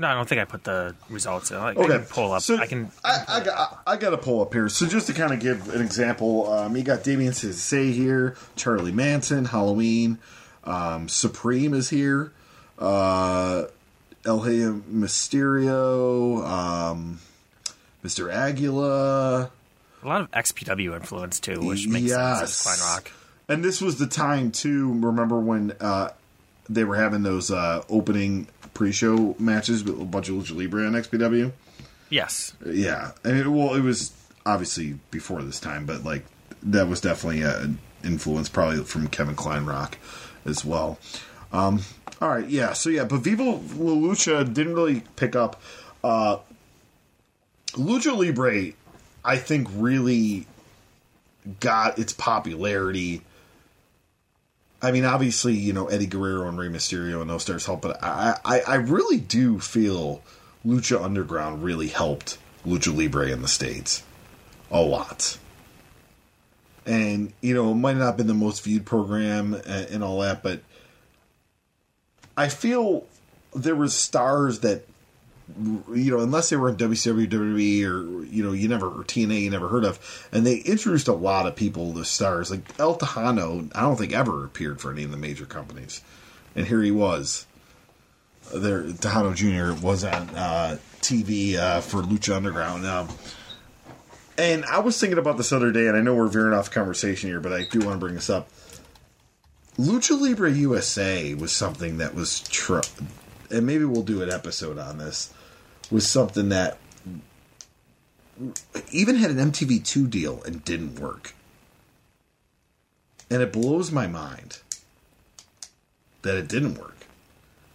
[0.00, 1.58] No, I don't think I put the results in.
[1.58, 2.40] I, I Okay, can pull up.
[2.40, 2.90] So I can.
[3.04, 3.82] I, I got.
[3.86, 4.68] I got to pull up here.
[4.70, 8.92] So just to kind of give an example, um, you got Damien Say here, Charlie
[8.92, 10.16] Manson, Halloween,
[10.64, 12.32] um, Supreme is here,
[12.78, 13.64] uh,
[14.24, 14.60] El Hey
[14.90, 17.20] Mysterio, um,
[18.04, 18.32] Mr.
[18.32, 19.50] Aguila.
[20.02, 22.54] A lot of XPW influence too, which makes Yes.
[22.56, 23.08] sense Kleinrock.
[23.48, 24.94] And this was the time too.
[25.00, 26.10] Remember when uh,
[26.70, 30.92] they were having those uh, opening pre-show matches with a bunch of Lucha Libre on
[30.92, 31.52] XPW?
[32.08, 32.54] Yes.
[32.64, 34.12] Yeah, well, it was
[34.46, 36.24] obviously before this time, but like
[36.62, 39.94] that was definitely an influence, probably from Kevin Kleinrock
[40.44, 40.98] as well.
[41.52, 41.82] Um,
[42.20, 42.72] all right, yeah.
[42.72, 45.60] So yeah, but Viva La Lucha didn't really pick up.
[46.02, 46.38] Uh,
[47.72, 48.72] Lucha Libre,
[49.24, 50.46] I think, really
[51.60, 53.22] got its popularity.
[54.82, 58.02] I mean, obviously, you know Eddie Guerrero and Rey Mysterio and those stars help, but
[58.02, 60.22] I, I, I really do feel
[60.64, 64.02] Lucha Underground really helped Lucha Libre in the states
[64.70, 65.38] a lot.
[66.86, 70.42] And you know, it might not have been the most viewed program and all that,
[70.42, 70.62] but
[72.36, 73.06] I feel
[73.54, 74.84] there was stars that
[75.94, 79.42] you know, unless they were in WCW, WWE, or you know, you never or TNA,
[79.42, 82.96] you never heard of, and they introduced a lot of people to stars like El
[82.96, 83.70] Tejano.
[83.74, 86.02] I don't think ever appeared for any of the major companies,
[86.54, 87.46] and here he was.
[88.54, 89.80] There, Tejano Jr.
[89.84, 92.84] was on uh, TV uh, for Lucha Underground.
[92.86, 93.08] Um,
[94.40, 97.28] and I was thinking about this other day, and I know we're veering off conversation
[97.28, 98.48] here, but I do want to bring this up.
[99.78, 102.80] Lucha Libre USA was something that was, tr-
[103.50, 105.32] and maybe we'll do an episode on this,
[105.90, 106.78] was something that
[108.90, 111.34] even had an MTV2 deal and didn't work.
[113.30, 114.60] And it blows my mind
[116.22, 116.96] that it didn't work.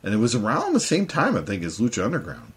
[0.04, 2.52] And it was around the same time, I think, as Lucha Underground.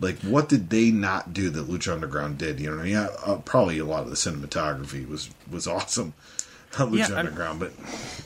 [0.00, 2.58] Like, what did they not do that Lucha Underground did?
[2.58, 6.14] You know, yeah, uh, probably a lot of the cinematography was was awesome
[6.72, 7.72] Lucha Yeah, I- Underground, but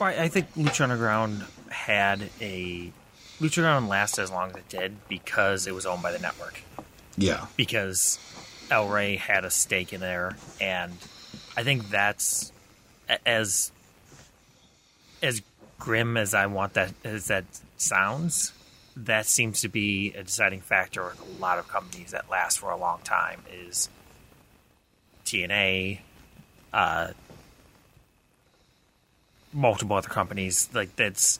[0.01, 2.91] I think Lucha Underground had a
[3.39, 6.61] Lucha Underground lasted as long as it did because it was owned by the network.
[7.17, 8.19] yeah, Because
[8.71, 10.93] El Rey had a stake in there, and
[11.55, 12.51] I think that's
[13.25, 13.71] as
[15.21, 15.41] as
[15.79, 17.45] grim as I want that as that
[17.77, 18.53] sounds.
[18.95, 22.71] That seems to be a deciding factor with a lot of companies that last for
[22.71, 23.43] a long time.
[23.53, 23.89] Is
[25.25, 25.99] TNA,
[26.73, 27.09] uh,
[29.53, 31.39] multiple other companies like that's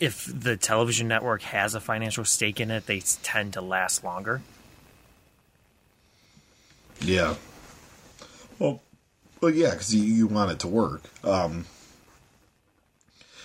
[0.00, 4.40] if the television network has a financial stake in it they tend to last longer
[7.02, 7.34] yeah.
[8.58, 8.82] Well,
[9.40, 11.02] well, yeah, because you, you want it to work.
[11.24, 11.66] Um,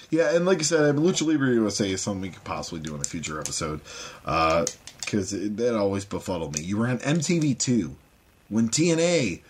[0.09, 2.79] yeah, and like I said, I mean, Lucha Libre USA is something we could possibly
[2.79, 3.81] do in a future episode
[4.23, 6.63] because that always befuddled me.
[6.63, 7.93] You were on MTV2
[8.49, 9.41] when TNA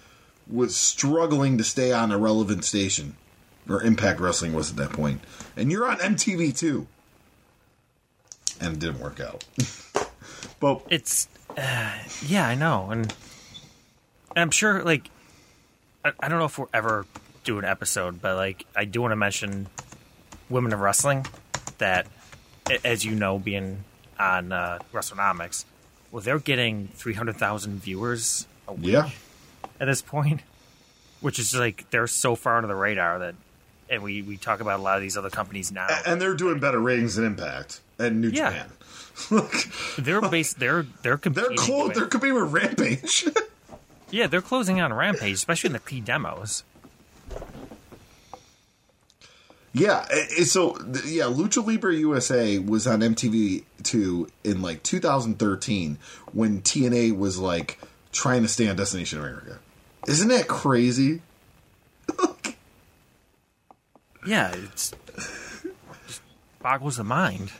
[0.47, 3.15] was struggling to stay on a relevant station,
[3.67, 5.21] or Impact Wrestling was at that point,
[5.57, 6.85] and you're on MTV2,
[8.61, 9.43] and it didn't work out.
[10.59, 11.27] but it's
[11.57, 11.91] uh,
[12.25, 13.13] yeah i know and
[14.35, 15.09] i'm sure like
[16.03, 17.05] I, I don't know if we'll ever
[17.43, 19.67] do an episode but like i do want to mention
[20.49, 21.25] women of wrestling
[21.77, 22.07] that
[22.83, 23.83] as you know being
[24.19, 25.65] on uh wrestlenomics
[26.11, 29.09] well they're getting 300000 viewers a week yeah,
[29.79, 30.41] at this point,
[31.21, 33.35] which is like they're so far under the radar that,
[33.89, 35.87] and we we talk about a lot of these other companies now.
[36.05, 38.49] and they're doing better ratings than Impact and New Yeah.
[38.51, 38.71] Japan.
[39.31, 39.53] Look,
[39.97, 40.59] They're based.
[40.59, 41.57] They're they're they're competing.
[41.57, 41.87] close.
[41.89, 43.27] with- They're competing with Rampage.
[44.11, 46.63] yeah, they're closing on Rampage, especially in the key demos.
[49.73, 50.05] yeah.
[50.09, 55.97] it- it- so yeah, Lucha Libre USA was on MTV two in like 2013
[56.33, 57.79] when TNA was like
[58.11, 59.59] trying to stay on Destination America.
[60.07, 61.21] Isn't that crazy?
[64.27, 64.91] Yeah, it's
[66.07, 66.21] just
[66.59, 67.51] boggles the mind.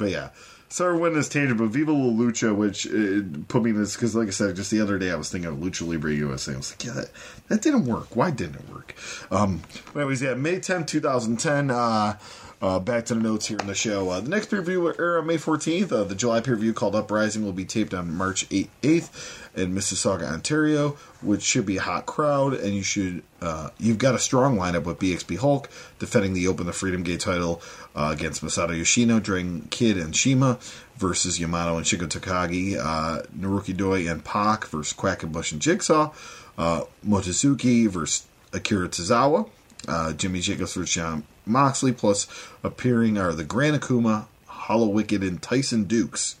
[0.00, 0.30] But yeah.
[0.70, 4.30] Sorry, tangent, but Viva La Lucha, which uh, put me in this because, like I
[4.30, 6.54] said, just the other day I was thinking of Lucha Libre USA.
[6.54, 7.10] I was like, yeah, that,
[7.48, 8.14] that didn't work.
[8.14, 8.94] Why didn't it work?
[9.32, 9.62] Um,
[9.92, 11.72] but anyways, yeah, May 10th, 2010.
[11.72, 12.18] Uh,
[12.62, 14.10] uh, back to the notes here in the show.
[14.10, 15.90] Uh, the next pay per view will air on May 14th.
[15.92, 19.56] Uh, the July pay per view called Uprising will be taped on March 8th, 8th
[19.56, 20.90] in Mississauga, Ontario,
[21.22, 22.52] which should be a hot crowd.
[22.52, 26.66] And you should, uh, you've got a strong lineup with BXB Hulk defending the Open
[26.66, 27.62] the Freedom Gate title
[27.94, 30.58] uh, against Masato Yoshino, Dragon Kid, and CIMA
[30.96, 35.62] versus Yamato and Shingo Takagi, uh, Naruki Doi and Pac versus Quackenbush and Bush and
[35.62, 36.12] Jigsaw,
[36.58, 39.48] Mochizuki versus Akira Tozawa,
[40.18, 42.26] Jimmy Jacobs versus Jon Moxley, plus
[42.62, 46.36] appearing are the Grand Akuma, Hallowicked, and Tyson Dux.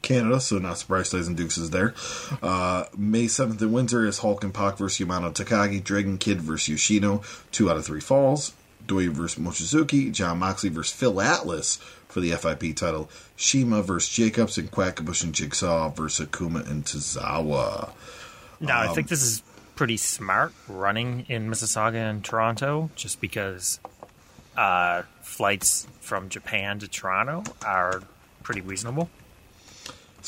[0.00, 1.92] Canada, so not surprised Tyson Dux is there.
[2.40, 6.68] Uh, May 7th in Windsor is Hulk and Pac versus Yamato Takagi, Dragon Kid versus
[6.68, 7.22] Yoshino,
[7.52, 8.52] two out of three falls.
[8.86, 11.76] Doi versus Mochizuki, Jon Moxley versus Phil Atlas
[12.08, 17.90] for the FIP title, CIMA versus Jacobs, and Quackenbush and Jigsaw versus Akuma and Tozawa.
[18.60, 19.42] Now, Um, I think this is
[19.78, 23.78] pretty smart running in Mississauga and Toronto, just because
[24.56, 28.02] uh, flights from Japan to Toronto are
[28.42, 29.08] pretty reasonable.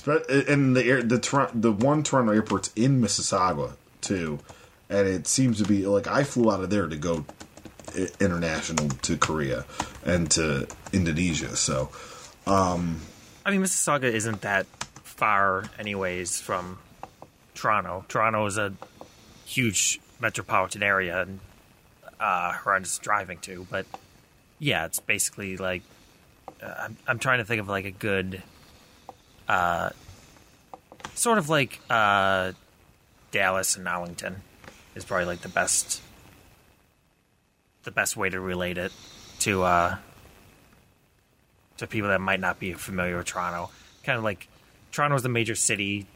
[0.06, 4.38] And the air, the the one Toronto airport's in Mississauga too,
[4.88, 7.24] and it seems to be like I flew out of there to go
[8.20, 9.64] international to Korea
[10.06, 11.56] and to Indonesia.
[11.56, 11.90] So
[12.46, 12.76] I
[13.50, 14.66] mean, Mississauga isn't that
[15.02, 16.78] far, anyways, from
[17.56, 18.04] Toronto.
[18.08, 18.72] Toronto is a
[19.50, 21.40] huge metropolitan area and
[22.20, 23.66] uh, horrendous driving to.
[23.70, 23.86] But
[24.58, 25.82] yeah, it's basically like
[26.62, 28.42] uh, I'm, I'm trying to think of like a good,
[29.48, 29.90] uh,
[31.14, 32.52] sort of like uh,
[33.32, 34.42] Dallas and Arlington
[34.94, 36.00] is probably like the best,
[37.84, 38.92] the best way to relate it
[39.40, 39.62] to.
[39.62, 39.96] Uh,
[41.80, 43.70] to people that might not be familiar with Toronto.
[44.04, 44.48] Kind of like
[44.92, 46.06] Toronto is the major city,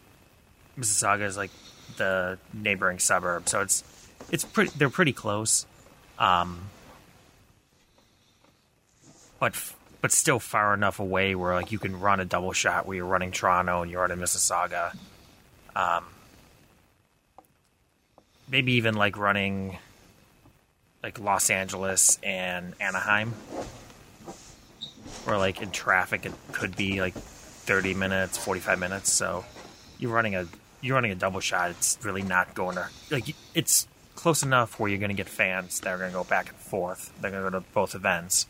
[0.78, 1.51] Mississauga is like
[1.97, 3.85] the neighboring suburb, so it's
[4.31, 4.73] it's pretty.
[4.77, 5.66] They're pretty close,
[6.19, 6.71] um,
[9.39, 9.55] but
[10.01, 13.07] but still far enough away where like you can run a double shot where you're
[13.07, 14.95] running Toronto and you're running Mississauga.
[15.75, 16.05] Um,
[18.51, 19.79] maybe even like running
[21.03, 23.35] like Los Angeles and Anaheim
[25.27, 29.45] or like in traffic it could be like 30 minutes 45 minutes so
[29.99, 30.47] you're running a
[30.85, 34.89] you're running a double shot it's really not going to like it's close enough where
[34.90, 37.44] you're going to get fans that are going to go back and forth they're going
[37.44, 38.47] to go to both events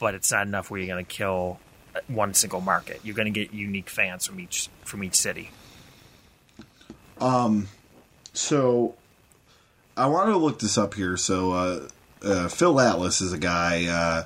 [0.00, 1.60] but it's not enough where you're going to kill
[2.08, 5.50] one single market you're going to get unique fans from each from each city
[7.20, 7.68] Um,
[8.32, 8.94] So
[9.96, 11.16] I wanted to look this up here.
[11.16, 11.88] So uh,
[12.24, 14.24] uh, Phil Atlas is a guy, uh,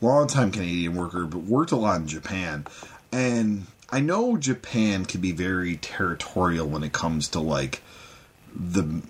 [0.00, 2.66] longtime Canadian worker, but worked a lot in Japan.
[3.12, 7.82] And I know Japan can be very territorial when it comes to like
[8.54, 9.02] the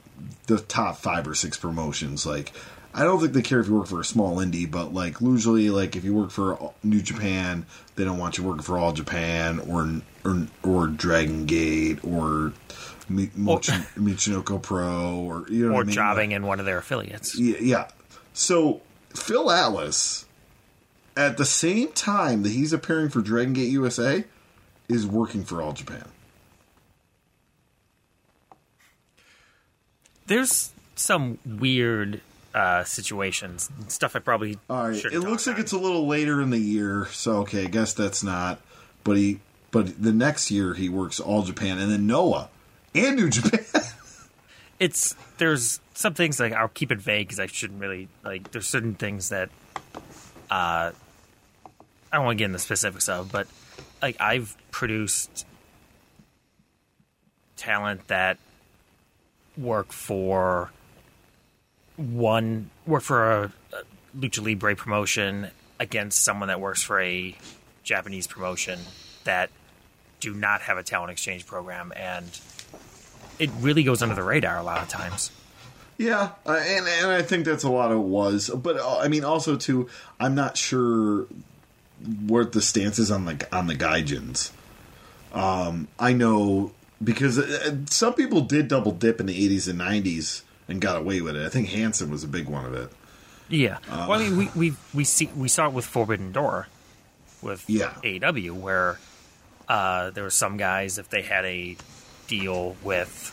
[0.46, 2.26] the top five or six promotions.
[2.26, 2.52] Like
[2.94, 5.70] I don't think they care if you work for a small indie, but like usually,
[5.70, 9.60] like if you work for New Japan, they don't want you working for All Japan
[9.60, 12.52] or or or Dragon Gate or
[13.08, 15.94] Mi- Michi- Michinoku Pro or you know or I mean?
[15.94, 17.88] jobbing in one of their affiliates Yeah, yeah.
[18.34, 18.82] So
[19.14, 20.26] Phil Atlas,
[21.16, 24.24] at the same time that he's appearing for Dragon Gate USA,
[24.88, 26.08] is working for All Japan.
[30.26, 32.20] there's some weird
[32.54, 35.04] uh, situations stuff i probably All right.
[35.04, 38.22] It looks like it's a little later in the year, so okay, I guess that's
[38.22, 38.60] not.
[39.04, 39.40] But he,
[39.70, 42.48] but the next year he works All Japan and then Noah
[42.94, 43.60] and New Japan.
[44.80, 48.50] it's there's some things like I'll keep it vague because I shouldn't really like.
[48.52, 49.50] There's certain things that
[50.50, 50.92] uh, I
[52.10, 53.46] don't want to get into specifics of, but
[54.06, 55.44] like I've produced
[57.56, 58.38] talent that
[59.58, 60.70] work for
[61.96, 65.48] one work for a, a lucha libre promotion
[65.80, 67.34] against someone that works for a
[67.82, 68.78] Japanese promotion
[69.24, 69.50] that
[70.20, 72.38] do not have a talent exchange program and
[73.40, 75.32] it really goes under the radar a lot of times.
[75.98, 79.24] Yeah, uh, and and I think that's a lot of was, but uh, I mean
[79.24, 79.88] also too,
[80.20, 81.26] I'm not sure
[82.26, 84.50] what the stance is on the on the gaijins.
[85.32, 86.72] Um, I know
[87.02, 91.20] because uh, some people did double dip in the 80s and 90s and got away
[91.20, 91.44] with it.
[91.44, 92.90] I think Hansen was a big one of it.
[93.48, 93.78] Yeah.
[93.90, 96.68] well, I mean, we we we see we saw it with Forbidden Door,
[97.42, 97.94] with Yeah.
[98.02, 98.98] AEW, where
[99.68, 101.76] uh, there were some guys if they had a
[102.28, 103.32] deal with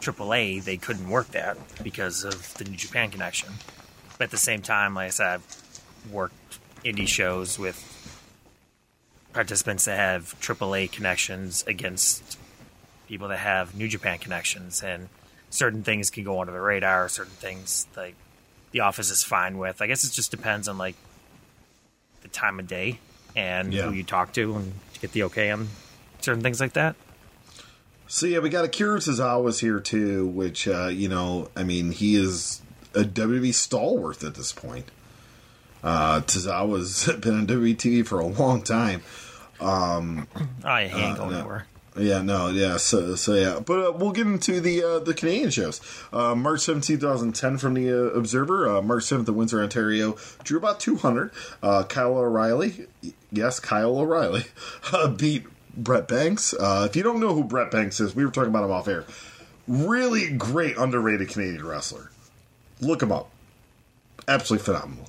[0.00, 3.48] AAA, they couldn't work that because of the New Japan connection.
[4.18, 7.92] But at the same time, like I said, I've worked indie shows with
[9.32, 12.38] participants that have AAA connections against
[13.08, 15.08] people that have New Japan connections, and
[15.50, 17.08] certain things can go under the radar.
[17.08, 18.14] Certain things like
[18.72, 19.80] the office is fine with.
[19.82, 20.96] I guess it just depends on like
[22.22, 22.98] the time of day
[23.34, 23.82] and Yeah.
[23.82, 25.68] who you talk to and to get the okay on
[26.20, 26.96] certain things like that.
[28.08, 32.16] So yeah, we got Akira Tozawa's here too, which uh, you know, I mean, he
[32.16, 32.62] is
[32.94, 34.86] a WWE stalwart at this point.
[35.86, 39.02] Uh, Tozawa's been on WWE for a long time.
[40.64, 41.38] I ain't going no.
[41.38, 41.66] anywhere.
[41.98, 45.48] Yeah, no, yeah, so, so yeah, but uh, we'll get into the uh, the Canadian
[45.48, 45.80] shows.
[46.12, 48.68] Uh, March 17, 2010, from the uh, Observer.
[48.68, 51.30] Uh, March 7th in Windsor, Ontario, drew about 200.
[51.62, 52.86] Uh, Kyle O'Reilly,
[53.32, 54.44] yes, Kyle O'Reilly,
[54.92, 55.44] uh, beat
[55.74, 56.52] Brent Banks.
[56.52, 58.88] Uh, if you don't know who Brent Banks is, we were talking about him off
[58.88, 59.06] air.
[59.66, 62.10] Really great, underrated Canadian wrestler.
[62.80, 63.30] Look him up.
[64.28, 65.08] Absolutely phenomenal.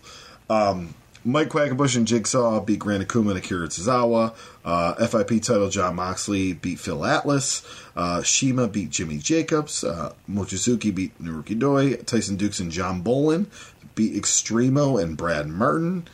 [0.50, 0.94] Um,
[1.26, 4.34] Mike Quackenbush and Jigsaw beat Grand Akuma and Akira Tozawa.
[4.64, 7.64] Uh, FIP title Jon Moxley beat Phil Atlas.
[7.96, 9.84] Uh, CIMA beat Jimmy Jacobs.
[9.84, 11.96] Uh, Mochizuki beat Naruki Doi.
[11.98, 13.48] Tyson Dux and John Bolin
[13.96, 16.08] beat Extremo and Brad Martin.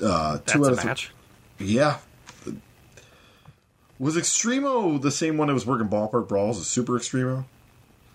[0.00, 1.10] Uh, That's two out a of th- match.
[1.58, 1.98] yeah.
[3.98, 7.44] Was Extremo the same one that was working Ballpark Brawls as Super Extremo?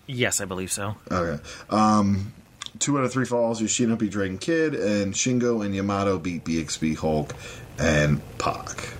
[0.08, 0.96] Yes, I believe so.
[1.10, 1.42] Okay.
[1.70, 2.32] Um,
[2.78, 6.96] two out of three falls, Yoshino beat Dragon Kid, and Shingo and Yamato beat BXB
[6.96, 7.34] Hulk
[7.78, 8.92] and Pac.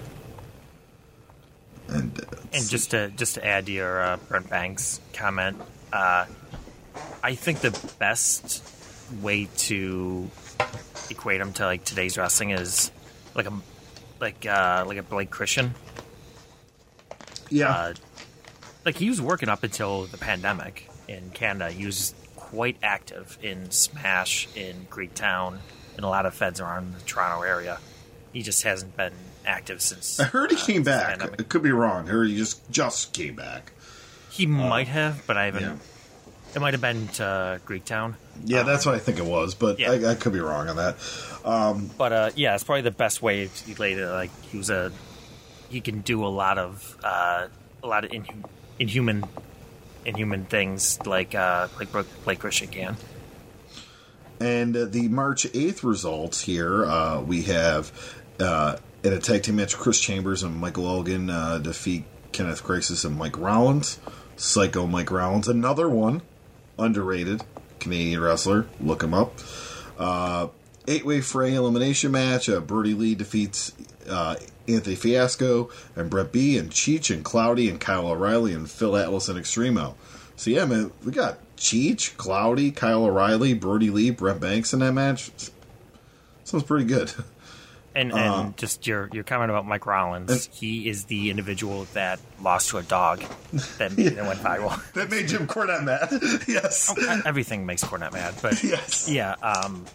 [1.89, 5.57] And, uh, And just to just to add to your uh, Brent Banks comment,
[5.93, 6.27] uh,
[7.23, 8.63] I think the best
[9.23, 10.29] way to
[11.11, 12.91] equate him to like today's wrestling is
[13.35, 13.53] like a
[14.21, 15.75] like uh, like a Blake Christian.
[17.51, 17.95] yeah, Uh,
[18.85, 21.71] like he was working up until the pandemic in Canada.
[21.71, 22.15] He was
[22.57, 25.59] quite active in Smash in Greek Town,
[25.97, 27.79] and a lot of feds around the Toronto area.
[28.33, 29.13] He just hasn't been
[29.47, 30.19] active since.
[30.19, 31.23] I heard he uh, came back.
[31.39, 32.09] It could be wrong.
[32.09, 33.73] I heard he just just came back.
[34.31, 35.63] He might have, but I haven't.
[35.63, 35.77] Yeah.
[36.55, 38.15] It might have been to Greektown.
[38.47, 39.91] Yeah, that's what I think it was, but Yeah.
[39.93, 40.97] I, I could be wrong on that.
[41.99, 44.09] But uh, yeah, it's probably the best way to relate it.
[44.09, 44.93] Like he was a,
[45.69, 47.49] he can do a lot of uh,
[47.83, 49.25] a lot of inhu- inhuman,
[50.07, 51.89] inhuman things like uh, like
[52.25, 52.97] Blake Christian can.
[54.41, 57.91] And uh, the March 8th results here, uh, we have
[58.39, 63.05] uh, in a tag team match, Chris Chambers and Michael Elgin uh, defeat Kenneth Crisis
[63.05, 63.99] and Mike Rollins.
[64.37, 66.21] Psycho Mike Rollins, another one,
[66.79, 67.43] underrated
[67.81, 68.67] Canadian wrestler.
[68.81, 69.33] Look him up.
[69.99, 70.49] Uh,
[70.89, 72.49] Eight way Frey elimination match.
[72.49, 73.73] Uh, Brodie Lee defeats
[74.09, 74.37] uh,
[74.69, 79.29] Anthony Fiasco and Brett B and Cheech and Cloudy and Kyle O'Reilly and Phil Atlas
[79.29, 79.95] and Extremo.
[80.37, 84.93] So yeah, man, we got Cheech, Cloudy, Kyle O'Reilly, Brodie Lee, Brent Banks in that
[84.93, 85.31] match.
[86.45, 87.13] Sounds pretty good.
[87.95, 92.21] And and just your your comment about Mike Rollins, And- he is the individual that
[92.43, 93.21] lost to a dog
[93.79, 94.93] that, that went viral.
[94.93, 96.09] That made Jim Cornette mad.
[96.47, 96.95] yes.
[97.25, 99.09] Everything makes Cornette mad, but Yes.
[99.09, 99.87] yeah, um,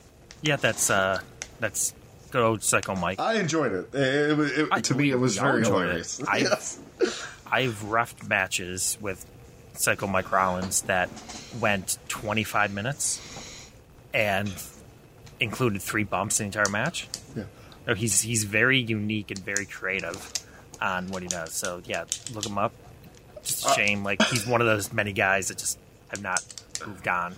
[0.42, 1.22] yeah, that's uh,
[1.60, 1.94] that's
[2.32, 3.20] good old Psycho Mike.
[3.20, 3.94] I enjoyed it.
[3.94, 6.22] It- it- it- I- to me, it was very hilarious.
[6.28, 6.80] I- yes.
[7.52, 9.26] I've refed matches with
[9.74, 11.10] Psycho Mike Rollins that
[11.60, 13.20] went 25 minutes
[14.14, 14.52] and
[15.40, 17.08] included three bumps in the entire match.
[17.36, 17.44] Yeah.
[17.88, 20.32] No, he's he's very unique and very creative
[20.82, 21.54] on what he does.
[21.54, 22.72] So yeah, look him up.
[23.44, 25.80] Just a Uh, shame, like he's one of those many guys that just
[26.10, 26.44] have not
[26.86, 27.36] moved on.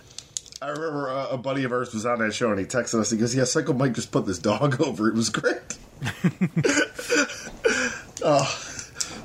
[0.64, 3.10] I remember uh, a buddy of ours was on that show and he texted us.
[3.10, 5.08] He goes, "Yeah, Psycho Mike just put this dog over.
[5.08, 5.76] It was great."
[8.24, 8.50] uh,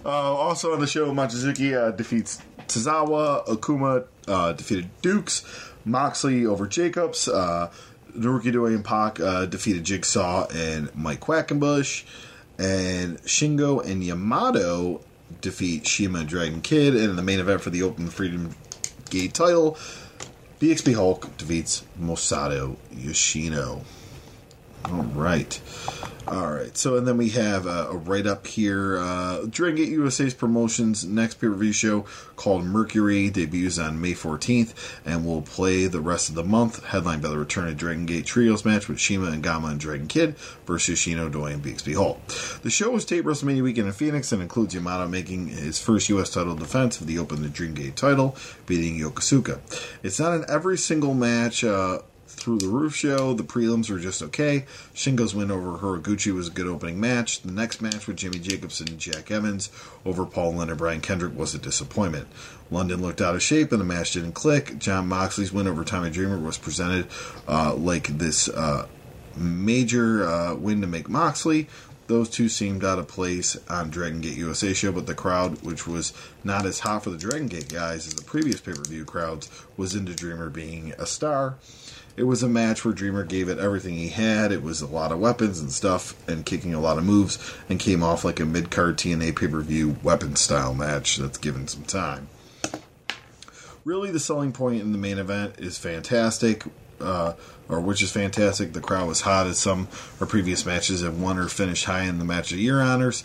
[0.04, 3.48] uh, also on the show, Mochizuki uh, defeats Tozawa.
[3.48, 5.46] Akuma uh, defeated Dux.
[5.86, 7.30] Moxley over Jacobs.
[7.30, 7.72] Uh,
[8.18, 12.04] Naruki Doi and Pac uh, defeated Jigsaw and Mike Quackenbush.
[12.58, 15.00] And Shingo and Yamato
[15.40, 16.96] defeat CIMA and Dragon Kid.
[16.96, 18.54] And in the main event for the Open Freedom
[19.10, 19.78] Gate title,
[20.60, 23.82] BXB Hulk defeats Masato Yoshino.
[24.86, 25.60] All right.
[26.30, 26.78] All right.
[26.78, 29.00] So, and then we have uh, a write up here.
[29.00, 32.02] Uh, Dragon Gate USA's promotions next pay per view show
[32.36, 34.74] called Mercury debuts on May 14th
[35.06, 38.26] and will play the rest of the month, headlined by the return of Dragon Gate
[38.26, 40.38] Trios match with CIMA and Gamma and Dragon Kid
[40.68, 42.24] versus Yoshino, Doi, and BXB Hulk.
[42.62, 46.30] The show was taped WrestleMania weekend in Phoenix and includes Yamato making his first U.S.
[46.30, 48.36] title defense of the Open the Dream Gate title,
[48.68, 49.60] beating Yokosuka.
[50.04, 51.64] It's not in every single match.
[51.64, 52.00] Uh,
[52.50, 53.34] through the roof show.
[53.36, 54.66] The prelims were just okay.
[54.96, 57.44] Shingo's win over Horiguchi was a good opening match.
[57.44, 59.70] The next match with Jimmy Jacobson and Jack Evans
[60.04, 62.28] over Paul Lynn and Brian Kendrick was a disappointment.
[62.72, 64.80] London looked out of shape and the match didn't click.
[64.80, 67.08] Jon Moxley's win over Tommy Dreamer was presented
[67.48, 68.88] uh, like this uh,
[69.38, 71.68] major uh, win to make Moxley.
[72.08, 75.86] Those two seemed out of place on Dragon Gate USA show, but the crowd, which
[75.86, 76.12] was
[76.44, 79.48] not as hot for the Dragon Gate guys as the previous pay per view crowds,
[79.78, 81.58] was into Dreamer being a star.
[82.20, 84.52] It was a match where Dreamer gave it everything he had.
[84.52, 87.40] It was a lot of weapons and stuff, and kicking a lot of moves,
[87.70, 91.38] and came off like a mid card TNA pay per view weapon style match that's
[91.38, 92.28] given some time.
[93.86, 96.66] Really, the selling point in the main event is fantastic,
[97.00, 97.36] uh,
[97.70, 98.74] or which is fantastic.
[98.74, 99.88] The crowd was hot as some
[100.20, 103.24] or previous matches have won or finished high in the match of the year honors.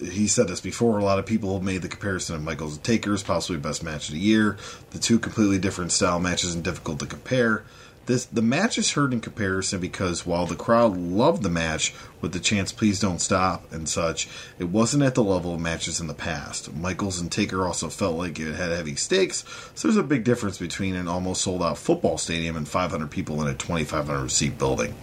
[0.00, 0.98] He said this before.
[0.98, 4.14] A lot of people made the comparison of Michaels and Takers, possibly best match of
[4.14, 4.56] the year.
[4.90, 7.62] The two completely different style matches and difficult to compare.
[8.06, 12.32] This the match is heard in comparison because while the crowd loved the match with
[12.32, 14.28] the chants "Please don't stop" and such,
[14.58, 16.74] it wasn't at the level of matches in the past.
[16.74, 19.42] Michaels and Taker also felt like it had heavy stakes,
[19.74, 23.48] so there's a big difference between an almost sold-out football stadium and 500 people in
[23.48, 24.94] a 2,500 seat building.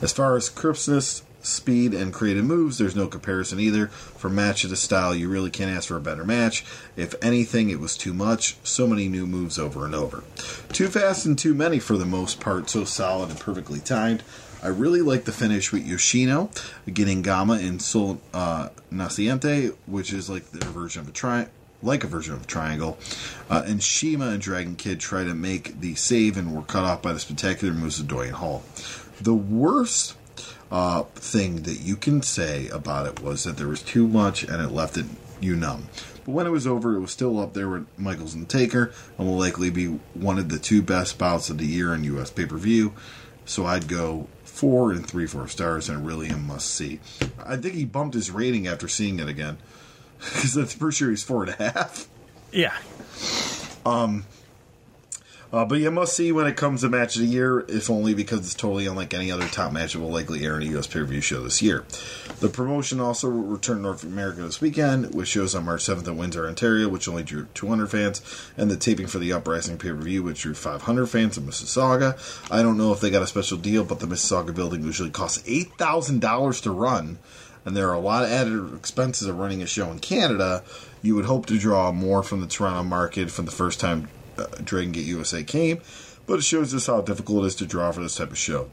[0.00, 3.88] As far as crispness, speed, and creative moves, there's no comparison either.
[3.88, 6.64] From match to the style, you really can't ask for a better match.
[6.96, 8.56] If anything, it was too much.
[8.62, 10.24] So many new moves over and over.
[10.72, 14.22] Too fast and too many for the most part, so solid and perfectly timed.
[14.62, 16.50] I really like the finish with Yoshino
[16.92, 21.46] getting Gamma in Sol uh, Naciente, which is like their version of a tri-
[21.80, 22.98] like a version of a triangle.
[23.48, 27.02] Uh, and CIMA and Dragon Kid try to make the save and were cut off
[27.02, 28.64] by the spectacular moves of Dorian Hall.
[29.20, 30.16] The worst
[30.70, 34.62] uh, thing that you can say about it was that there was too much and
[34.62, 35.06] it left it
[35.40, 35.88] you numb.
[36.24, 39.26] But when it was over, it was still up there with Michaels and Taker and
[39.26, 42.30] will likely be one of the two best bouts of the year in U.S.
[42.30, 42.92] pay per view.
[43.44, 47.00] So I'd go four and three four stars and really a must see.
[47.44, 49.58] I think he bumped his rating after seeing it again
[50.18, 52.08] because that's pretty sure he's four and a half.
[52.52, 52.76] Yeah.
[55.50, 58.12] Uh, but you must see when it comes to match of the year, if only
[58.12, 60.86] because it's totally unlike any other top match that will likely air in a U.S.
[60.86, 61.86] pay per view show this year.
[62.40, 66.46] The promotion also returned North America this weekend, with shows on March 7th in Windsor,
[66.46, 70.22] Ontario, which only drew 200 fans, and the taping for the Uprising pay per view,
[70.22, 72.18] which drew 500 fans in Mississauga.
[72.50, 75.42] I don't know if they got a special deal, but the Mississauga building usually costs
[75.48, 77.18] $8,000 to run,
[77.64, 80.62] and there are a lot of added expenses of running a show in Canada.
[81.00, 84.08] You would hope to draw more from the Toronto market from the first time
[84.38, 85.80] uh, Dragon Gate USA came,
[86.26, 88.70] but it shows us how difficult it is to draw for this type of show.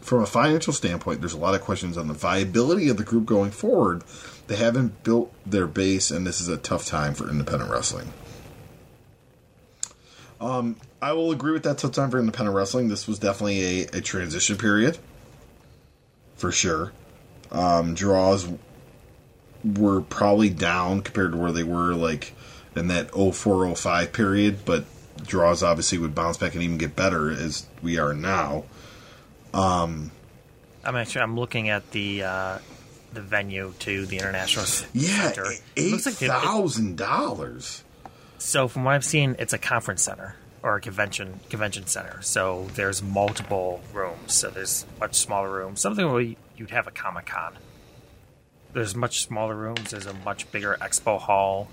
[0.00, 3.26] From a financial standpoint, there's a lot of questions on the viability of the group
[3.26, 4.04] going forward.
[4.46, 8.12] They haven't built their base, and this is a tough time for independent wrestling.
[10.40, 12.88] Um, I will agree with that tough time for independent wrestling.
[12.88, 14.98] This was definitely a, a transition period,
[16.36, 16.92] for sure.
[17.50, 18.48] Um, draws
[19.64, 22.32] were probably down compared to where they were like
[22.78, 24.84] in that 0405 period, but
[25.24, 28.64] draws obviously would bounce back and even get better as we are now.
[29.52, 30.10] Um,
[30.84, 32.58] I'm actually I'm looking at the uh,
[33.12, 35.46] the venue to the international Yeah, center.
[35.76, 37.82] Eight like they- it- thousand dollars.
[38.38, 42.22] So from what I've seen, it's a conference center or a convention convention center.
[42.22, 44.34] So there's multiple rooms.
[44.34, 45.80] So there's much smaller rooms.
[45.80, 47.56] Something where you'd have a Comic Con.
[48.74, 49.90] There's much smaller rooms.
[49.90, 51.68] There's a much bigger expo hall.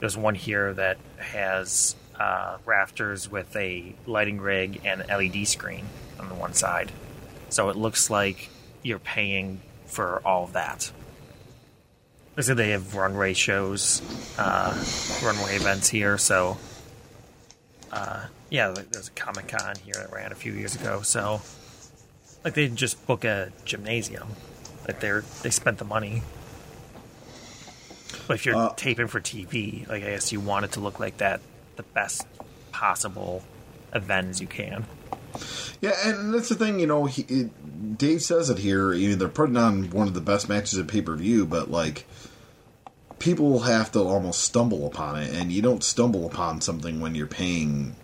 [0.00, 5.86] There's one here that has uh, rafters with a lighting rig and an LED screen
[6.18, 6.92] on the one side.
[7.48, 8.50] So it looks like
[8.82, 10.90] you're paying for all of that.
[12.40, 14.00] So they have runway shows,
[14.38, 14.72] uh,
[15.24, 16.18] runway events here.
[16.18, 16.56] So,
[17.90, 21.02] uh, yeah, there's a Comic Con here that ran a few years ago.
[21.02, 21.40] So,
[22.44, 24.28] like they just book a gymnasium.
[24.86, 26.22] Like they're they spent the money.
[28.28, 31.00] But if you're Uh, taping for TV, like I guess you want it to look
[31.00, 31.40] like that,
[31.76, 32.26] the best
[32.70, 33.42] possible
[33.92, 34.86] event as you can.
[35.80, 37.06] Yeah, and that's the thing, you know.
[37.06, 38.92] He, it, Dave says it here.
[38.92, 41.70] You know, they're putting on one of the best matches at pay per view, but
[41.70, 42.06] like
[43.18, 47.26] people have to almost stumble upon it, and you don't stumble upon something when you're
[47.26, 47.96] paying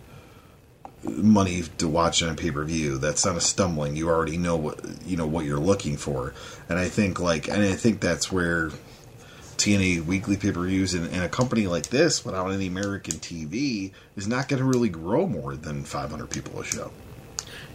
[1.03, 2.97] money to watch on a pay per view.
[2.97, 3.95] That's not a stumbling.
[3.95, 6.33] You already know what you know what you're looking for,
[6.67, 8.71] and I think like, and I think that's where
[9.57, 13.91] TNA weekly pay per views in, in a company like this, without any American TV,
[14.15, 16.91] is not going to really grow more than 500 people a show.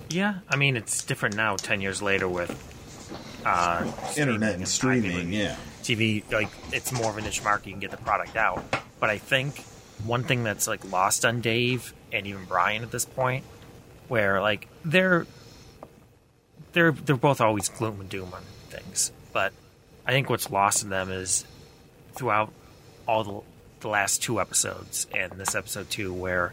[0.08, 1.56] Yeah, I mean it's different now.
[1.56, 2.50] Ten years later, with
[3.46, 5.56] uh, internet and streaming, yeah.
[5.82, 7.66] TV, like it's more of a niche market.
[7.66, 8.62] You can get the product out.
[8.98, 9.60] But I think
[10.04, 13.44] one thing that's like lost on Dave and even Brian at this point,
[14.08, 15.26] where like they're
[16.72, 19.12] they're they're both always gloom and doom on things.
[19.32, 19.52] But
[20.06, 21.44] I think what's lost in them is
[22.14, 22.52] throughout
[23.06, 23.40] all the
[23.80, 26.52] the last two episodes and this episode too, where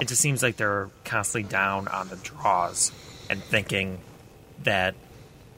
[0.00, 2.92] it just seems like they're constantly down on the draws
[3.30, 3.98] and thinking
[4.64, 4.94] that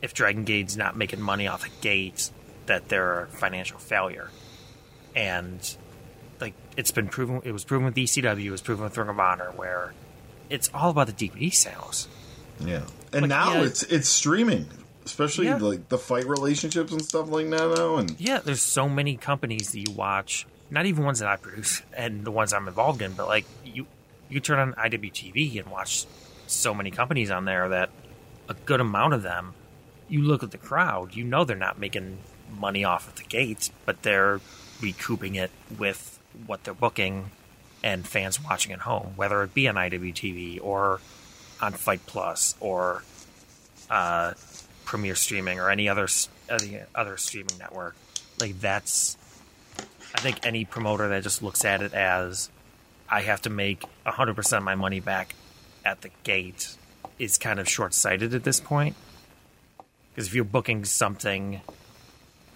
[0.02, 2.30] if Dragon Gate's not making money off the gate,
[2.66, 4.30] that they're a financial failure.
[5.16, 5.76] And
[6.40, 9.18] like it's been proven, it was proven with ECW, it was proven with Ring of
[9.18, 9.92] Honor, where
[10.50, 12.08] it's all about the DVD sales.
[12.60, 12.82] Yeah,
[13.12, 13.64] and Like, now yeah.
[13.64, 14.68] it's it's streaming,
[15.04, 15.56] especially Yeah.
[15.56, 17.96] like the fight relationships and stuff like that now.
[17.96, 21.82] And Yeah, there's so many companies that you watch, not even ones that I produce
[21.96, 23.86] and the ones I'm involved in, but like you,
[24.28, 26.06] you turn on IWTV and watch
[26.46, 27.90] so many companies on there that
[28.48, 29.54] a good amount of them,
[30.08, 32.18] you look at the crowd, you know they're not making
[32.58, 34.40] money off of the gates, but they're
[34.80, 37.30] recouping it with what they're booking
[37.82, 41.00] and fans watching at home, whether it be on IWTV or
[41.60, 43.02] on Fight Plus or
[43.90, 44.32] uh,
[44.84, 46.08] Premiere Streaming or any other
[46.48, 47.96] any other streaming network.
[48.40, 49.16] Like that's,
[50.14, 52.50] I think any promoter that just looks at it as
[53.08, 55.34] I have to make hundred percent of my money back
[55.84, 56.76] at the gate
[57.18, 58.96] is kind of short sighted at this point.
[60.14, 61.60] Because if you're booking something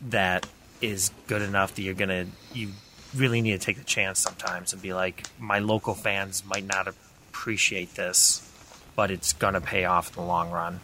[0.09, 0.47] that
[0.81, 2.71] is good enough that you're gonna you
[3.15, 6.87] really need to take the chance sometimes and be like my local fans might not
[6.87, 8.45] appreciate this
[8.95, 10.79] but it's gonna pay off in the long run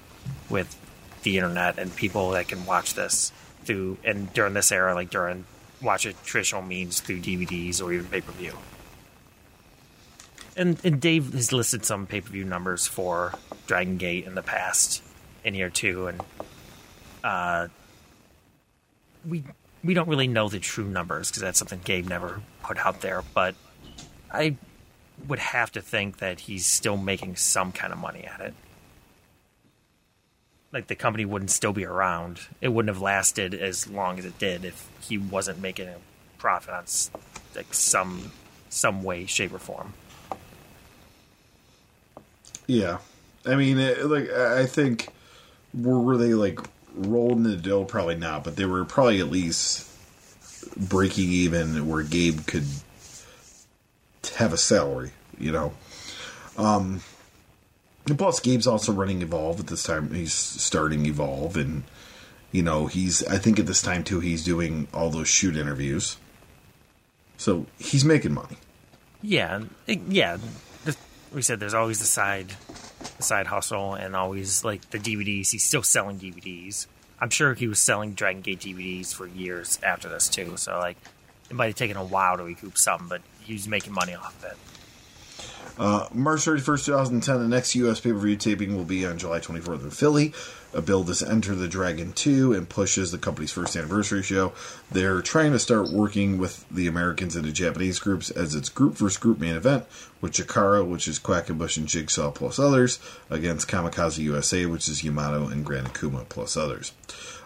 [0.48, 0.76] with
[1.24, 3.32] the internet and people that can watch this
[3.64, 5.44] through and during this era like during
[5.82, 8.56] watch it traditional means through DVDs or even pay per view.
[10.56, 13.34] And and Dave has listed some pay per view numbers for
[13.66, 15.02] Dragon Gate in the past
[15.44, 16.20] in here too, and
[17.22, 17.68] uh,
[19.26, 19.44] we
[19.82, 23.22] we don't really know the true numbers because that's something Gabe never put out there.
[23.34, 23.54] But
[24.32, 24.56] I
[25.28, 28.54] would have to think that he's still making some kind of money at it.
[30.74, 32.40] Like the company wouldn't still be around.
[32.60, 35.96] It wouldn't have lasted as long as it did if he wasn't making a
[36.36, 36.84] profit on
[37.54, 38.32] like some
[38.68, 39.94] some way, shape, or form.
[42.66, 42.98] Yeah,
[43.46, 45.08] I mean, it, like I think
[45.72, 46.58] were, they like
[46.94, 47.84] rolled in the dough?
[47.84, 49.88] Probably not, but they were probably at least
[50.76, 52.66] breaking even where Gabe could
[54.36, 55.12] have a salary.
[55.38, 55.72] You know,
[56.56, 57.00] um,
[58.06, 60.12] and plus Gabe's also running Evolve at this time.
[60.12, 61.84] He's starting Evolve, and
[62.52, 66.16] you know he's I think at this time too he's doing all those shoot interviews,
[67.36, 68.56] so he's making money.
[69.22, 70.38] Yeah, it- yeah.
[71.32, 72.54] We said there's always the side,
[73.16, 75.50] the side hustle, and always like the DVDs.
[75.50, 76.86] He's still selling DVDs.
[77.20, 80.56] I'm sure he was selling Dragon Gate DVDs for years after this too.
[80.58, 80.96] So like,
[81.50, 84.36] it might have taken a while to recoup some, but he was making money off
[84.44, 84.56] of it.
[85.78, 88.00] March 31st, 2010, the next U.S.
[88.00, 90.32] pay per view taping will be on July 24th in Philly.
[90.72, 94.52] A build is Enter the Dragon 2 and pushes the company's first anniversary show.
[94.90, 98.94] They're trying to start working with the Americans and the Japanese groups as its group
[98.94, 99.84] versus group main event,
[100.20, 102.98] with Chikara, which is Quackenbush and Jigsaw plus others,
[103.30, 106.92] against Kamikaze USA, which is Yamato and Grand Akuma plus others.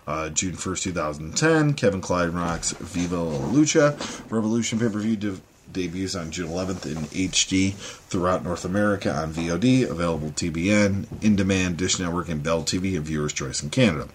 [0.07, 3.95] Uh, June 1st, 2010, Kevin Kleinrock's Viva La Lucha.
[4.31, 5.17] Revolution pay per view
[5.73, 6.97] debuts on June 11th in
[7.29, 12.97] HD throughout North America on VOD, available TBN, In Demand, Dish Network, and Bell TV,
[12.97, 14.09] and Viewer's Choice in Canada.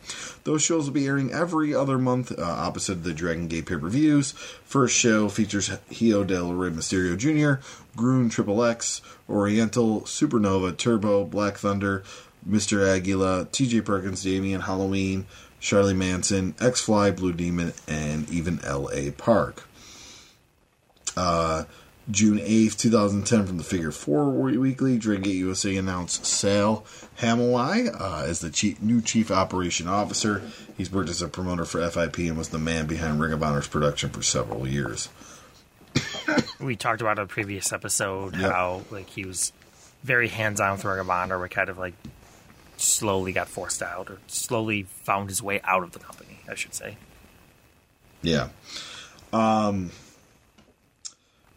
[0.44, 3.90] Those shows will be airing every other month, uh, opposite the Dragon Gate pay per
[3.90, 4.32] views.
[4.66, 7.64] First show features Hijo Del Rey Mysterio Jr.,
[7.96, 12.04] Groon Triple X, Oriental, Supernova, Turbo, Black Thunder,
[12.48, 12.86] Mr.
[12.86, 15.26] Aguila, TJ Perkins, Damian Halloween,
[15.60, 19.12] Charlie Manson, X Fly, Blue Demon, and even L.A.
[19.12, 19.64] Park.
[21.16, 21.64] Uh,
[22.12, 26.84] June 8th, 2010, from the Figure 4 Weekly, Dragon Gate USA announced Sal
[27.20, 30.42] Hamaoui uh, as the chief, new Chief Operation Officer.
[30.78, 33.68] He's worked as a promoter for FIP and was the man behind Ring of Honor's
[33.70, 35.10] production for several years.
[36.60, 38.52] We talked about in a previous episode Yep.
[38.52, 39.52] how like he was
[40.04, 41.94] very hands on with Ring of Honor, but kind of like
[42.78, 46.40] slowly got forced out or slowly found his way out of the company.
[46.50, 46.98] I should say.
[48.22, 48.48] Yeah.
[49.34, 49.92] Um,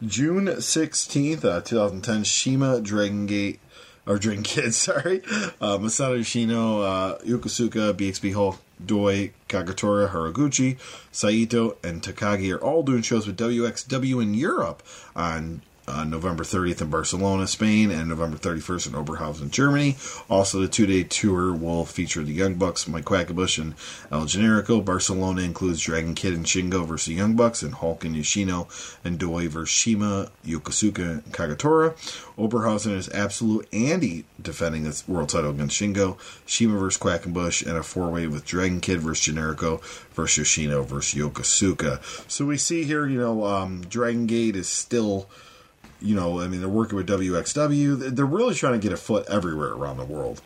[0.05, 3.60] June 16th, uh, 2010, CIMA Dragon Gate,
[4.06, 5.23] or Dragon Kid, sorry.
[5.60, 10.77] Uh, Masato Yoshino, uh, Yokosuka, BXB Hulk, Doi, Kagatora, Horiguchi,
[11.10, 14.82] Saito, and Takagi are all doing shows with WXW in Europe
[15.14, 19.97] on uh, November 30th in Barcelona, Spain, and November 31st in Oberhausen, Germany.
[20.29, 23.75] Also, the two-day tour will feature the Young Bucks, Mike Quackenbush, and
[24.11, 24.85] El Generico.
[24.85, 28.69] Barcelona includes Dragon Kid and Shingo versus Young Bucks, and Hulk and Yoshino
[29.05, 31.95] and Doi versus CIMA, Yokosuka, and Kagatora.
[32.37, 36.19] Oberhausen is Absolute Andy defending its world title against Shingo.
[36.47, 39.81] CIMA versus Quackenbush, and a four-way with Dragon Kid versus Generico
[40.11, 42.01] versus Yoshino versus Yokosuka.
[42.31, 45.29] So we see here, you know, um, Dragon Gate is still
[46.01, 48.14] you know, I mean, they're working with WXW.
[48.14, 50.43] They're really trying to get a foot everywhere around the world.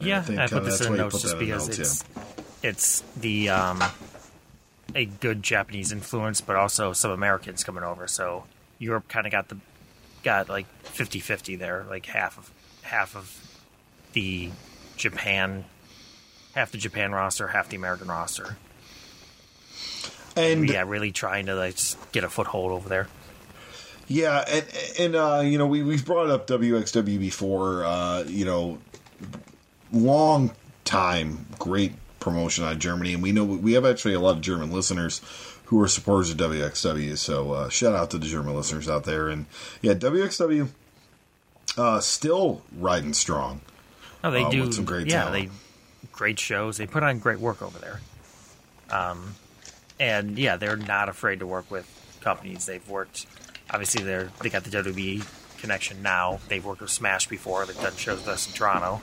[0.00, 2.04] And Yeah, think I, kinda put this in the you notes just because notes, it's
[2.62, 3.82] it's the um,
[4.94, 8.06] a good Japanese influence, but also some Americans coming over.
[8.06, 8.44] So
[8.78, 9.58] Europe kind of got the
[10.22, 12.50] got like 50-50 there, like half of
[12.82, 13.60] half of
[14.12, 14.50] the
[14.96, 15.64] Japan,
[16.54, 18.56] half the Japan roster, half the American roster.
[20.36, 21.78] And yeah, really trying to like
[22.12, 23.08] get a foothold over there.
[24.08, 24.66] Yeah, and
[24.98, 27.84] and uh, you know we we've brought up WXW before.
[27.84, 28.78] Uh, you know,
[29.92, 30.52] long
[30.84, 34.40] time great promotion out of Germany, and we know we have actually a lot of
[34.40, 35.20] German listeners
[35.66, 37.16] who are supporters of WXW.
[37.18, 39.46] So uh, shout out to the German listeners out there, and
[39.82, 40.68] yeah, WXW
[41.76, 43.60] uh, still riding strong.
[44.22, 45.50] Oh, they Uh, do some great yeah, talent.
[45.50, 46.76] they great shows.
[46.76, 48.00] They put on great work over there.
[48.90, 49.34] Um,
[49.98, 51.86] and yeah, they're not afraid to work with
[52.20, 52.66] companies.
[52.66, 53.26] They've worked.
[53.70, 55.26] Obviously, they're they got the WWE
[55.58, 56.38] connection now.
[56.48, 57.66] They've worked with Smash before.
[57.66, 59.00] They've done shows with us in Toronto.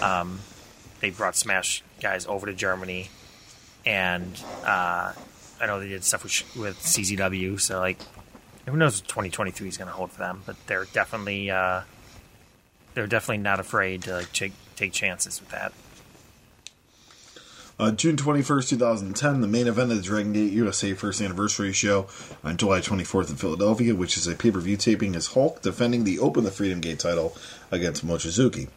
[0.00, 0.40] Um,
[1.00, 3.10] they brought Smash guys over to Germany,
[3.84, 5.12] and uh,
[5.60, 7.60] I know they did stuff with, with CZW.
[7.60, 7.98] So like,
[8.66, 10.42] who knows what 2023 is going to hold for them?
[10.46, 11.82] But they're definitely uh,
[12.94, 15.72] they're definitely not afraid to like take take chances with that.
[17.78, 22.06] Uh, June 21st, 2010, the main event of the Dragon Gate USA First Anniversary Show
[22.42, 26.04] on July 24th in Philadelphia, which is a pay per view taping, is Hulk defending
[26.04, 27.36] the Open the Freedom Gate title
[27.70, 28.68] against Mochizuki.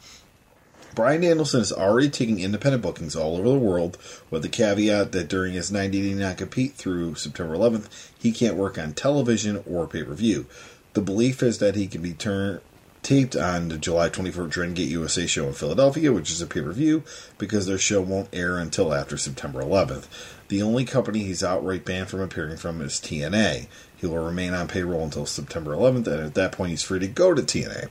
[0.95, 3.97] Bryan Danielson is already taking independent bookings all over the world,
[4.29, 8.57] with the caveat that during his 90 day non compete through September 11th, he can't
[8.57, 10.45] work on television or pay per view.
[10.91, 12.59] The belief is that he can be turned
[13.01, 16.61] taped on the July 24th Dragon Gate USA show in Philadelphia, which is a pay
[16.61, 17.03] per view,
[17.37, 20.05] because their show won't air until after September 11th.
[20.49, 23.67] The only company he's outright banned from appearing from is TNA.
[23.95, 27.07] He will remain on payroll until September 11th, and at that point, he's free to
[27.07, 27.89] go to TNA.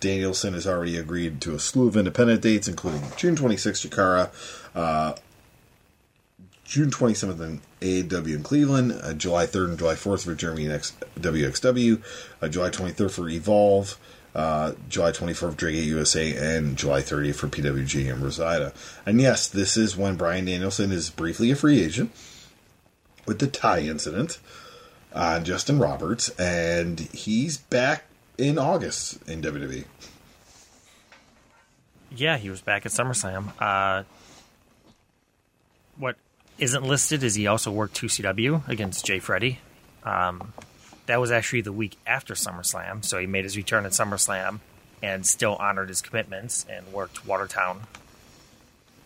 [0.00, 4.30] Danielson has already agreed to a slew of independent dates, including June 26th, Chikara,
[4.74, 5.14] uh,
[6.64, 10.74] June 27th in AAW in Cleveland, uh, July 3rd and July 4th for Germany and
[10.74, 12.00] X- WXW,
[12.40, 13.98] uh, July 23rd for Evolve,
[14.34, 18.72] uh, July 24th for Gate USA, and July 30th for PWG and Rosida.
[19.04, 22.12] And yes, this is when Bryan Danielson is briefly a free agent
[23.26, 24.38] with the tie incident
[25.14, 28.04] on Justin Roberts, and he's back
[28.38, 29.84] in August in WWE.
[32.14, 33.52] Yeah, he was back at SummerSlam.
[33.58, 34.04] Uh,
[35.96, 36.16] what
[36.58, 39.60] isn't listed is he also worked 2CW against Jay Freddie.
[40.02, 40.52] Um,
[41.10, 44.60] that was actually the week after SummerSlam, so he made his return at SummerSlam
[45.02, 47.82] and still honored his commitments and worked Watertown,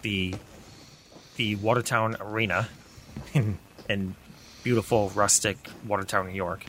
[0.03, 0.35] the
[1.37, 2.69] the Watertown Arena
[3.33, 3.59] in,
[3.89, 4.17] in
[4.63, 5.57] beautiful rustic
[5.87, 6.67] Watertown, New York.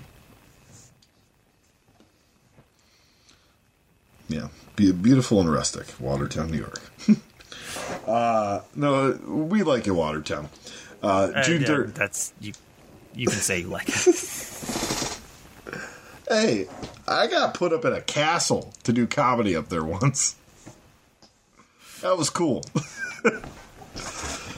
[4.29, 4.47] Yeah,
[4.77, 6.81] be beautiful and rustic, Watertown, New York.
[8.07, 10.47] uh, no, we like it, Watertown.
[11.03, 11.93] Uh, Uh, June yeah, third.
[11.93, 12.53] That's you.
[13.13, 14.81] You can say you like it.
[16.29, 16.67] hey,
[17.07, 20.35] I got put up in a castle to do comedy up there once.
[22.01, 22.63] That was cool.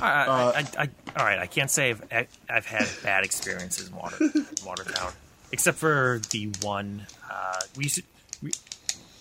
[0.02, 3.96] I, I, I, I, all right, I can't say I've I've had bad experiences in
[3.96, 4.18] Water
[4.66, 5.12] Watertown,
[5.52, 8.04] except for the one uh, we used to.
[8.44, 8.52] We,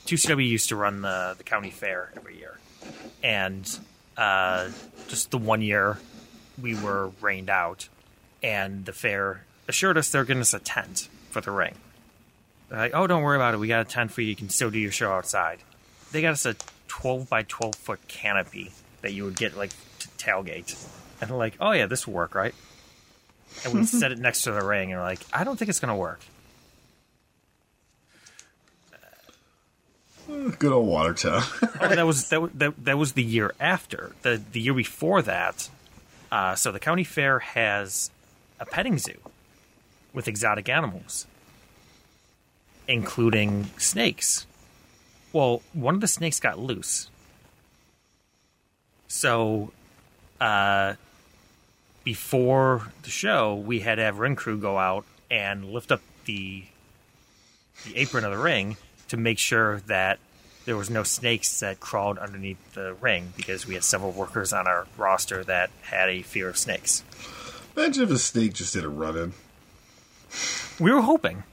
[0.06, 2.59] 2CW used to run the the county fair every year,
[3.23, 3.78] and
[4.16, 4.68] uh,
[5.09, 5.98] just the one year
[6.60, 7.89] we were rained out,
[8.43, 11.74] and the fair assured us they're giving us a tent for the ring.
[12.68, 13.59] They're like, oh, don't worry about it.
[13.59, 14.28] We got a tent for you.
[14.28, 15.60] You can still do your show outside.
[16.12, 16.56] They got us a
[16.88, 18.72] 12 by 12 foot canopy
[19.02, 19.70] that you would get like
[20.01, 20.74] to tailgate.
[21.20, 22.55] And they're like, oh, yeah, this will work, right?
[23.64, 25.80] And we set it next to the ring, and we're like, I don't think it's
[25.80, 26.20] going to work.
[30.59, 31.43] Good old Watertown.
[31.80, 34.12] Oh, that was that, wa- that, that was the year after.
[34.22, 35.68] The the year before that,
[36.32, 38.10] uh, so the county fair has
[38.59, 39.18] a petting zoo
[40.12, 41.26] with exotic animals,
[42.88, 44.46] including snakes.
[45.32, 47.10] Well, one of the snakes got loose.
[49.08, 49.72] So,
[50.40, 50.94] uh,
[52.04, 56.64] before the show, we had to have ring crew go out and lift up the
[57.84, 58.76] the apron of the ring
[59.08, 60.18] to make sure that
[60.64, 64.66] there was no snakes that crawled underneath the ring because we had several workers on
[64.66, 67.04] our roster that had a fear of snakes.
[67.76, 69.32] Imagine if a snake just did a run in.
[70.80, 71.44] We were hoping.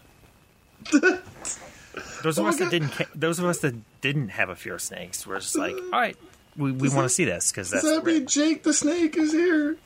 [0.92, 4.76] Those of Oh us that didn't, ca- those of us that didn't have a fear
[4.76, 6.18] of snakes, were just like, all right,
[6.58, 9.78] we, we want to see this because Does that mean Jake the snake is here?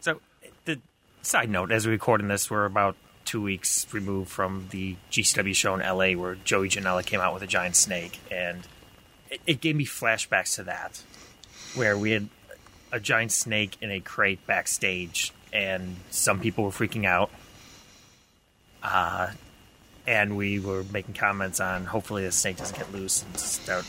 [0.00, 0.20] So,
[0.64, 0.80] the
[1.22, 5.54] side note, as we record in this, we're about two weeks removed from the GCW
[5.54, 8.66] show in LA where Joey Janela came out with a giant snake, and
[9.30, 11.02] it, it gave me flashbacks to that,
[11.74, 12.28] where we had
[12.90, 17.30] a giant snake in a crate backstage, and some people were freaking out.
[18.82, 19.30] Uh,
[20.06, 23.86] and we were making comments on hopefully the snake doesn't get loose and start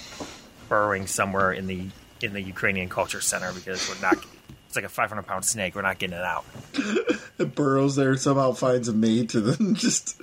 [0.69, 1.87] burrowing somewhere in the
[2.21, 4.17] in the Ukrainian culture center because we're not.
[4.67, 5.75] It's like a 500 pound snake.
[5.75, 6.45] We're not getting it out.
[7.39, 10.21] It burrows there and somehow finds a mate, and then just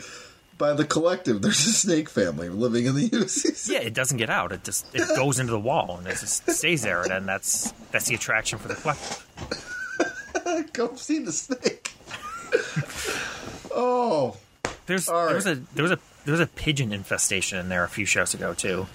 [0.56, 3.70] by the collective, there's a snake family living in the UCC.
[3.72, 4.52] Yeah, it doesn't get out.
[4.52, 7.02] It just it goes into the wall and it just stays there.
[7.02, 9.26] And then that's that's the attraction for the collective.
[10.72, 11.90] Come see the snake.
[13.74, 14.36] oh,
[14.90, 17.84] There's All there was a there was a there was a pigeon infestation in there
[17.84, 18.88] a few shows ago too.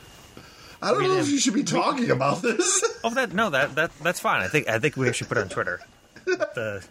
[0.82, 2.84] I don't know if you should be talking about this.
[3.06, 4.42] Oh, that no, that that that's fine.
[4.42, 5.80] I think I think we should put it on Twitter.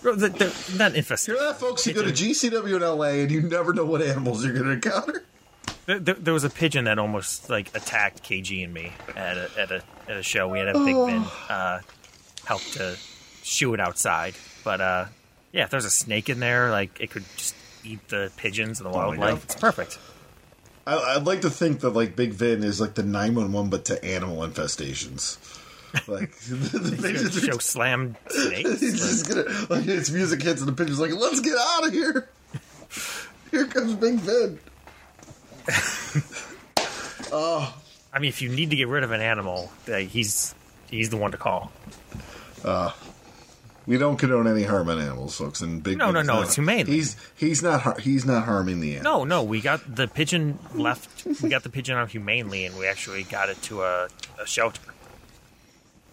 [0.00, 1.40] The, the, the not infestation.
[1.40, 1.84] Hear that, folks?
[1.84, 4.72] You go to GCW in LA and you never know what animals you're going to
[4.74, 5.24] encounter.
[5.86, 9.50] There, there, there was a pigeon that almost like attacked KG and me at a
[9.58, 10.46] at a, at a show.
[10.46, 11.80] We had a big Vin uh,
[12.44, 12.96] help to
[13.42, 15.06] shoo it outside, but uh,
[15.52, 18.86] yeah, if there's a snake in there, like it could just eat the pigeons and
[18.86, 19.34] the my wildlife.
[19.34, 19.42] God.
[19.44, 19.98] it's perfect.
[20.86, 24.04] I, I'd like to think that like Big Vin is like the 911, but to
[24.04, 25.38] animal infestations.
[26.06, 28.80] Like the, the He's gonna pigeons are show slam snakes.
[28.80, 31.92] He's just gonna like his music hits and the pigeon's like, "Let's get out of
[31.92, 32.28] here."
[33.50, 34.58] Here comes Big Vin.
[37.32, 37.74] oh,
[38.12, 40.54] I mean, if you need to get rid of an animal, uh, he's
[40.90, 41.70] he's the one to call.
[43.88, 45.62] We don't condone any harm on animals, folks.
[45.62, 46.84] And Big No, no, no, not- it's humane.
[46.86, 49.20] He's he's not har- he's not harming the animal.
[49.20, 51.24] No, no, we got the pigeon left.
[51.42, 54.08] We got the pigeon out humanely, and we actually got it to a,
[54.38, 54.82] a shelter.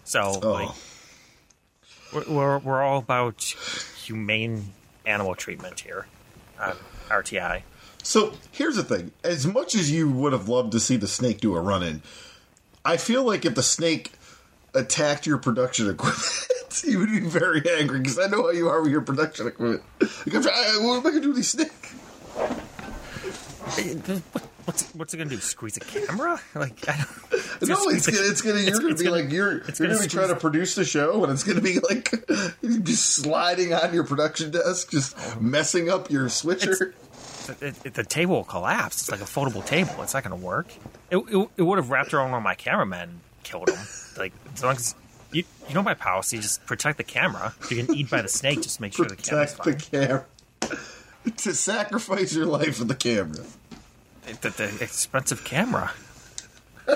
[0.04, 0.68] So, Oh, like,
[2.14, 3.42] we're, we're we're all about
[4.04, 4.72] humane
[5.04, 6.06] animal treatment here
[6.58, 6.76] on
[7.10, 7.62] RTI.
[8.02, 11.40] so here's the thing: as much as you would have loved to see the snake
[11.40, 12.02] do a run in,
[12.86, 14.12] I feel like if the snake
[14.74, 16.48] attacked your production equipment,
[16.86, 19.82] you would be very angry because I know how you are with your production equipment.
[20.24, 21.72] You come, "Ah, what am I gonna do with these snake?
[24.64, 25.38] What's what's it gonna do?
[25.38, 26.40] Squeeze a camera?
[26.54, 28.58] Like, I don't, No, it's gonna, it's gonna.
[28.60, 29.58] You're it's- gonna it's be gonna- like you're.
[29.58, 32.10] it's You're gonna gonna be trying to produce the show, and it's gonna be like
[32.84, 36.94] just sliding on your production desk, just messing up your switcher.
[37.60, 39.02] it, it, the table will collapse.
[39.02, 40.02] It's like a foldable table.
[40.02, 40.66] It's not going to work.
[41.10, 43.78] It, it, it would have wrapped around one of my cameramen, killed him.
[44.18, 44.94] Like as long as
[45.32, 47.54] you, you know my policy, just protect the camera.
[47.60, 50.00] If you can eat by the snake, just make sure the camera's Protect fine.
[50.00, 50.26] the camera.
[51.38, 53.44] to sacrifice your life for the camera.
[54.40, 55.92] The, the expensive camera.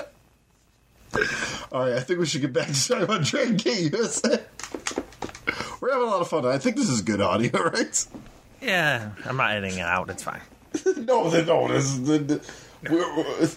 [1.71, 4.41] All right, I think we should get back to talking about Dragon Gate USA.
[5.79, 6.45] We're having a lot of fun.
[6.45, 8.07] I think this is good audio, right?
[8.61, 10.09] Yeah, I'm not editing it out.
[10.09, 10.41] It's fine.
[10.85, 12.41] no, no, this is the, the
[12.89, 13.49] we're, we're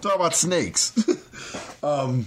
[0.00, 0.92] talking about snakes.
[1.82, 2.26] um,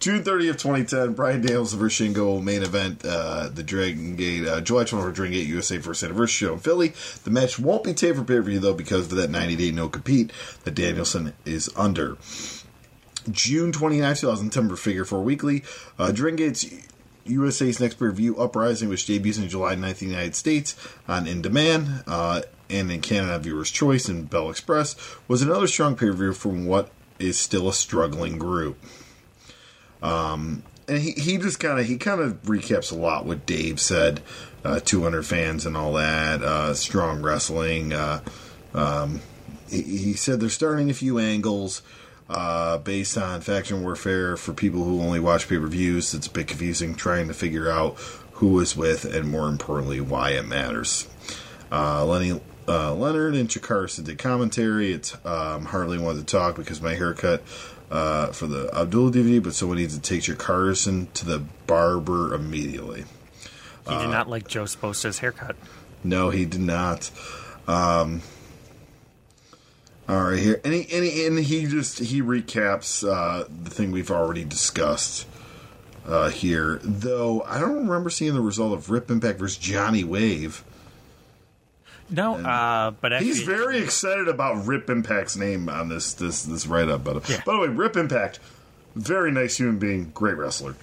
[0.00, 4.84] June 30th, 2010, Brian Daniels versus Shingo main event, uh, the Dragon Gate, uh, July
[4.84, 6.92] 24th, Dragon Gate USA first anniversary show in Philly.
[7.24, 9.70] The match won't be taped for pay per view though because of that 90 day
[9.72, 12.16] no compete that Danielson is under.
[13.30, 15.64] June 29, 2010, for Figure 4 Weekly.
[15.98, 16.64] Uh, Dragon Gate's
[17.26, 20.76] USA's next pay-per-view Uprising, which debuts in July 9th in the United States
[21.06, 24.96] on In Demand uh, and in Canada Viewers Choice and Bell Express,
[25.26, 28.78] was another strong pay-per-view from what is still a struggling group.
[30.02, 33.80] Um, and he, he just kind of he kind of recaps a lot what Dave
[33.80, 34.22] said,
[34.64, 37.92] uh, 200 fans and all that, uh, strong wrestling.
[37.92, 38.20] Uh,
[38.74, 39.20] um,
[39.68, 41.82] he, he said they're starting a few angles
[42.28, 46.14] uh, based on faction warfare for people who only watch pay per views.
[46.14, 47.98] It's a bit confusing trying to figure out
[48.32, 51.08] who is with and more importantly why it matters.
[51.70, 54.92] Uh, Lenny uh, Leonard and Chakarsa did commentary.
[54.92, 57.42] It's um, hardly wanted to talk because my haircut
[57.90, 62.34] uh, for the Abdullah DVD, but someone needs to take your Carson to the barber
[62.34, 63.04] immediately.
[63.88, 65.56] He did not like Joe Sposta's haircut.
[66.04, 67.10] No, he did not.
[67.66, 68.20] Um,
[70.08, 73.90] all right, here, and he, and he, and he just he recaps uh, the thing
[73.90, 75.26] we've already discussed
[76.06, 76.80] uh, here.
[76.82, 80.64] Though I don't remember seeing the result of Rip Impact versus Johnny Wave.
[82.10, 86.66] No, uh, but actually, He's very excited about Rip Impact's name on this this this
[86.66, 87.04] write up.
[87.04, 87.42] But Yeah.
[87.44, 88.38] by the way, Rip Impact,
[88.94, 90.74] very nice human being, great wrestler.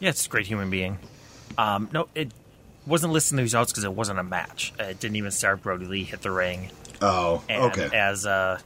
[0.00, 0.98] Yeah, it's a great human being.
[1.56, 2.32] Um, no, it
[2.86, 4.72] wasn't listing the results because it wasn't a match.
[4.78, 5.62] It didn't even start.
[5.62, 6.70] Brodie Lee hit the ring,
[7.02, 7.88] Oh, and okay.
[7.96, 8.58] as uh,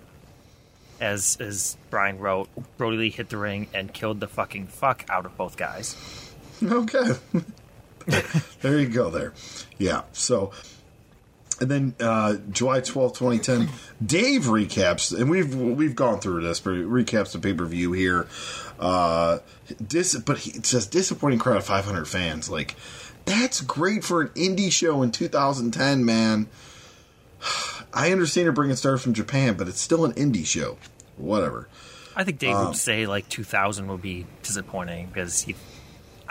[1.01, 2.49] as as Brian wrote,
[2.79, 5.95] Brodie Lee hit the ring and killed the fucking fuck out of both guys.
[6.63, 7.13] Okay.
[8.63, 9.33] there you go there.
[9.79, 10.03] Yeah.
[10.13, 10.53] So
[11.63, 13.69] and then uh, July twelfth, 2010,
[14.05, 18.27] Dave recaps and we've we've gone through this, but recaps the pay-per-view here.
[18.79, 19.39] Uh
[19.87, 22.51] dis- but he it says disappointing crowd of 500 fans.
[22.51, 22.75] Like
[23.25, 26.49] that's great for an indie show in 2010, man.
[27.95, 30.79] I understand you're bringing stars from Japan, but it's still an indie show.
[31.17, 31.69] Whatever.
[32.17, 35.55] I think Dave Um, would say like 2000 would be disappointing because he,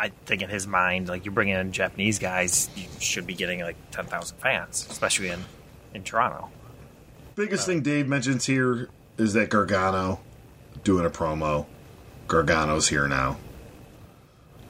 [0.01, 3.61] I think in his mind, like you're bringing in Japanese guys, you should be getting
[3.61, 5.45] like 10,000 fans, especially in
[5.93, 6.49] in Toronto.
[7.35, 10.19] Biggest thing Dave mentions here is that Gargano
[10.83, 11.67] doing a promo.
[12.27, 13.37] Gargano's here now.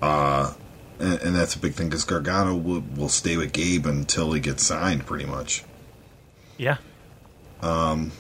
[0.02, 0.54] Uh,
[1.00, 4.40] and, and that's a big thing because Gargano will, will stay with Gabe until he
[4.42, 5.64] gets signed, pretty much.
[6.58, 6.78] Yeah,
[7.62, 8.12] Um.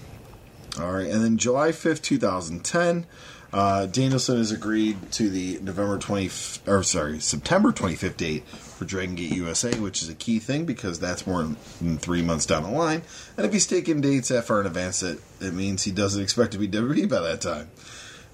[0.80, 3.06] All right, and then July fifth, two thousand ten,
[3.54, 6.30] uh, Danielson has agreed to the November twenty,
[6.68, 10.66] or sorry, September twenty fifth date for Dragon Gate USA, which is a key thing
[10.66, 13.02] because that's more than three months down the line.
[13.38, 16.54] And if he's taking dates that far in advance, it it means he doesn't expect
[16.54, 17.70] to be WWE by that time.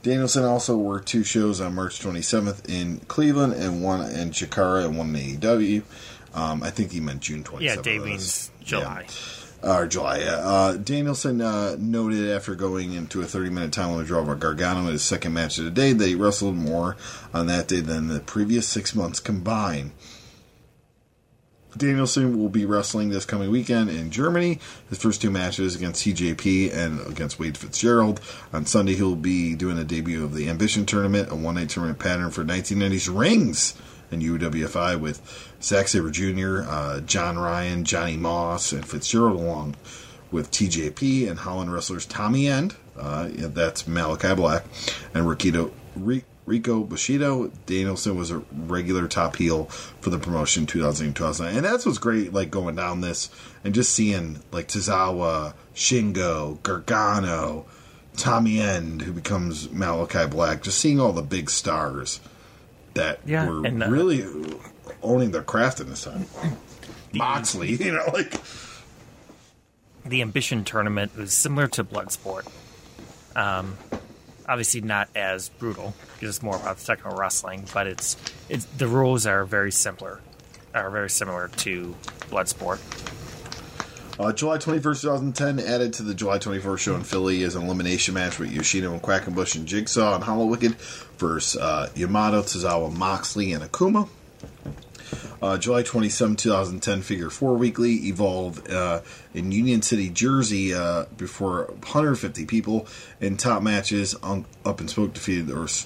[0.03, 4.97] Danielson also worked two shows on March 27th in Cleveland and one in Chikara and
[4.97, 5.81] one in AEW.
[6.33, 7.61] Um, I think he meant June 27th.
[7.61, 7.75] yeah.
[7.99, 8.05] this.
[8.05, 8.51] means
[9.09, 9.46] Yeah.
[9.61, 9.79] July.
[9.79, 10.19] or July.
[10.21, 14.81] Uh, Danielson uh, noted after going into a 30 minute time limit draw with Gargano
[14.81, 16.95] in his second match of the day he wrestled more
[17.33, 19.91] on that day than the previous six months combined.
[21.77, 24.59] Danielson will be wrestling this coming weekend in Germany.
[24.89, 28.19] His first two matches against TJP and against Wade Fitzgerald.
[28.51, 31.99] On Sunday, he'll be doing a debut of the Ambition Tournament, a one night tournament
[31.99, 33.75] pattern for 1990s rings
[34.11, 35.21] in UWFI with
[35.61, 39.75] Zack Sabre Jr., uh, John Ryan, Johnny Moss, and Fitzgerald, along
[40.31, 44.65] with TJP and Holland wrestlers Tommy End, uh, that's Malakai Black,
[45.13, 47.51] and Rikido, Ri- Rico Bushido.
[47.65, 51.55] Danielson was a regular top heel for the promotion 2000 2009.
[51.57, 53.29] And that's what's great, like going down this
[53.63, 57.65] and just seeing like Tozawa, Shingo, Gargano,
[58.15, 62.19] Tommy End, who becomes Malakai Black, just seeing all the big stars
[62.97, 64.25] that Yeah, were and, uh, really
[65.01, 66.25] owning their craft in this time.
[67.13, 68.33] Moxley, you know, like
[70.05, 72.47] the ambition tournament was similar to Bloodsport.
[73.35, 73.77] Um,
[74.47, 78.15] obviously not as brutal because it's more about technical wrestling, but it's
[78.49, 80.19] it's the rules are very simpler,
[80.73, 81.95] are very similar to
[82.29, 82.79] Bloodsport.
[84.19, 88.15] Uh, July 21st, 2010, added to the July 24th show in Philly is an elimination
[88.15, 90.73] match with Yoshino and Quackenbush and Jigsaw and Hallowicked
[91.19, 94.09] versus uh, Yamato, Tozawa, Moxley, and Akuma.
[95.39, 99.01] Uh, July 27, 2010, Figure 4 Weekly Evolve uh,
[99.35, 102.87] in Union City, Jersey, uh, before 150 people
[103.21, 104.15] in top matches.
[104.23, 105.85] Un- Up and Smoke defeated Ors-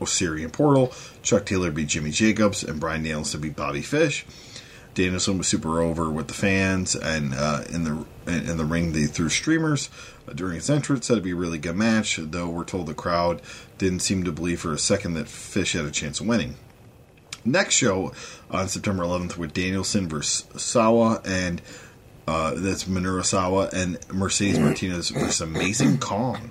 [0.00, 0.92] Osirian Portal.
[1.22, 4.26] Chuck Taylor beat Jimmy Jacobs, and Bryan Danielson beat Bobby Fish.
[4.96, 9.04] Danielson was super over with the fans, and uh, in the in the ring they
[9.04, 9.90] threw streamers
[10.34, 11.10] during his entrance.
[11.10, 13.42] It'd be a really good match, though we're told the crowd
[13.76, 16.56] didn't seem to believe for a second that Fish had a chance of winning.
[17.44, 18.12] Next show
[18.50, 21.60] on September 11th with Danielson versus Sawa, and
[22.26, 26.50] uh, that's Minoru Sawa and Mercedes Martinez versus Amazing Kong.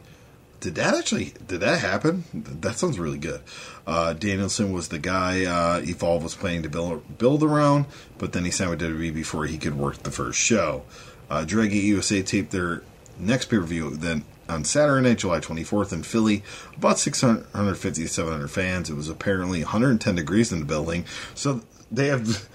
[0.59, 1.33] Did that actually?
[1.47, 2.23] Did that happen?
[2.33, 3.41] That sounds really good.
[3.85, 7.85] Uh, Danielson was the guy uh, Evolve was planning to build build around,
[8.17, 10.83] but then he signed with WWE before he could work the first show.
[11.29, 12.83] Uh, Dragon USA taped their
[13.19, 16.43] next pay per view then on Saturday night, July 24th in Philly.
[16.77, 18.89] About 650 to 700 fans.
[18.89, 21.61] It was apparently 110 degrees in the building, so
[21.91, 22.47] they have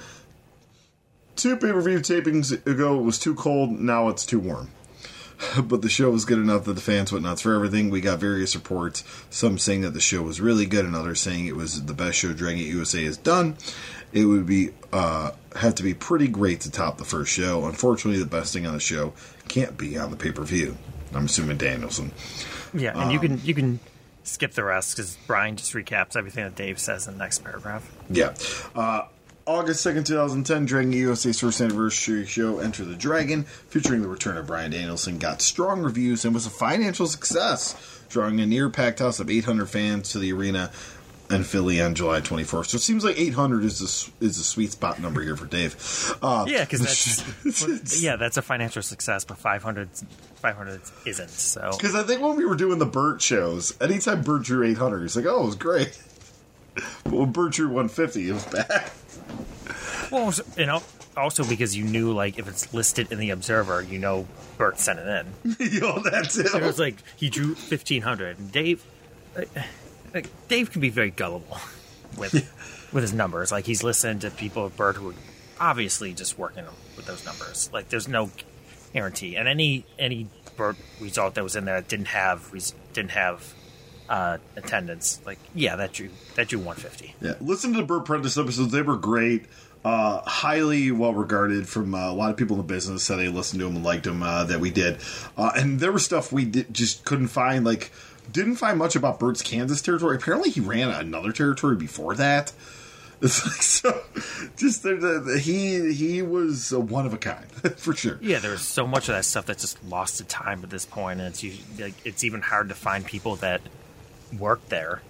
[1.37, 2.99] two pay per view tapings ago.
[2.99, 3.71] It was too cold.
[3.71, 4.71] Now it's too warm
[5.65, 7.91] but the show was good enough that the fans went nuts for everything.
[7.91, 11.47] We got various reports, some saying that the show was really good, and others saying
[11.47, 13.57] it was the best show Dragon USA has done.
[14.13, 17.67] It would be uh, have to be pretty great to top the first show.
[17.67, 19.13] Unfortunately, the best thing on the show
[19.49, 20.77] can't be on the pay per view.
[21.15, 22.13] I'm assuming Danielson.
[22.75, 23.81] Yeah, and you can you can
[24.25, 27.91] skip the rest because Brian just recaps everything that Dave says in the next paragraph.
[28.09, 28.35] Yeah.
[28.75, 29.03] Uh,
[29.47, 34.47] August 2nd, 2010, Dragon USA's first anniversary show, Enter the Dragon, featuring the return of
[34.47, 39.19] Bryan Danielson, got strong reviews and was a financial success, drawing a near packed house
[39.19, 40.71] of 800 fans to the arena
[41.31, 42.67] in Philly on July 24th.
[42.67, 45.75] So it seems like 800 is a, is a sweet spot number here for Dave.
[46.23, 46.81] Uh, Yeah, because
[47.45, 49.89] that's yeah, that's a financial success, but 500,
[50.37, 51.31] 500 isn't.
[51.31, 55.03] So Because I think when we were doing the Bert shows, anytime Bert drew 800,
[55.03, 55.99] he's like, oh, it was great.
[57.03, 58.91] But when Bert drew 150, it was bad.
[60.11, 60.83] Well, you know,
[61.17, 64.27] also because you knew like if it's listed in the Observer, you know
[64.59, 65.57] Bert sent it in.
[65.73, 66.55] Yo, that's it.
[66.55, 68.85] It was like he drew fifteen hundred, and Dave,
[69.37, 69.49] like,
[70.13, 71.59] like, Dave can be very gullible
[72.19, 72.35] with
[72.93, 73.53] with his numbers.
[73.53, 75.15] Like he's listened to people at Bert who are
[75.61, 76.65] obviously just working
[76.97, 77.71] with those numbers.
[77.73, 78.31] Like there's no
[78.93, 82.53] guarantee, and any any Bert result that was in there didn't have
[82.93, 83.55] didn't have
[84.11, 87.15] uh, attendance, like yeah, that drew that drew one fifty.
[87.23, 88.73] Yeah, listen to the Bert Prentice episodes.
[88.73, 89.47] They were great.
[89.83, 93.29] Uh, highly well regarded from uh, a lot of people in the business that they
[93.29, 94.99] listened to them and liked them uh, that we did.
[95.39, 97.65] Uh, and there was stuff we did, just couldn't find.
[97.65, 97.91] Like,
[98.31, 100.17] didn't find much about Bert's Kansas territory.
[100.17, 102.53] Apparently, he ran another territory before that.
[103.23, 104.03] It's like so.
[104.57, 107.45] Just the, the, he he was a one of a kind
[107.77, 108.19] for sure.
[108.23, 111.21] Yeah, there's so much of that stuff that's just lost to time at this point,
[111.21, 111.45] and it's
[111.79, 113.61] like it's even hard to find people that
[114.39, 115.03] work there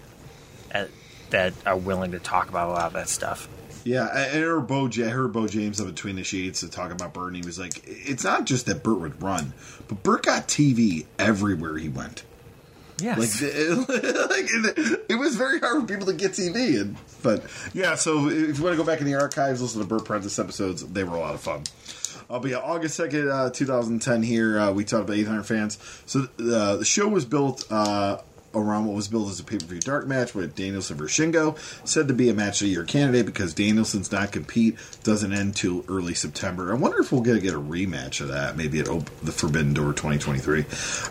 [0.71, 0.91] at,
[1.31, 3.49] that are willing to talk about a lot of that stuff.
[3.85, 7.15] Yeah, I heard Bo, I heard Bo James of Between the Sheets to talk about
[7.15, 9.55] Bert, and he was like, "It's not just that Bert would run,
[9.89, 12.25] but Bert got TV everywhere he went."
[13.01, 13.41] Yes.
[13.41, 16.81] Like, like it, it was very hard for people to get TV.
[16.81, 19.87] And but yeah, so if you want to go back in the archives, listen to
[19.87, 20.87] Bert Prentice episodes.
[20.87, 21.63] They were a lot of fun.
[22.29, 24.23] Uh, but yeah, August second, uh, two thousand ten.
[24.23, 25.79] Here uh, we talked about eight hundred fans.
[26.07, 28.19] So uh, the show was built uh,
[28.55, 31.59] around what was billed as a pay per view dark match with Danielson versus Shingo,
[31.87, 35.57] said to be a match of the year candidate because Danielson's not compete doesn't end
[35.57, 36.73] till early September.
[36.73, 39.95] I wonder if we'll get get a rematch of that, maybe at the Forbidden Door
[39.95, 40.65] 2023.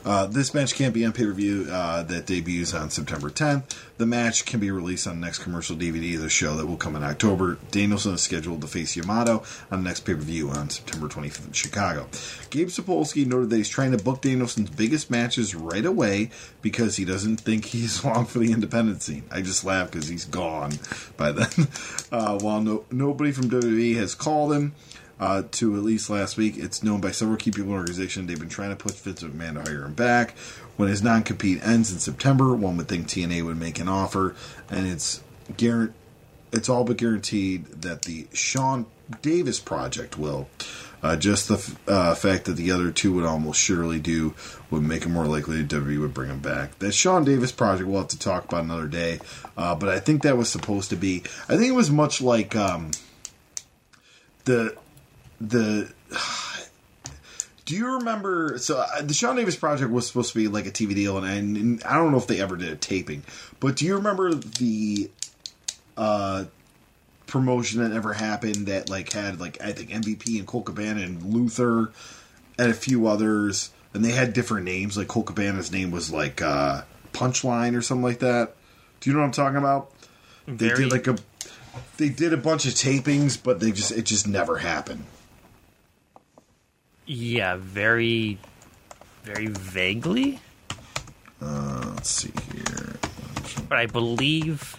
[0.05, 3.75] Uh, this match can't be on pay per view uh, that debuts on September 10th.
[3.97, 6.77] The match can be released on the next commercial DVD of the show that will
[6.77, 7.57] come in October.
[7.71, 11.47] Danielson is scheduled to face Yamato on the next pay per view on September 25th
[11.47, 12.07] in Chicago.
[12.49, 16.29] Gabe Sapolsky noted that he's trying to book Danielson's biggest matches right away
[16.61, 19.23] because he doesn't think he's long for the independent scene.
[19.31, 20.73] I just laugh because he's gone
[21.17, 21.49] by then.
[22.11, 24.73] Uh, while no, nobody from WWE has called him,
[25.19, 26.57] uh, to at least last week.
[26.57, 28.25] It's known by several key people in the organization.
[28.25, 30.37] They've been trying to push Vince McMahon to hire him back.
[30.77, 34.35] When his non compete ends in September, one would think TNA would make an offer,
[34.69, 35.21] and it's
[35.57, 35.95] guaranteed.
[36.51, 38.87] It's all but guaranteed that the Sean
[39.21, 40.47] Davis project will.
[41.01, 44.33] Uh, just the uh, fact that the other two would almost surely do
[44.69, 46.77] would make it more likely that WWE would bring him back.
[46.79, 49.19] That Sean Davis project we'll have to talk about another day,
[49.57, 51.23] uh, but I think that was supposed to be.
[51.47, 52.91] I think it was much like um,
[54.45, 54.75] the
[55.39, 55.91] the
[57.65, 60.71] do you remember so uh, the sean davis project was supposed to be like a
[60.71, 63.23] tv deal and, and i don't know if they ever did a taping
[63.59, 65.09] but do you remember the
[65.97, 66.45] uh
[67.29, 71.23] promotion that ever happened that like had like i think mvp and Colt Cabana and
[71.23, 71.91] luther
[72.57, 76.41] and a few others and they had different names like Colt Cabana's name was like
[76.41, 76.81] uh
[77.13, 78.55] punchline or something like that
[78.99, 79.91] do you know what i'm talking about
[80.47, 81.17] they did like a
[81.97, 85.05] they did a bunch of tapings but they just it just never happened
[87.11, 88.37] Yeah, very,
[89.23, 90.39] very vaguely.
[91.41, 92.97] Uh, Let's see here.
[93.67, 94.75] But I believe,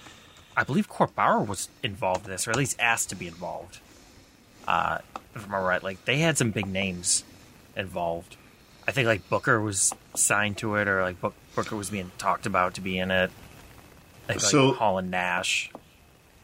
[0.60, 3.78] I believe Court Bauer was involved in this, or at least asked to be involved.
[4.68, 4.98] Uh,
[5.34, 7.24] if I'm right, like they had some big names
[7.74, 8.36] involved.
[8.86, 12.44] I think like Booker was signed to it, or like Book, Booker was being talked
[12.44, 13.30] about to be in it.
[14.28, 15.70] I think, So- like Hall and Nash.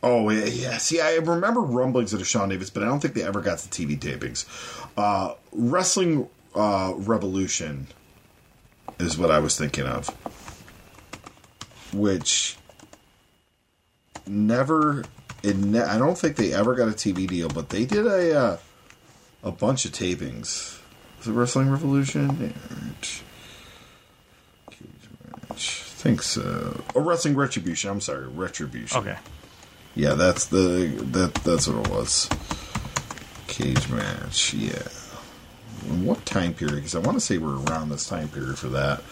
[0.02, 0.78] Oh yeah, yeah.
[0.78, 3.68] See, I remember rumblings of Sean Davis, but I don't think they ever got to
[3.68, 4.46] TV tapings.
[4.96, 7.88] Uh, Wrestling uh, Revolution
[8.98, 10.08] is what I was thinking of,
[11.92, 12.56] which
[14.26, 15.04] never.
[15.42, 18.38] It ne- I don't think they ever got a TV deal, but they did a
[18.38, 18.56] uh,
[19.42, 20.78] a bunch of tapings.
[21.18, 22.54] Was it Wrestling Revolution?
[23.00, 23.22] Cage
[25.48, 25.50] match.
[25.50, 26.82] I think so.
[26.94, 27.90] Or Wrestling Retribution.
[27.90, 28.98] I'm sorry, Retribution.
[28.98, 29.16] Okay,
[29.94, 32.28] Yeah, that's the that that's what it was.
[33.46, 34.82] Cage match, yeah.
[36.02, 36.76] What time period?
[36.76, 39.02] Because I want to say we're around this time period for that.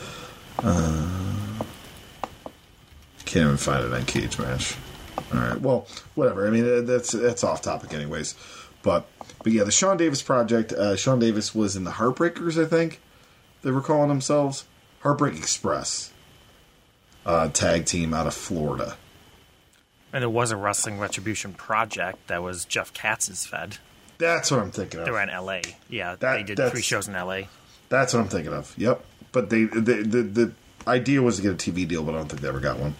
[0.59, 1.09] Uh,
[3.25, 4.75] can't even find it on Cage match.
[5.33, 6.47] All right, well, whatever.
[6.47, 8.35] I mean, that's that's off topic, anyways.
[8.83, 9.07] But
[9.43, 10.73] but yeah, the Sean Davis project.
[10.73, 13.01] Uh, Sean Davis was in the Heartbreakers, I think
[13.63, 14.65] they were calling themselves
[15.01, 16.13] Heartbreak Express.
[17.27, 18.97] Uh, tag team out of Florida.
[20.13, 23.79] and it was a Wrestling Retribution project that was Jeff Katz's Fed.
[24.19, 25.07] That's what I'm thinking of.
[25.07, 25.63] They were in L.A.
[25.89, 27.49] Yeah, That- they did three shows in L.A.
[27.89, 28.75] That's what I'm thinking of.
[28.77, 29.03] Yep.
[29.33, 30.53] But they, they the the
[30.87, 32.95] idea was to get a TV deal, but I don't think they ever got one.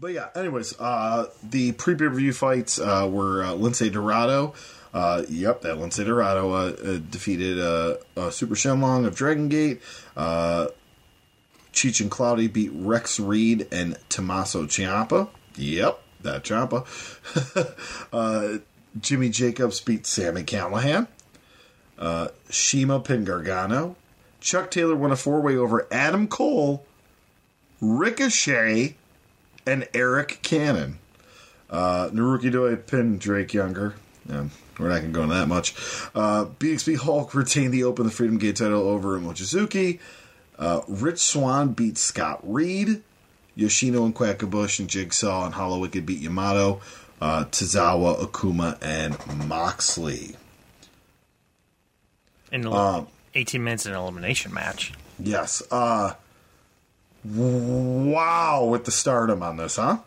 [0.00, 4.54] But yeah, anyways, uh, the pre pay per view fights uh, were uh, Lince Dorado.
[4.94, 9.82] Uh, yep, that Lince Dorado uh, uh, defeated uh, uh, Super Shenlong of Dragon Gate.
[10.16, 10.68] Uh,
[11.72, 15.28] Cheech and Cloudy beat Rex Reed and Tommaso Ciampa.
[15.56, 16.86] Yep, that Ciampa.
[18.12, 18.58] uh,
[19.00, 21.08] Jimmy Jacobs beat Sammy Callahan.
[22.50, 23.96] CIMA pinned Gargano.
[24.40, 26.84] Chuck Taylor won a four way over Adam Cole,
[27.80, 28.94] Ricochet,
[29.68, 30.98] and Arik Cannon.
[31.70, 33.94] Uh, Naruki Doi pinned Drake Younger.
[34.30, 35.74] Um, we're not going to go into that much.
[36.14, 39.98] Uh, BXB Hulk retained the Open the Freedom Gate title over Mochizuki.
[40.58, 43.02] Uh, Rich Swann beat Scott Reed.
[43.54, 46.80] Yoshino and Quackenbush and Jigsaw and Hallowicked beat Yamato.
[47.20, 49.16] Uh, Tozawa, Akuma, and
[49.48, 50.36] Moxley.
[52.52, 54.92] in Um, 18 minutes in an elimination match.
[55.18, 55.62] Yes.
[55.70, 56.14] Uh
[57.36, 59.98] wow with the stardom on this, huh?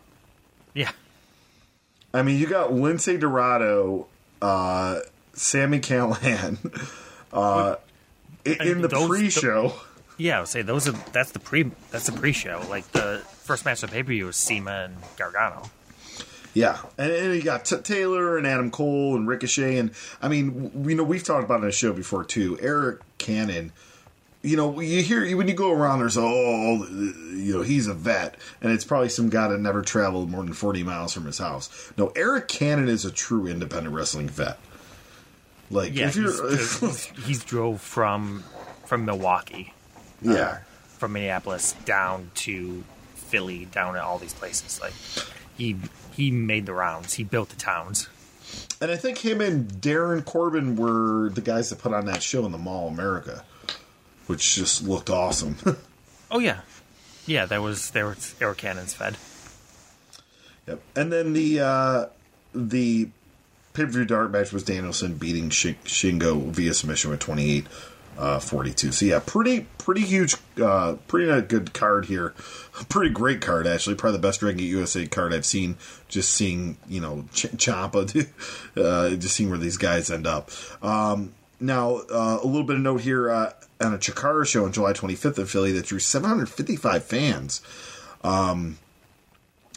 [0.74, 0.90] Yeah,
[2.14, 4.06] I mean, you got Lince Dorado,
[4.40, 5.00] uh
[5.34, 6.58] Sammy Callahan
[7.32, 7.76] uh
[8.46, 9.72] i- in the those- pre-show.
[10.18, 10.38] yeah.
[10.38, 12.62] I would say those are that's the pre that's the pre-show.
[12.68, 15.70] Like the first match of pay per view was CIMA and Gargano.
[16.54, 19.90] Yeah, and, and you got T- Taylor and Adam Cole and Ricochet, and
[20.20, 22.56] I mean, w- you know, we've talked about it on the show before too.
[22.58, 23.72] Arik Cannon,
[24.42, 28.36] you know, you hear when you go around, there's oh, you know, he's a vet,
[28.60, 31.92] and it's probably some guy that never traveled more than forty miles from his house.
[31.96, 34.58] No, Arik Cannon is a true independent wrestling vet.
[35.70, 38.44] Like Yeah, if you're, he's, he's, he's drove from
[38.84, 39.74] from Milwaukee
[40.26, 40.58] uh, yeah,
[40.98, 44.80] from Minneapolis down to Philly, down to all these places.
[44.80, 44.92] Like
[45.56, 45.76] he
[46.14, 47.14] he made the rounds.
[47.14, 48.08] He built the towns.
[48.80, 52.44] And I think him and Darren Corbin were the guys that put on that show
[52.44, 53.44] in the Mall America,
[54.26, 55.56] which just looked awesome.
[56.34, 56.62] Oh yeah,
[57.26, 57.44] yeah.
[57.44, 59.18] There was there was air cannons fed.
[60.66, 60.80] Yep.
[60.96, 62.06] And then the uh,
[62.54, 63.10] the
[63.74, 67.66] pay per view dart match was Danielson beating Sh- Shingo via submission with 28
[68.16, 68.92] uh, 42.
[68.92, 72.34] So yeah, pretty pretty huge, uh, pretty good card here.
[72.88, 73.96] Pretty great card actually.
[73.96, 75.76] Probably the best Dragon Gate USA card I've seen.
[76.08, 78.26] Just seeing you know Ch- Ciampa,
[78.76, 80.50] uh, just seeing where these guys end up.
[80.82, 83.52] Um, now uh, a little bit of note here uh,
[83.84, 87.60] on a Chikara show on July 25th in Philly that drew 755 fans
[88.24, 88.78] Um,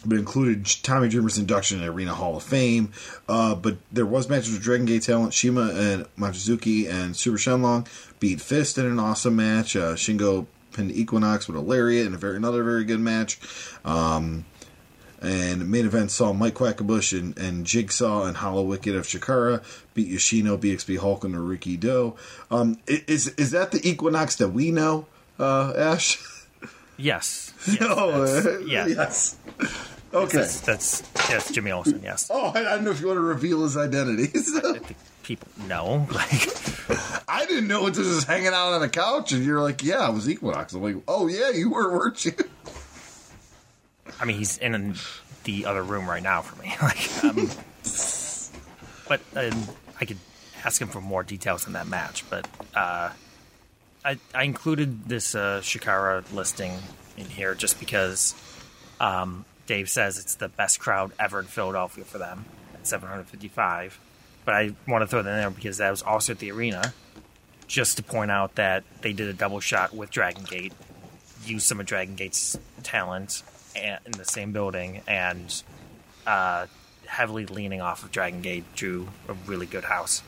[0.04, 2.92] but included Tommy Dreamer's induction in Arena Hall of Fame.
[3.28, 7.86] Uh, but there was matches with Dragon Gate talent CIMA and Mochizuki and Super Shenlong
[8.20, 9.74] beat Fist in an awesome match.
[9.74, 13.40] Uh, Shingo pinned Equinox with a lariat in a very another very good match.
[13.84, 14.44] Um,
[15.26, 19.62] and main event saw Mike Quackenbush and, and Jigsaw and Hallowicked of Chikara
[19.94, 22.14] beat Yoshino, BXB Hulk, and Naruki Do.
[22.50, 25.06] Um, is is that the Equinox that we know,
[25.38, 26.18] uh, Ash?
[26.96, 27.52] Yes.
[27.66, 28.86] yes oh, yeah.
[28.86, 29.36] yes.
[30.14, 30.38] Okay.
[30.38, 32.00] That's, that's that's Jimmy Olsen.
[32.02, 32.30] Yes.
[32.32, 34.26] Oh, I I don't know if you want to reveal his identity.
[34.26, 36.06] Think people know.
[36.88, 39.98] Like, I didn't know until just hanging out on the couch, and you're like, "Yeah,
[39.98, 42.32] I was Equinox." I'm like, "Oh yeah, you were, weren't you?"
[44.20, 44.94] I mean, he's in
[45.44, 46.74] the other room right now for me.
[46.82, 47.50] Like, um,
[49.08, 49.68] but um,
[50.00, 50.18] I could
[50.64, 52.28] ask him for more details on that match.
[52.28, 53.10] But uh,
[54.04, 56.72] I, I included this uh, Chikara listing
[57.16, 58.34] in here just because
[59.00, 63.98] um, Dave says it's the best crowd ever in Philadelphia for them at 755.
[64.44, 66.92] But I want to throw that in there because that was also at the arena,
[67.66, 70.72] just to point out that they did a double shot with Dragon Gate,
[71.44, 73.42] used some of Dragon Gate's talent
[73.76, 75.62] in the same building, and
[76.26, 76.66] uh,
[77.06, 80.22] heavily leaning off of Dragon Gate drew a really good house.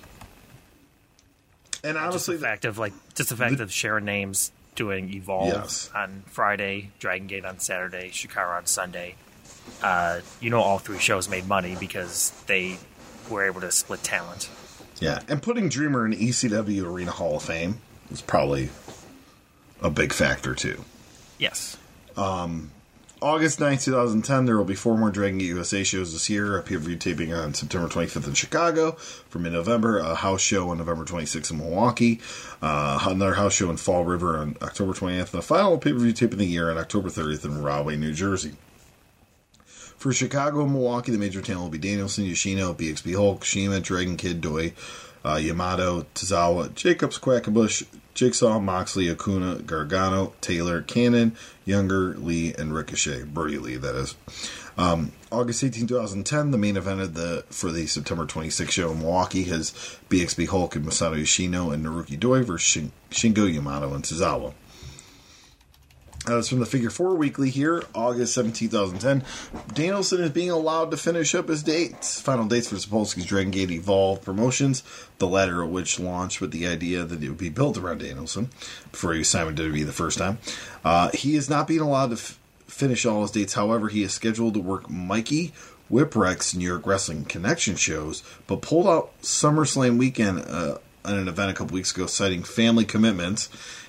[1.85, 5.49] And Just honestly, the fact of like just the fact of sharing names doing Evolve
[5.49, 5.91] Yes.
[5.95, 9.15] on Friday, Dragon Gate on Saturday, Chikara on Sunday.
[9.83, 12.79] Uh, you know, all three shows made money because they
[13.31, 14.49] were able to split talent.
[15.01, 17.79] yeah, and putting Dreamer in ECW Arena Hall of Fame
[18.11, 18.71] was probably
[19.83, 20.85] a big factor too.
[21.39, 21.77] Yes.
[23.21, 26.57] August 9th, 2010, there will be four more Dragon Gate USA shows this year.
[26.57, 29.99] A pay-per-view taping on September 25th in Chicago for mid-November.
[29.99, 32.21] A house show on November 26th in Milwaukee.
[32.63, 35.33] Uh, another house show in Fall River on October 20th.
[35.33, 38.53] And a final pay-per-view tape of the year on October 30th in Rahway, New Jersey.
[39.65, 44.17] For Chicago and Milwaukee, the major talent will be Danielson, Yoshino, BXB Hulk, CIMA, Dragon
[44.17, 44.75] Kid, Doi,
[45.25, 47.85] uh, Yamato, Tozawa, Jacobs, Quackenbush,
[48.19, 53.23] Jigsaw, Moxley, Akuma, Gargano, Taylor, Cannon, Younger, Lee, and Ricochet.
[53.23, 54.17] Brodie Lee, that is.
[54.77, 58.99] Um, August 18, 2010, the main event of the for the September 26th show in
[58.99, 59.71] Milwaukee has
[60.11, 64.53] BXB Hulk and Masato Yoshino and Naruki Doi versus Shin- Shingo Yamato and Tozawa.
[66.29, 69.25] Uh, it's from the Figure Four Weekly here, August 17, 2010.
[69.73, 72.21] Danielson is being allowed to finish up his dates.
[72.21, 74.83] Final dates for Sapolsky's Dragon Gate Evolve promotions,
[75.19, 78.51] the latter of which launched with the idea that it would be built around Danielson
[78.93, 80.37] before he signed with WWE the first time.
[80.85, 83.55] Uh, he is not being allowed to f- finish all his dates.
[83.55, 85.55] However, he is scheduled to work Mikey
[85.91, 90.77] Whipwreck's New York Wrestling Connection shows, but pulled out SummerSlam weekend uh,
[91.07, 93.49] on an event a couple weeks ago, citing family commitments.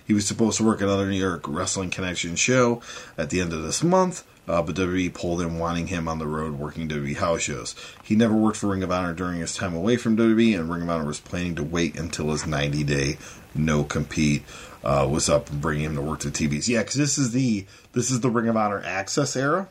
[0.10, 2.82] He was supposed to work another New York Wrestling Connection show
[3.16, 6.26] at the end of this month, uh, but WWE pulled him, wanting him on the
[6.26, 7.76] road working WWE house shows.
[8.04, 10.82] He never worked for Ring of Honor during his time away from WWE, and Ring
[10.82, 13.20] of Honor was planning to wait until his 90 day
[13.54, 14.42] no compete
[14.84, 16.68] uh, was up and bring him to work to TVs.
[16.68, 19.68] Yeah, because this is the this is the Ring of Honor Access era.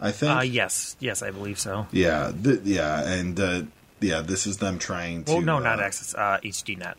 [0.00, 0.34] I think.
[0.34, 0.96] Uh, yes.
[0.98, 1.88] Yes, I believe so.
[1.92, 3.62] Yeah, th- yeah, and uh,
[4.00, 5.32] yeah, this is them trying to.
[5.32, 6.14] Well, no, not uh, Access.
[6.14, 6.94] Uh, HDNet.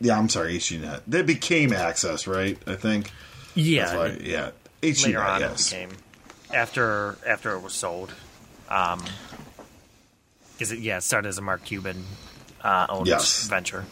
[0.00, 1.02] Yeah, I'm sorry, HDNet.
[1.06, 2.58] They became Access, right?
[2.66, 3.10] I think.
[3.54, 3.96] Yeah.
[3.96, 4.50] Why, yeah.
[4.82, 5.72] HDNet, later on yes.
[5.72, 5.90] it became
[6.52, 8.14] after after it was sold.
[8.68, 9.02] Um,
[10.58, 10.78] is it?
[10.78, 12.04] Yeah, it started as a Mark Cuban
[12.62, 13.46] uh, owned Yes.
[13.46, 13.84] venture.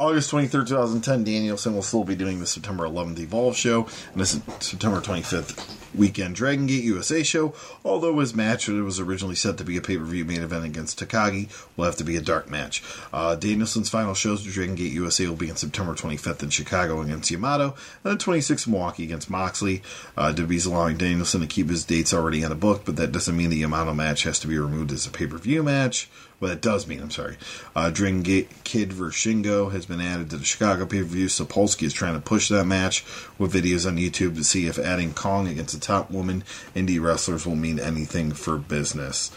[0.00, 4.34] August 23rd, 2010, Danielson will still be doing the September 11th Evolve show, and this
[4.34, 7.54] is September 25th weekend Dragon Gate USA show,
[7.84, 10.64] although his match that was originally set to be a pay per view main event
[10.64, 12.82] against Takagi will have to be a dark match.
[13.12, 17.00] Uh, Danielson's final shows to Dragon Gate USA will be on September 25th in Chicago
[17.00, 19.82] against Yamato, and the 26th in Milwaukee against Moxley.
[20.16, 23.36] Uh, WWE's allowing Danielson to keep his dates already on the book, but that doesn't
[23.36, 26.08] mean the Yamato match has to be removed as a pay per view match.
[26.44, 27.38] Well, that does mean, I'm sorry.
[27.74, 29.14] Uh, Dragon Gate Kid vs.
[29.14, 31.24] Shingo has been added to the Chicago pay per view.
[31.24, 33.02] Sapolsky is trying to push that match
[33.38, 36.44] with videos on YouTube to see if adding Kong against the top woman
[36.76, 39.30] indie wrestlers will mean anything for business.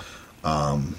[0.43, 0.97] Um,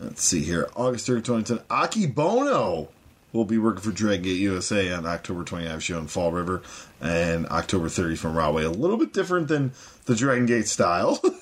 [0.00, 0.68] let's see here.
[0.74, 1.58] August 3rd, 2010.
[1.68, 2.88] Akebono
[3.32, 6.62] will be working for Dragon Gate USA on October 29th show in Fall River
[7.00, 8.64] and October 30th from Rahway.
[8.64, 9.70] A little bit different than
[10.06, 11.22] the Dragon Gate style.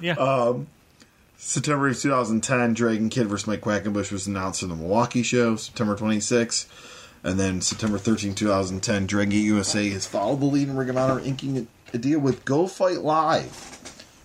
[0.00, 0.12] Yeah.
[0.12, 0.68] Um,
[1.40, 3.46] September 2010, Dragon Kid vs.
[3.46, 6.66] Mike Quackenbush was announced in the Milwaukee show, September 26.
[7.22, 10.96] And then September 13, 2010, Dragon Gate USA has followed the lead in Ring of
[10.96, 13.52] Honor, inking a deal with Go Fight Live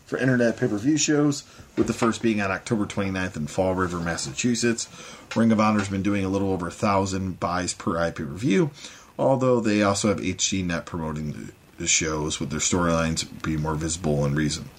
[0.07, 1.43] for internet pay per view shows,
[1.77, 4.87] with the first being on October 29th in Fall River, Massachusetts.
[5.35, 8.71] Ring of Honor's been doing a little over a thousand buys per IP review,
[9.19, 13.75] although they also have HD Net promoting the, the shows, with their storylines being more
[13.75, 14.69] visible and reason.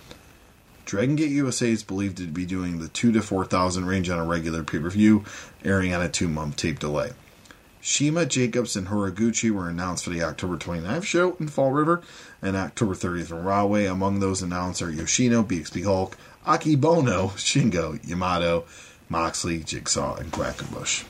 [0.85, 4.19] Dragon Gate USA is believed to be doing the two to four thousand range on
[4.19, 5.25] a regular pay per view,
[5.65, 7.11] airing on a two month tape delay.
[7.81, 12.01] CIMA, Jacobs, and Horiguchi were announced for the October 29th show in Fall River
[12.41, 13.85] and October 30th in Rahway.
[13.85, 16.17] Among those announced are Yoshino, BXB Hulk,
[16.47, 18.65] Akebono, Shingo, Yamato,
[19.11, 21.05] Moxley, Jigsaw, and Quackenbush.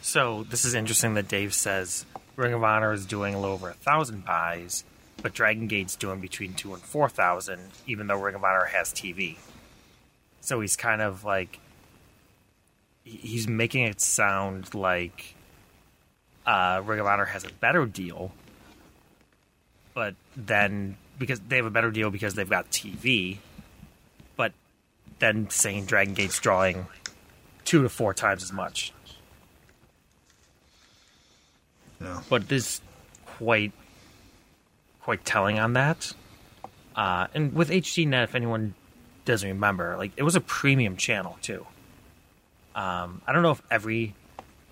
[0.00, 2.06] So this is interesting that Dave says
[2.36, 4.84] Ring of Honor is doing a little over a thousand buys,
[5.22, 8.92] but Dragon Gate's doing between two and four thousand, even though Ring of Honor has
[8.92, 9.36] TV.
[10.40, 11.60] So he's kind of like
[13.04, 15.34] he's making it sound like
[16.46, 18.32] uh, Ring of Honor has a better deal,
[19.94, 23.38] but then because they have a better deal because they've got TV,
[24.36, 24.52] but
[25.18, 26.86] then saying Dragon Gate's drawing
[27.64, 28.92] two to four times as much.
[32.00, 32.20] Yeah.
[32.28, 32.80] but this
[33.24, 33.72] quite
[35.04, 36.14] quite telling on that.
[36.96, 38.74] Uh, and with HDNet, if anyone
[39.24, 41.66] doesn't remember, like it was a premium channel too.
[42.74, 44.14] Um, I don't know if every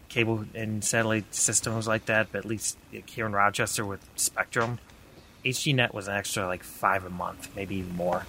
[0.09, 4.01] cable and satellite system was like that, but at least like, here in Rochester with
[4.17, 4.79] Spectrum,
[5.45, 8.27] HDNet was an extra like five a month, maybe even more.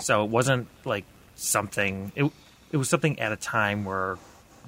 [0.00, 1.04] So it wasn't like
[1.36, 2.12] something.
[2.14, 2.30] It
[2.70, 4.18] it was something at a time where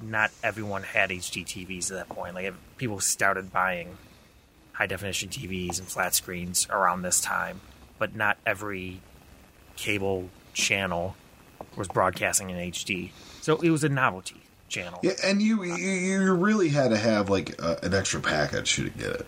[0.03, 2.35] not everyone had HD TVs at that point.
[2.35, 3.99] Like people started buying
[4.81, 7.61] high definition TVs and flat screens around this time,
[7.98, 9.02] but not every
[9.77, 11.15] cable channel
[11.77, 13.11] was broadcasting in HD.
[13.43, 14.40] So it was a novelty
[14.70, 14.98] channel.
[15.02, 18.89] Yeah, and you you, you really had to have like uh, an extra package to
[18.89, 19.27] get it.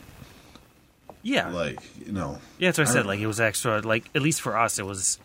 [1.23, 2.69] Yeah, Like you know, yeah.
[2.69, 3.07] That's what I I said.
[3.07, 3.81] Like it was extra.
[3.83, 5.19] Like at least for us, it was.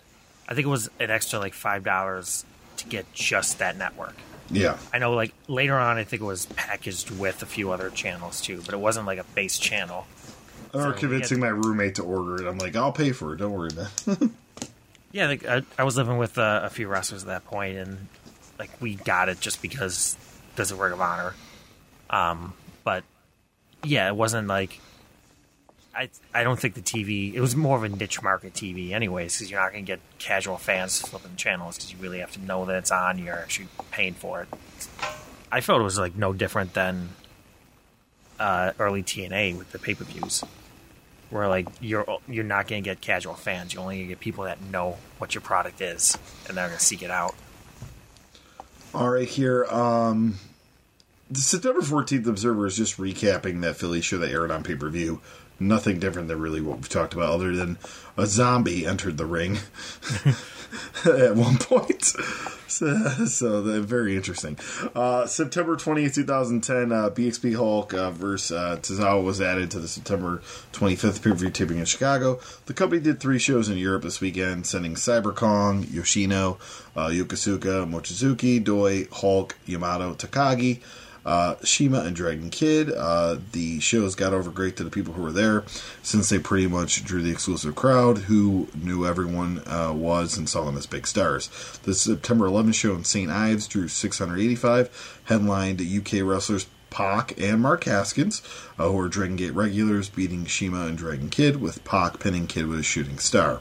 [0.50, 2.44] I think it was an extra like five dollars
[2.78, 4.16] to get just that network.
[4.52, 7.90] yeah, I know, like later on, I think it was packaged with a few other
[7.90, 10.06] channels too, but it wasn't like a base channel.
[10.78, 12.48] I remember So, convincing my roommate to order it.
[12.48, 13.38] I'm like, I'll pay for it.
[13.38, 14.34] Don't worry, man.
[15.14, 18.08] Yeah, like I, I was living with uh, a few wrestlers at that point, and
[18.60, 20.18] like we got it just because
[20.56, 21.34] there's a Ring of Honor.
[22.10, 23.04] Um, but
[23.84, 24.80] yeah, it wasn't like
[25.96, 26.10] I.
[26.34, 27.34] I don't think the TV.
[27.34, 30.02] It was more of a niche market TV, anyways, because you're not going to get
[30.20, 33.18] casual fans flipping channels because you really have to know that it's on.
[33.18, 34.50] You're actually paying for it.
[35.52, 37.10] I felt it was like no different than
[38.40, 40.44] uh, early TNA with the pay per views
[41.30, 43.74] where like you're you're not going to get casual fans.
[43.74, 46.18] You're only going to get people that know what your product is,
[46.48, 47.36] and they're going to seek it out.
[48.94, 49.66] All right, here.
[49.66, 50.40] Um,
[51.30, 54.90] the September 14th Observer is just recapping that Philly show that aired on pay per
[54.90, 55.22] view.
[55.60, 57.78] Nothing different than really what we've talked about, other than
[58.16, 59.58] a zombie entered the ring
[61.06, 62.14] at one point.
[62.70, 62.96] So,
[63.26, 64.58] so they're very interesting.
[64.94, 69.88] Uh, September 20th, 2010, uh, BXB Hulk uh, versus uh, Tozawa was added to the
[69.88, 70.42] September
[70.74, 72.42] 25th pay per view taping in Chicago.
[72.66, 76.58] The company did three shows in Europe this weekend, sending Cyber Kong, Yoshino,
[76.96, 80.82] uh, Yokosuka, Mochizuki, Doi, Hulk, Yamato, Takagi.
[81.28, 82.90] Uh, Shima and Dragon Kid.
[82.90, 85.66] Uh, the shows got over great to the people who were there,
[86.02, 90.64] since they pretty much drew the exclusive crowd who knew everyone uh, was and saw
[90.64, 91.50] them as big stars.
[91.84, 93.30] The September 11th show in St.
[93.30, 98.42] Ives drew 685, headlined UK wrestlers Pac and Mark Haskins,
[98.80, 102.68] uh, who are Dragon Gate regulars, beating Shima and Dragon Kid, with Pac pinning Kid
[102.68, 103.60] with a shooting star.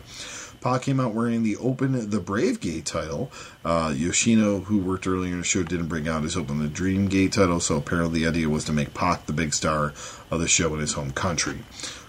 [0.67, 3.31] Pac came out wearing the Open the Brave Gate title.
[3.65, 7.07] Uh, Yoshino, who worked earlier in the show, didn't bring out his Open the Dream
[7.07, 9.93] Gate title, so apparently the idea was to make Pac the big star
[10.29, 11.61] of the show in his home country.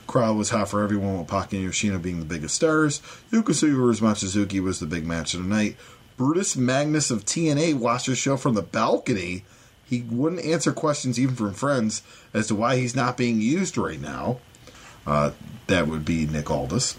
[0.07, 2.99] Crowd was hot for everyone, with Pac and Yoshino being the biggest stars.
[3.31, 5.77] Yokosuka versus Mochizuki was the big match of the night.
[6.17, 9.45] Brutus Magnus of TNA watched the show from the balcony.
[9.85, 12.01] He wouldn't answer questions even from friends
[12.33, 14.39] as to why he's not being used right now.
[15.05, 15.29] Uh,
[15.67, 16.97] that would be Nick Aldis.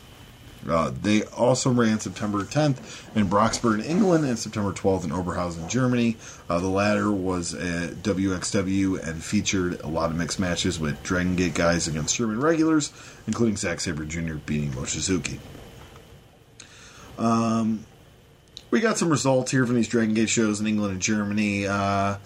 [0.68, 6.16] Uh, they also ran September 10th in Broxburg, England, and September 12th in Oberhausen, Germany.
[6.48, 11.36] Uh, the latter was at WXW and featured a lot of mixed matches with Dragon
[11.36, 12.92] Gate guys against German regulars,
[13.26, 14.34] including Zack Sabre Jr.
[14.34, 15.38] beating Mochizuki.
[17.18, 17.84] Um,
[18.70, 21.66] we got some results here from these Dragon Gate shows in England and Germany.
[21.66, 22.16] Uh,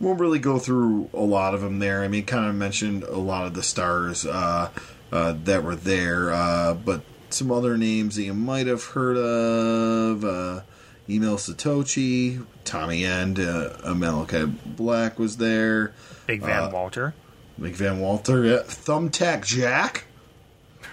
[0.00, 2.02] won't really go through a lot of them there.
[2.02, 4.70] I mean, kind of mentioned a lot of the stars uh,
[5.12, 10.24] uh, that were there, uh, but some other names that you might have heard of.
[10.24, 10.60] Uh,
[11.08, 15.92] Emil Sitoci, Tommy End, uh, Malakai Black was there.
[16.26, 17.14] Big Van Uh, Walter.
[17.60, 18.58] Big Van Walter, yeah.
[18.64, 20.04] Thumbtack Jack.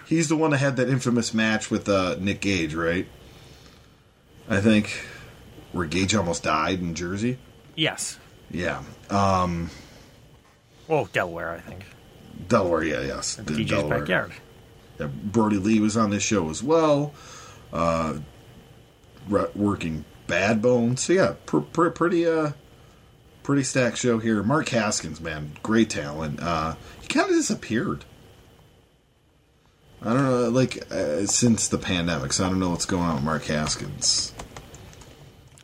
[0.05, 3.07] He's the one that had that infamous match with uh, Nick Gage, right?
[4.47, 5.03] I think
[5.71, 7.37] where Gage almost died in Jersey.
[7.75, 8.19] Yes.
[8.51, 9.71] Yeah, Um.
[10.87, 11.85] Oh, Delaware, I think.
[12.49, 12.83] Delaware.
[12.83, 13.99] Yeah, yes, the DJ's Delaware.
[14.01, 14.31] backyard.
[15.07, 17.13] Brodie Lee was on this show as well,
[17.71, 18.15] uh,
[19.27, 21.01] re- working Bad Bones.
[21.01, 22.51] So yeah, pr- pr- pretty uh,
[23.43, 24.41] pretty stacked show here.
[24.43, 26.41] Mark Haskins, man, great talent.
[26.41, 28.05] Uh, he kind of disappeared.
[30.01, 32.33] I don't know, like uh, since the pandemic.
[32.33, 34.33] So I don't know what's going on with Mark Haskins.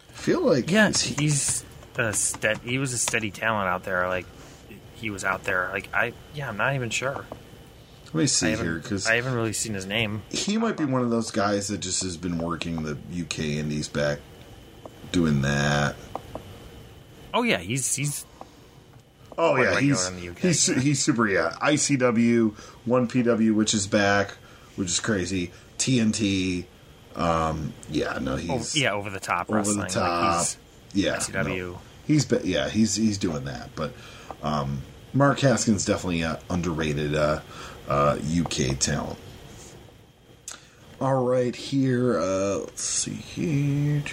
[0.10, 1.64] I feel like Yeah, he- he's
[1.98, 2.60] a stead.
[2.60, 4.07] He was a steady talent out there.
[4.07, 4.26] Like
[4.95, 5.70] he was out there.
[5.74, 7.26] Like I, yeah, I'm not even sure.
[8.14, 10.22] Let me see here because I haven't really seen his name.
[10.30, 13.88] he might be one of those guys that just has been working the UK Indies
[13.88, 14.19] back,
[15.11, 15.95] doing that.
[17.34, 18.26] Oh yeah, he's he's
[19.38, 21.27] Oh yeah, he's in the UK, he's he's super.
[21.27, 24.31] Yeah, ICW, one PW, which is back,
[24.76, 25.52] which is crazy.
[25.77, 26.65] TNT.
[27.15, 29.77] Um, yeah, no, oh, he's yeah over the top over wrestling.
[29.77, 30.40] the Like top.
[30.40, 30.57] he's
[30.94, 31.57] yeah, ICW.
[31.73, 31.80] no.
[32.06, 33.69] he's yeah, he's he's doing that.
[33.76, 33.94] But
[34.44, 34.81] um,
[35.14, 37.40] Mark Haskins definitely uh, underrated uh,
[37.90, 39.18] uh, UK talent.
[41.02, 42.20] All right, here.
[42.20, 44.03] Uh, let's see here.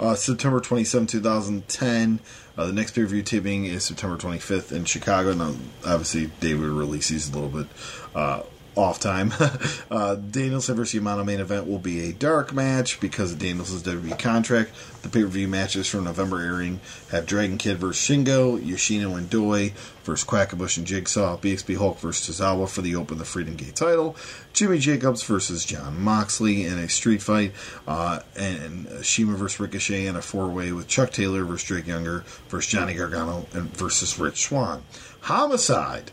[0.00, 2.18] Uh, September 27, 2010.
[2.58, 5.32] Uh, the next pay per view taping is September 25th in Chicago.
[5.32, 5.54] Now,
[5.86, 7.68] obviously, David releases a little bit
[8.16, 8.42] uh,
[8.76, 9.32] off time.
[9.90, 14.18] uh, Danielson versus Yamato main event will be a dark match because of Danielson's WWE
[14.18, 14.70] contract.
[15.02, 16.80] The pay per view matches from November airing
[17.10, 19.72] have Dragon Kid versus Shingo, Yoshino and Doi
[20.04, 24.16] versus Quackenbush and Jigsaw, BXB Hulk versus Tozawa for the Open the Freedom Gate title,
[24.52, 27.52] Jimmy Jacobs versus Jon Moxley in a street fight,
[27.86, 32.24] uh, and Shima versus Ricochet in a four way with Chuck Taylor versus Drake Younger
[32.48, 34.82] versus Johnny Gargano and versus Rich Swann.
[35.22, 36.12] Homicide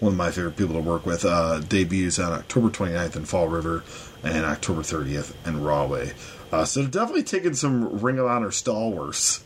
[0.00, 3.48] one of my favorite people to work with, uh, debuts on October 29th in Fall
[3.48, 3.82] River
[4.22, 6.12] and October 30th in Rahway.
[6.52, 9.42] Uh, so they're definitely taking some Ring of Honor stalwarts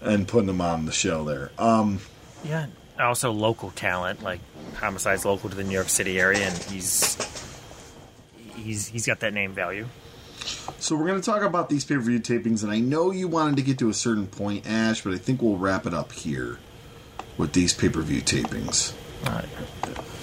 [0.00, 1.50] and putting them on the show there.
[1.58, 2.00] Um,
[2.44, 2.66] Yeah.
[2.98, 4.38] Also local talent, like
[4.76, 7.16] Homicide's local to the New York City area, and he's
[8.54, 9.88] he's he's got that name value.
[10.78, 13.26] so we're going to talk about these pay per view tapings, and I know you
[13.26, 16.12] wanted to get to a certain point, Ash, but I think we'll wrap it up
[16.12, 16.58] here
[17.36, 18.92] with these pay per view tapings.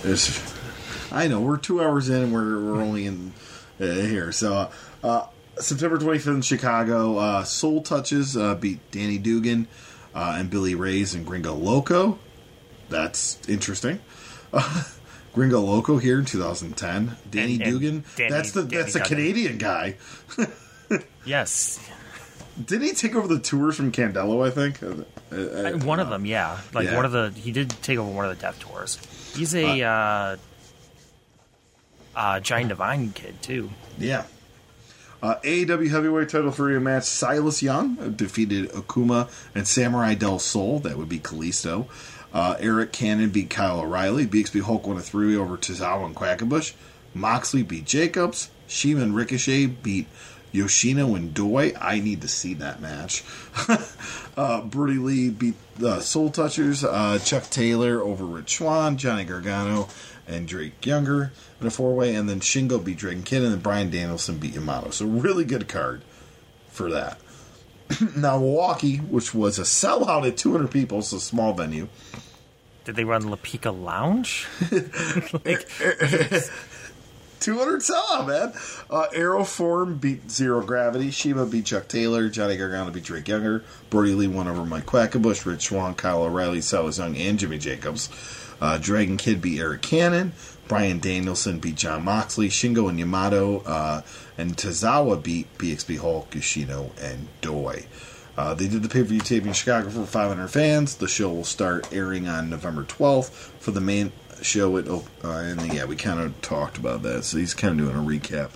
[0.03, 0.53] It's,
[1.11, 3.33] I know we're two hours in and we're we're only in
[3.79, 4.31] uh, here.
[4.31, 4.69] So
[5.03, 5.27] uh,
[5.59, 9.67] September 25th in Chicago, uh, Soul Touches uh, beat Danny Duggan
[10.15, 12.17] uh, and Billy Ray's and Gringo Loco.
[12.89, 13.99] That's interesting.
[14.51, 14.83] Uh,
[15.33, 17.15] Gringo Loco here in 2010.
[17.29, 18.03] Danny And- and Dugan.
[18.17, 18.99] Danny- that's the Danny that's the.
[19.01, 19.95] Canadian guy.
[21.25, 21.79] yes,
[22.65, 24.45] Did he take over the tours from Candelo?
[24.45, 24.81] I think.
[24.83, 26.25] Uh, uh, Uh, one of them.
[26.25, 26.95] Yeah, like Yeah.
[26.95, 28.97] one of the he did take over one of the Death Tours.
[29.35, 30.38] He's a uh,
[32.15, 33.69] uh, Giant Divine kid too.
[33.97, 34.23] Yeah.
[35.23, 40.79] Uh, AEW heavyweight title three match: Silas Young defeated Akuma and Samurai Del Sol.
[40.79, 41.88] That would be Kalisto.
[42.33, 44.25] Uh, Arik Cannon beat Kyle O'Reilly.
[44.25, 46.73] BXB Hulk won a three way over Tozawa and Quackenbush.
[47.13, 48.49] Moxley beat Jacobs.
[48.67, 50.07] Shima and Ricochet beat
[50.51, 51.73] Yoshino and Doi.
[51.79, 53.23] I need to see that match.
[54.37, 56.83] uh, Brodie Lee beat the Soul Touchers.
[56.83, 58.97] Uh, Chuck Taylor over Rich Swann.
[58.97, 59.87] Johnny Gargano
[60.27, 62.15] and Drake Younger in a four way.
[62.15, 63.43] And then Shingo beat Dragon Kid.
[63.43, 64.91] And then Bryan Danielson beat Yamato.
[64.91, 66.01] So, really good card
[66.69, 67.17] for that.
[68.15, 71.87] now, Milwaukee, which was a sellout at 200 people, so small venue.
[72.83, 74.47] Did they run La Pica Lounge?
[77.41, 78.53] 200 sellout, man.
[78.89, 81.11] Uh, Aeroform beat Zero Gravity.
[81.11, 82.30] Shima beat Chuck Taylor.
[82.30, 83.63] Johnny Gargano beat Drake Younger.
[83.89, 85.45] Brodie Lee won over Mike Quackenbush.
[85.45, 88.09] Rich Swann, Kyle O'Reilly, Silas Young, and Jimmy Jacobs.
[88.61, 90.34] Uh, Dragon Kid beat Arik Cannon.
[90.68, 92.47] Bryan Danielson beat Jon Moxley.
[92.47, 94.01] Shingo and Yamato uh,
[94.38, 97.85] and Tozawa beat BXB Hulk, Yoshino, and Doi.
[98.38, 100.95] Uh, they did the pay per view taping in Chicago for 500 fans.
[100.95, 104.11] The show will start airing on November 12th for the main
[104.41, 104.77] show.
[104.77, 107.23] It uh, and yeah, we kind of talked about that.
[107.23, 108.51] So he's kind of doing a recap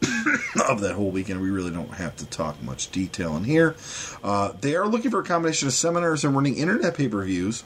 [0.68, 1.40] of that whole weekend.
[1.40, 3.74] We really don't have to talk much detail in here.
[4.22, 7.64] Uh, they are looking for a combination of seminars and running internet pay per views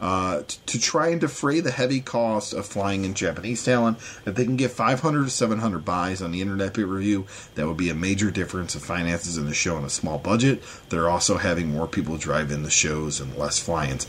[0.00, 3.98] uh, t- to try and defray the heavy cost of flying in Japanese talent.
[4.24, 7.66] If they can get 500 to 700 buys on the internet pay per view, that
[7.66, 10.62] would be a major difference of finances in the show on a small budget.
[10.88, 14.06] They're also having more people drive in the shows and less fly-ins.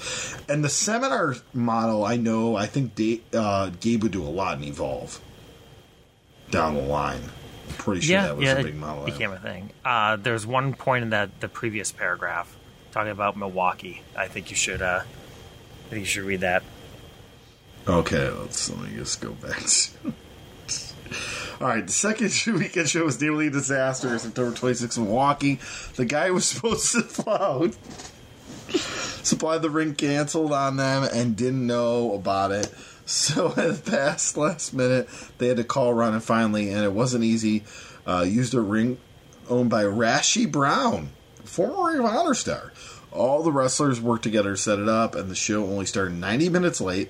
[0.49, 4.57] And the seminar model, I know, I think they, uh, Gabe would do a lot
[4.57, 5.21] in Evolve
[6.51, 7.21] down the line.
[7.77, 9.03] Pretty sure yeah, that was yeah, a big model.
[9.05, 9.71] it became a thing.
[9.83, 12.55] Uh, there's one point in that the previous paragraph
[12.91, 14.01] talking about Milwaukee.
[14.15, 14.81] I think you should.
[14.81, 15.01] Uh,
[15.87, 16.63] I think you should read that.
[17.87, 19.63] Okay, let's let me just go back.
[21.61, 24.19] All right, the second weekend show was nearly a disaster.
[24.19, 25.59] September 26th in Milwaukee.
[25.95, 27.75] The guy was supposed to fly out
[29.27, 32.73] supplied the ring canceled on them and didn't know about it.
[33.05, 35.07] So at the past last minute,
[35.37, 37.63] they had to call around and finally, and it wasn't easy.
[38.05, 38.97] Uh, used a ring
[39.49, 41.09] owned by Rasche Brown,
[41.45, 42.73] former Ring of Honor star.
[43.11, 46.49] All the wrestlers worked together to set it up, and the show only started 90
[46.49, 47.09] minutes late.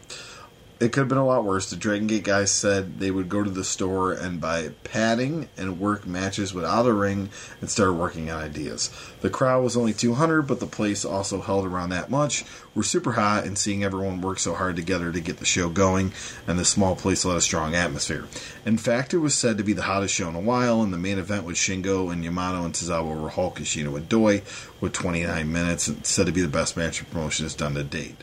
[0.79, 1.71] It could have been a lot worse.
[1.71, 5.79] The Dragon Gate guys said they would go to the store and buy padding and
[5.79, 7.29] work matches without a ring
[7.59, 8.91] and start working on ideas.
[9.21, 12.45] The crowd was only 200, but the place also held around that much.
[12.75, 16.13] We're super hot, and seeing everyone work so hard together to get the show going,
[16.45, 18.27] and the small place let a strong atmosphere.
[18.63, 20.99] In fact, it was said to be the hottest show in a while, and the
[20.99, 24.43] main event with Shingo and Yamato and Tozawa over Hulk, Yoshino, and Doi
[24.79, 27.83] with 29 minutes, and said to be the best match of promotion has done to
[27.83, 28.17] date.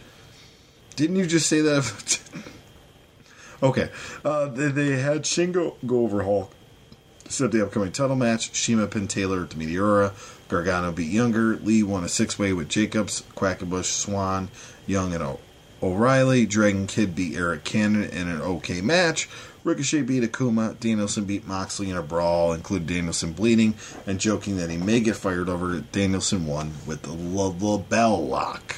[0.96, 2.20] Didn't you just say that?
[3.62, 3.90] okay.
[4.24, 6.52] Uh, they, they had Shingo go over Hulk.
[7.28, 8.54] Set the upcoming title match.
[8.54, 10.12] Shima pinned Taylor to Meteora.
[10.48, 11.56] Gargano beat Younger.
[11.56, 14.50] Lee won a six way with Jacobs, Quackenbush, Swann,
[14.86, 15.40] Young, and o-
[15.82, 16.46] O'Reilly.
[16.46, 19.28] Dragon Kid beat Arik Cannon in an okay match.
[19.64, 20.78] Ricochet beat Akuma.
[20.78, 23.74] Danielson beat Moxley in a brawl, including Danielson bleeding
[24.06, 25.80] and joking that he may get fired over.
[25.80, 28.76] Danielson won with the LaBelle lock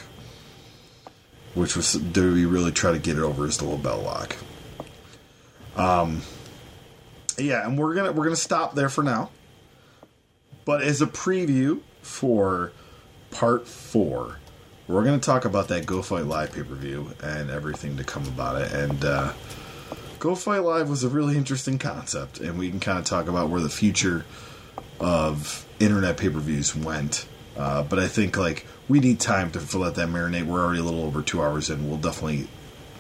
[1.57, 4.37] which was do we really try to get it over as the bell lock.
[5.75, 6.21] Um,
[7.39, 9.31] yeah, and we're gonna we're gonna stop there for now.
[10.67, 12.73] But as a preview for
[13.31, 14.39] part four,
[14.87, 18.27] we're gonna talk about that Go Fight Live pay per view and everything to come
[18.27, 18.73] about it.
[18.73, 19.33] And uh,
[20.19, 23.49] Go Fight Live was a really interesting concept, and we can kind of talk about
[23.49, 24.27] where the future
[25.01, 27.27] of internet pay per views went.
[27.57, 30.45] Uh, but I think like we need time to let that marinate.
[30.47, 31.89] We're already a little over two hours in.
[31.89, 32.49] We'll definitely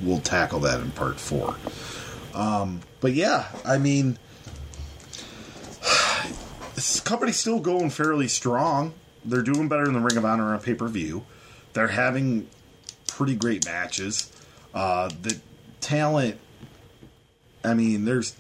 [0.01, 1.57] we'll tackle that in part four.
[2.35, 4.19] Um, but yeah, I mean,
[6.75, 8.95] this company's still going fairly strong.
[9.25, 11.25] They're doing better in the Ring of Honor on pay per view.
[11.73, 12.49] They're having
[13.07, 14.33] pretty great matches.
[14.75, 15.41] Uh, the
[15.81, 16.39] talent,
[17.65, 18.37] I mean, there's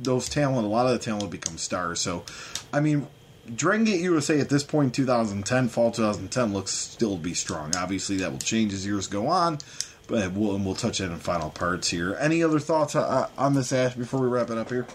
[0.00, 0.66] those talent.
[0.66, 2.00] A lot of the talent become stars.
[2.00, 2.24] So,
[2.72, 3.06] I mean,
[3.54, 7.74] Dragon Gate USA at this 2010, fall 2010, looks still to be strong.
[7.76, 9.58] Obviously, that will change as years go on,
[10.06, 12.16] but we'll, and we'll touch it in final parts here.
[12.20, 14.86] Any other thoughts uh, on this, Ash, before we wrap it up here?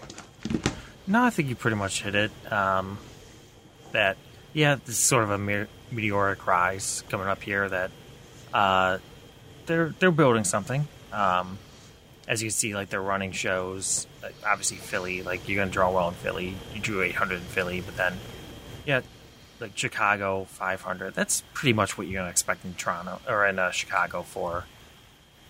[1.06, 2.52] No, I think you pretty much hit it.
[2.52, 2.98] Um,
[3.92, 4.16] that
[4.52, 7.68] yeah, this is sort of a me- meteoric rise coming up here.
[7.68, 7.90] That
[8.52, 8.98] uh,
[9.66, 10.86] they're they're building something.
[11.12, 11.58] Um,
[12.26, 14.06] as you see, like they're running shows.
[14.22, 16.54] Like, obviously, Philly, like you're gonna draw well in Philly.
[16.74, 18.14] You drew 800 in Philly, but then
[18.84, 19.00] yeah,
[19.60, 21.14] like Chicago 500.
[21.14, 24.64] That's pretty much what you're gonna expect in Toronto or in uh, Chicago for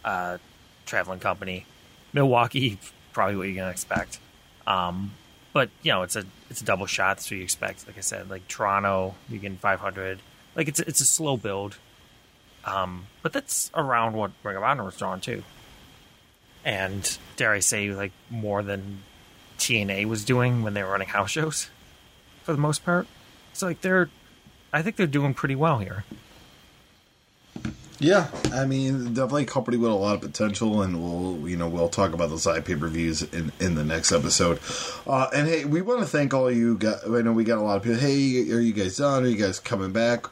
[0.04, 0.38] uh,
[0.86, 1.66] traveling company.
[2.12, 2.78] Milwaukee,
[3.12, 4.18] probably what you're gonna expect.
[4.66, 5.12] Um,
[5.52, 7.20] but you know, it's a it's a double shot.
[7.20, 10.20] So you expect, like I said, like Toronto, you get 500.
[10.54, 11.76] Like it's a, it's a slow build,
[12.64, 15.42] um, but that's around what Ring of Honor was drawn to,
[16.64, 19.02] and dare I say, like more than
[19.58, 21.70] TNA was doing when they were running house shows,
[22.44, 23.08] for the most part.
[23.54, 24.10] So like they're,
[24.72, 26.04] I think they're doing pretty well here.
[28.00, 31.68] Yeah, I mean, definitely a company with a lot of potential, and we'll you know
[31.68, 34.58] we'll talk about those side pay per views in in the next episode.
[35.06, 36.76] Uh, and hey, we want to thank all you.
[36.76, 37.00] guys.
[37.08, 38.00] I know we got a lot of people.
[38.00, 39.22] Hey, are you guys done?
[39.22, 40.26] Are you guys coming back?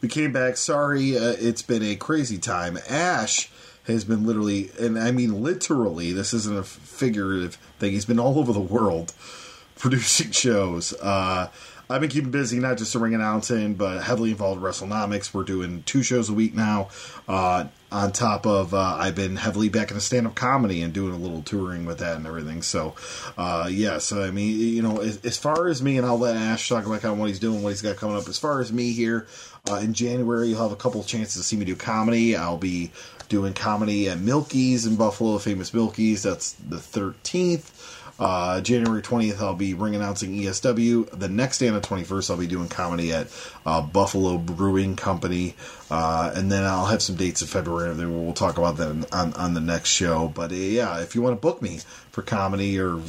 [0.00, 0.56] We came back.
[0.56, 2.78] Sorry, uh, it's been a crazy time.
[2.88, 3.50] Ash
[3.86, 7.92] has been literally, and I mean literally, this isn't a figurative thing.
[7.92, 9.12] He's been all over the world
[9.76, 10.92] producing shows.
[10.94, 11.50] Uh,
[11.88, 15.32] I've been keeping busy, not just to ring announcing, but heavily involved in WrestleNomics.
[15.32, 16.88] We're doing two shows a week now.
[17.28, 21.14] Uh, on top of, uh, I've been heavily back into stand up comedy and doing
[21.14, 22.62] a little touring with that and everything.
[22.62, 22.96] So,
[23.38, 26.34] uh, yeah, so I mean, you know, as, as, far as me, and I'll let
[26.34, 28.28] Ash talk about kind of what he's doing, what he's got coming up.
[28.28, 29.28] As far as me here,
[29.70, 32.34] uh, in January, you'll have a couple chances to see me do comedy.
[32.34, 32.90] I'll be
[33.28, 36.24] doing comedy at Milky's in Buffalo, famous Milky's.
[36.24, 37.75] That's the 13th.
[38.18, 41.10] Uh, January 20th, I'll be ring announcing ESW.
[41.10, 43.28] The next day on the 21st, I'll be doing comedy at
[43.66, 45.56] uh, Buffalo Brewing Company.
[45.90, 49.34] Uh, and then I'll have some dates in February, then we'll talk about that on,
[49.34, 50.28] on the next show.
[50.28, 51.80] But uh, yeah, if you want to book me
[52.10, 53.00] for comedy or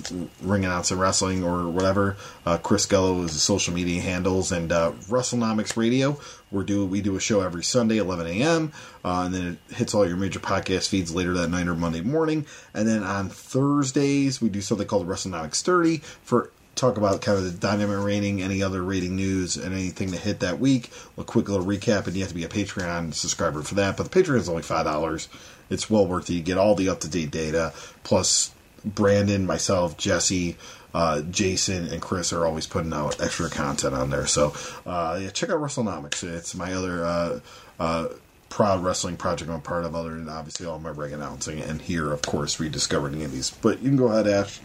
[0.42, 4.92] ring announcing wrestling or whatever, uh, Chris Gello is the social media handles and uh,
[5.08, 6.20] WrestleNomics Radio.
[6.52, 8.72] We do we do a show every Sunday, 11 a.m.
[9.04, 12.46] And then it hits all your major podcast feeds later that night or Monday morning.
[12.74, 17.44] And then on Thursdays we do something called WrestleNomics 30 for talk about kind of
[17.44, 20.92] the dynamic rating, any other rating news, and anything that hit that week.
[21.18, 23.98] A quick little recap, and you have to be a Patreon subscriber for that.
[23.98, 25.28] But the Patreon is only five dollars.
[25.70, 26.34] It's well worth it.
[26.34, 27.74] You get all the up to date data,
[28.04, 28.54] plus
[28.86, 30.56] Brandon, myself, Jesse,
[30.94, 34.26] uh, Jason and Chris are always putting out extra content on there.
[34.26, 34.54] So
[34.86, 36.24] uh, yeah, check out WrestleNomics.
[36.24, 37.40] It's my other uh,
[37.80, 38.08] uh,
[38.50, 41.60] proud wrestling project I'm part of, other than obviously all my ring announcing.
[41.60, 43.52] And here, of course, of these.
[43.52, 44.60] But you can go ahead, Ash.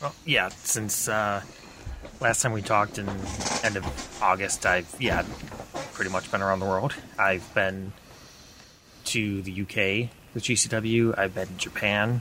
[0.00, 1.42] Well, yeah, since uh,
[2.20, 3.08] last time we talked in
[3.64, 5.24] end of August, I've yeah
[5.94, 6.94] pretty much been around the world.
[7.18, 7.92] I've been
[9.06, 11.16] to the UK with GCW.
[11.18, 12.20] I've been to Japan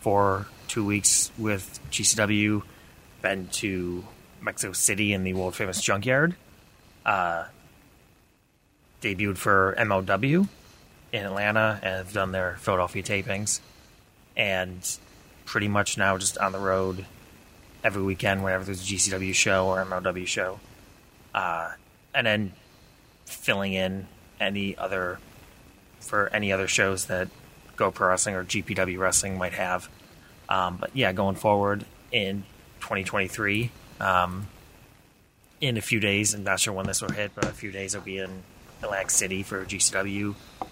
[0.00, 2.62] for two weeks with GCW,
[3.20, 4.04] been to
[4.40, 6.34] Mexico City in the world famous Junkyard,
[7.06, 7.44] uh,
[9.00, 10.48] debuted for MLW
[11.12, 13.60] in Atlanta, and have done their Philadelphia tapings,
[14.36, 14.98] and
[15.44, 17.06] pretty much now just on the road
[17.84, 20.60] every weekend whenever there's a GCW show or MLW show,
[21.34, 21.72] uh,
[22.14, 22.52] and then
[23.26, 24.06] filling in
[24.40, 25.18] any other
[26.00, 27.28] for any other shows that
[27.76, 29.88] GoPro Wrestling or GPW Wrestling might have.
[30.48, 32.42] Um, but yeah, going forward in
[32.80, 33.70] 2023,
[34.00, 34.48] um,
[35.60, 37.94] in a few days, I'm not sure when this will hit, but a few days
[37.94, 38.42] I'll be in
[38.82, 40.34] Atlantic City for GCW.
[40.60, 40.66] Uh,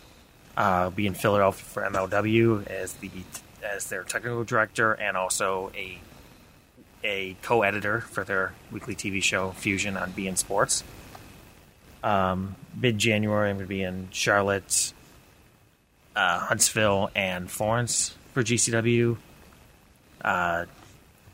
[0.56, 3.10] I'll be in Philadelphia for MLW as the
[3.62, 5.98] as their technical director and also a
[7.02, 10.84] a co-editor for their weekly TV show Fusion on beIN Sports.
[12.02, 14.92] Um, Mid January, I'm going to be in Charlotte,
[16.14, 19.16] uh, Huntsville, and Florence for GCW.
[20.22, 20.66] Uh,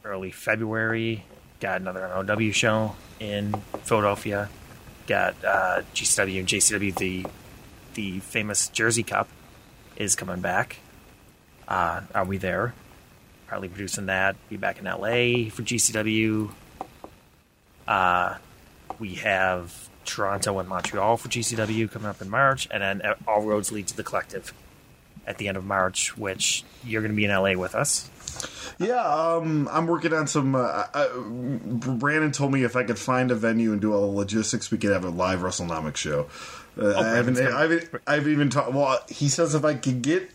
[0.05, 1.25] early February,
[1.61, 4.49] got another MLW show in Philadelphia.
[5.07, 6.95] Got uh, GCW and JCW.
[6.97, 7.27] The
[7.95, 9.29] the famous Jersey Cup
[9.97, 10.79] is coming back.
[11.69, 12.75] Uh, are we there?
[13.47, 14.37] Probably producing that.
[14.49, 16.51] Be back in LA for GCW.
[17.87, 18.37] Uh,
[18.99, 23.71] we have Toronto and Montreal for GCW coming up in March, and then all roads
[23.71, 24.53] lead to the collective
[25.27, 28.09] at the end of March, which you're going to be in LA with us.
[28.79, 30.55] Yeah, um, I'm working on some.
[30.55, 34.17] Uh, I, Brandon told me if I could find a venue and do all the
[34.17, 36.27] logistics, we could have a live WrestleNomics show.
[36.79, 38.73] Uh, oh, I haven't, I've, I've even talked.
[38.73, 40.31] Well, he says if I could get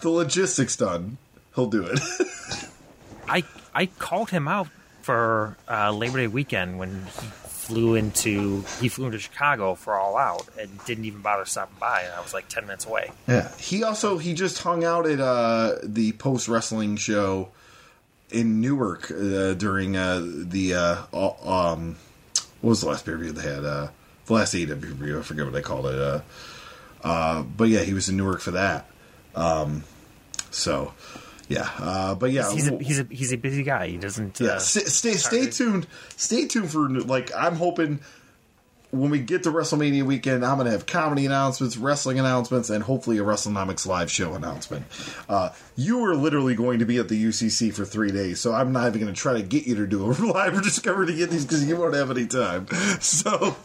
[0.00, 1.18] the logistics done,
[1.54, 2.00] he'll do it.
[3.28, 4.68] I I called him out
[5.02, 7.26] for uh, Labor Day weekend when he
[7.64, 12.02] flew into he flew into Chicago for All Out and didn't even bother stopping by.
[12.02, 13.10] And I was like ten minutes away.
[13.26, 17.50] Yeah, he also he just hung out at uh, the post wrestling show
[18.30, 20.96] in Newark uh, during uh, the uh,
[21.44, 21.96] um,
[22.60, 23.64] what was the last pay per view they had?
[23.64, 23.88] Uh,
[24.26, 25.18] the last AEW pay per view.
[25.18, 26.22] I forget what they called it.
[27.02, 28.88] Uh, but yeah, he was in Newark for that.
[29.34, 29.84] Um,
[30.50, 30.92] so
[31.48, 33.88] yeah, uh, but yeah, he's a, he's a he's a busy guy.
[33.88, 34.40] He doesn't.
[34.40, 35.86] Yeah, uh, stay stay, tuned.
[36.16, 38.00] Stay tuned for like I'm hoping
[38.94, 42.82] when we get to WrestleMania weekend, I'm going to have comedy announcements, wrestling announcements, and
[42.82, 44.86] hopefully a WrestleNomics live show announcement.
[45.28, 48.72] Uh, you are literally going to be at the UCC for three days, so I'm
[48.72, 51.30] not even going to try to get you to do a live discovery to get
[51.30, 52.66] these because you won't have any time.
[53.00, 53.56] So.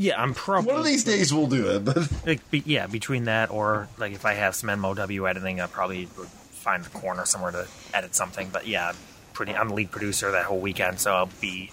[0.00, 1.84] Yeah, I'm probably one of these days we'll do it.
[1.84, 5.66] But like, be, yeah, between that or like if I have some MLW editing, I
[5.66, 8.48] probably would find a corner somewhere to edit something.
[8.50, 8.94] But yeah,
[9.34, 9.54] pretty.
[9.54, 11.70] I'm the lead producer that whole weekend, so I'll be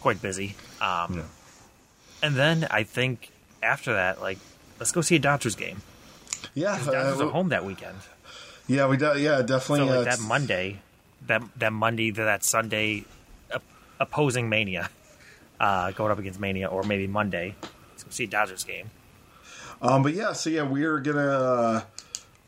[0.00, 0.56] quite busy.
[0.80, 1.22] Um, yeah.
[2.24, 3.30] And then I think
[3.62, 4.38] after that, like,
[4.80, 5.82] let's go see a Dodgers game.
[6.54, 7.98] Yeah, Dodgers uh, are home that weekend.
[8.66, 9.86] Yeah, we do, yeah definitely.
[9.86, 10.80] So like uh, that Monday,
[11.28, 13.04] that that Monday to that Sunday,
[14.00, 14.90] opposing Mania,
[15.60, 17.54] uh, going up against Mania, or maybe Monday.
[17.92, 18.90] Let's go see Dodgers game.
[19.82, 21.86] Um, but yeah, so yeah, we are gonna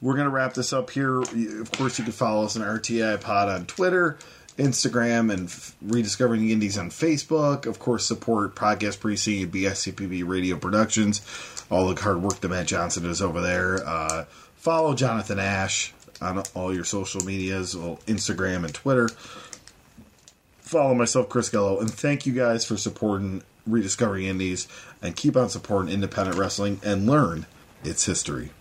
[0.03, 1.21] we're going to wrap this up here.
[1.21, 4.19] Of course, you can follow us on RTI Pod on Twitter,
[4.59, 7.67] Instagram, and F- Rediscovering the Indies on Facebook.
[7.67, 11.23] Of course, support Podcast Precinct and BSCPB Radio Productions.
[11.71, 13.87] All the hard work that Matt Johnson does over there.
[13.87, 14.25] Uh,
[14.57, 19.09] follow Jonathan Ash on all your social medias, well, Instagram and Twitter.
[20.73, 24.67] Follow myself, Chris Gello, and thank you guys for supporting Rediscovering Indies
[25.03, 27.45] and keep on supporting independent wrestling and learn
[27.85, 28.53] its history.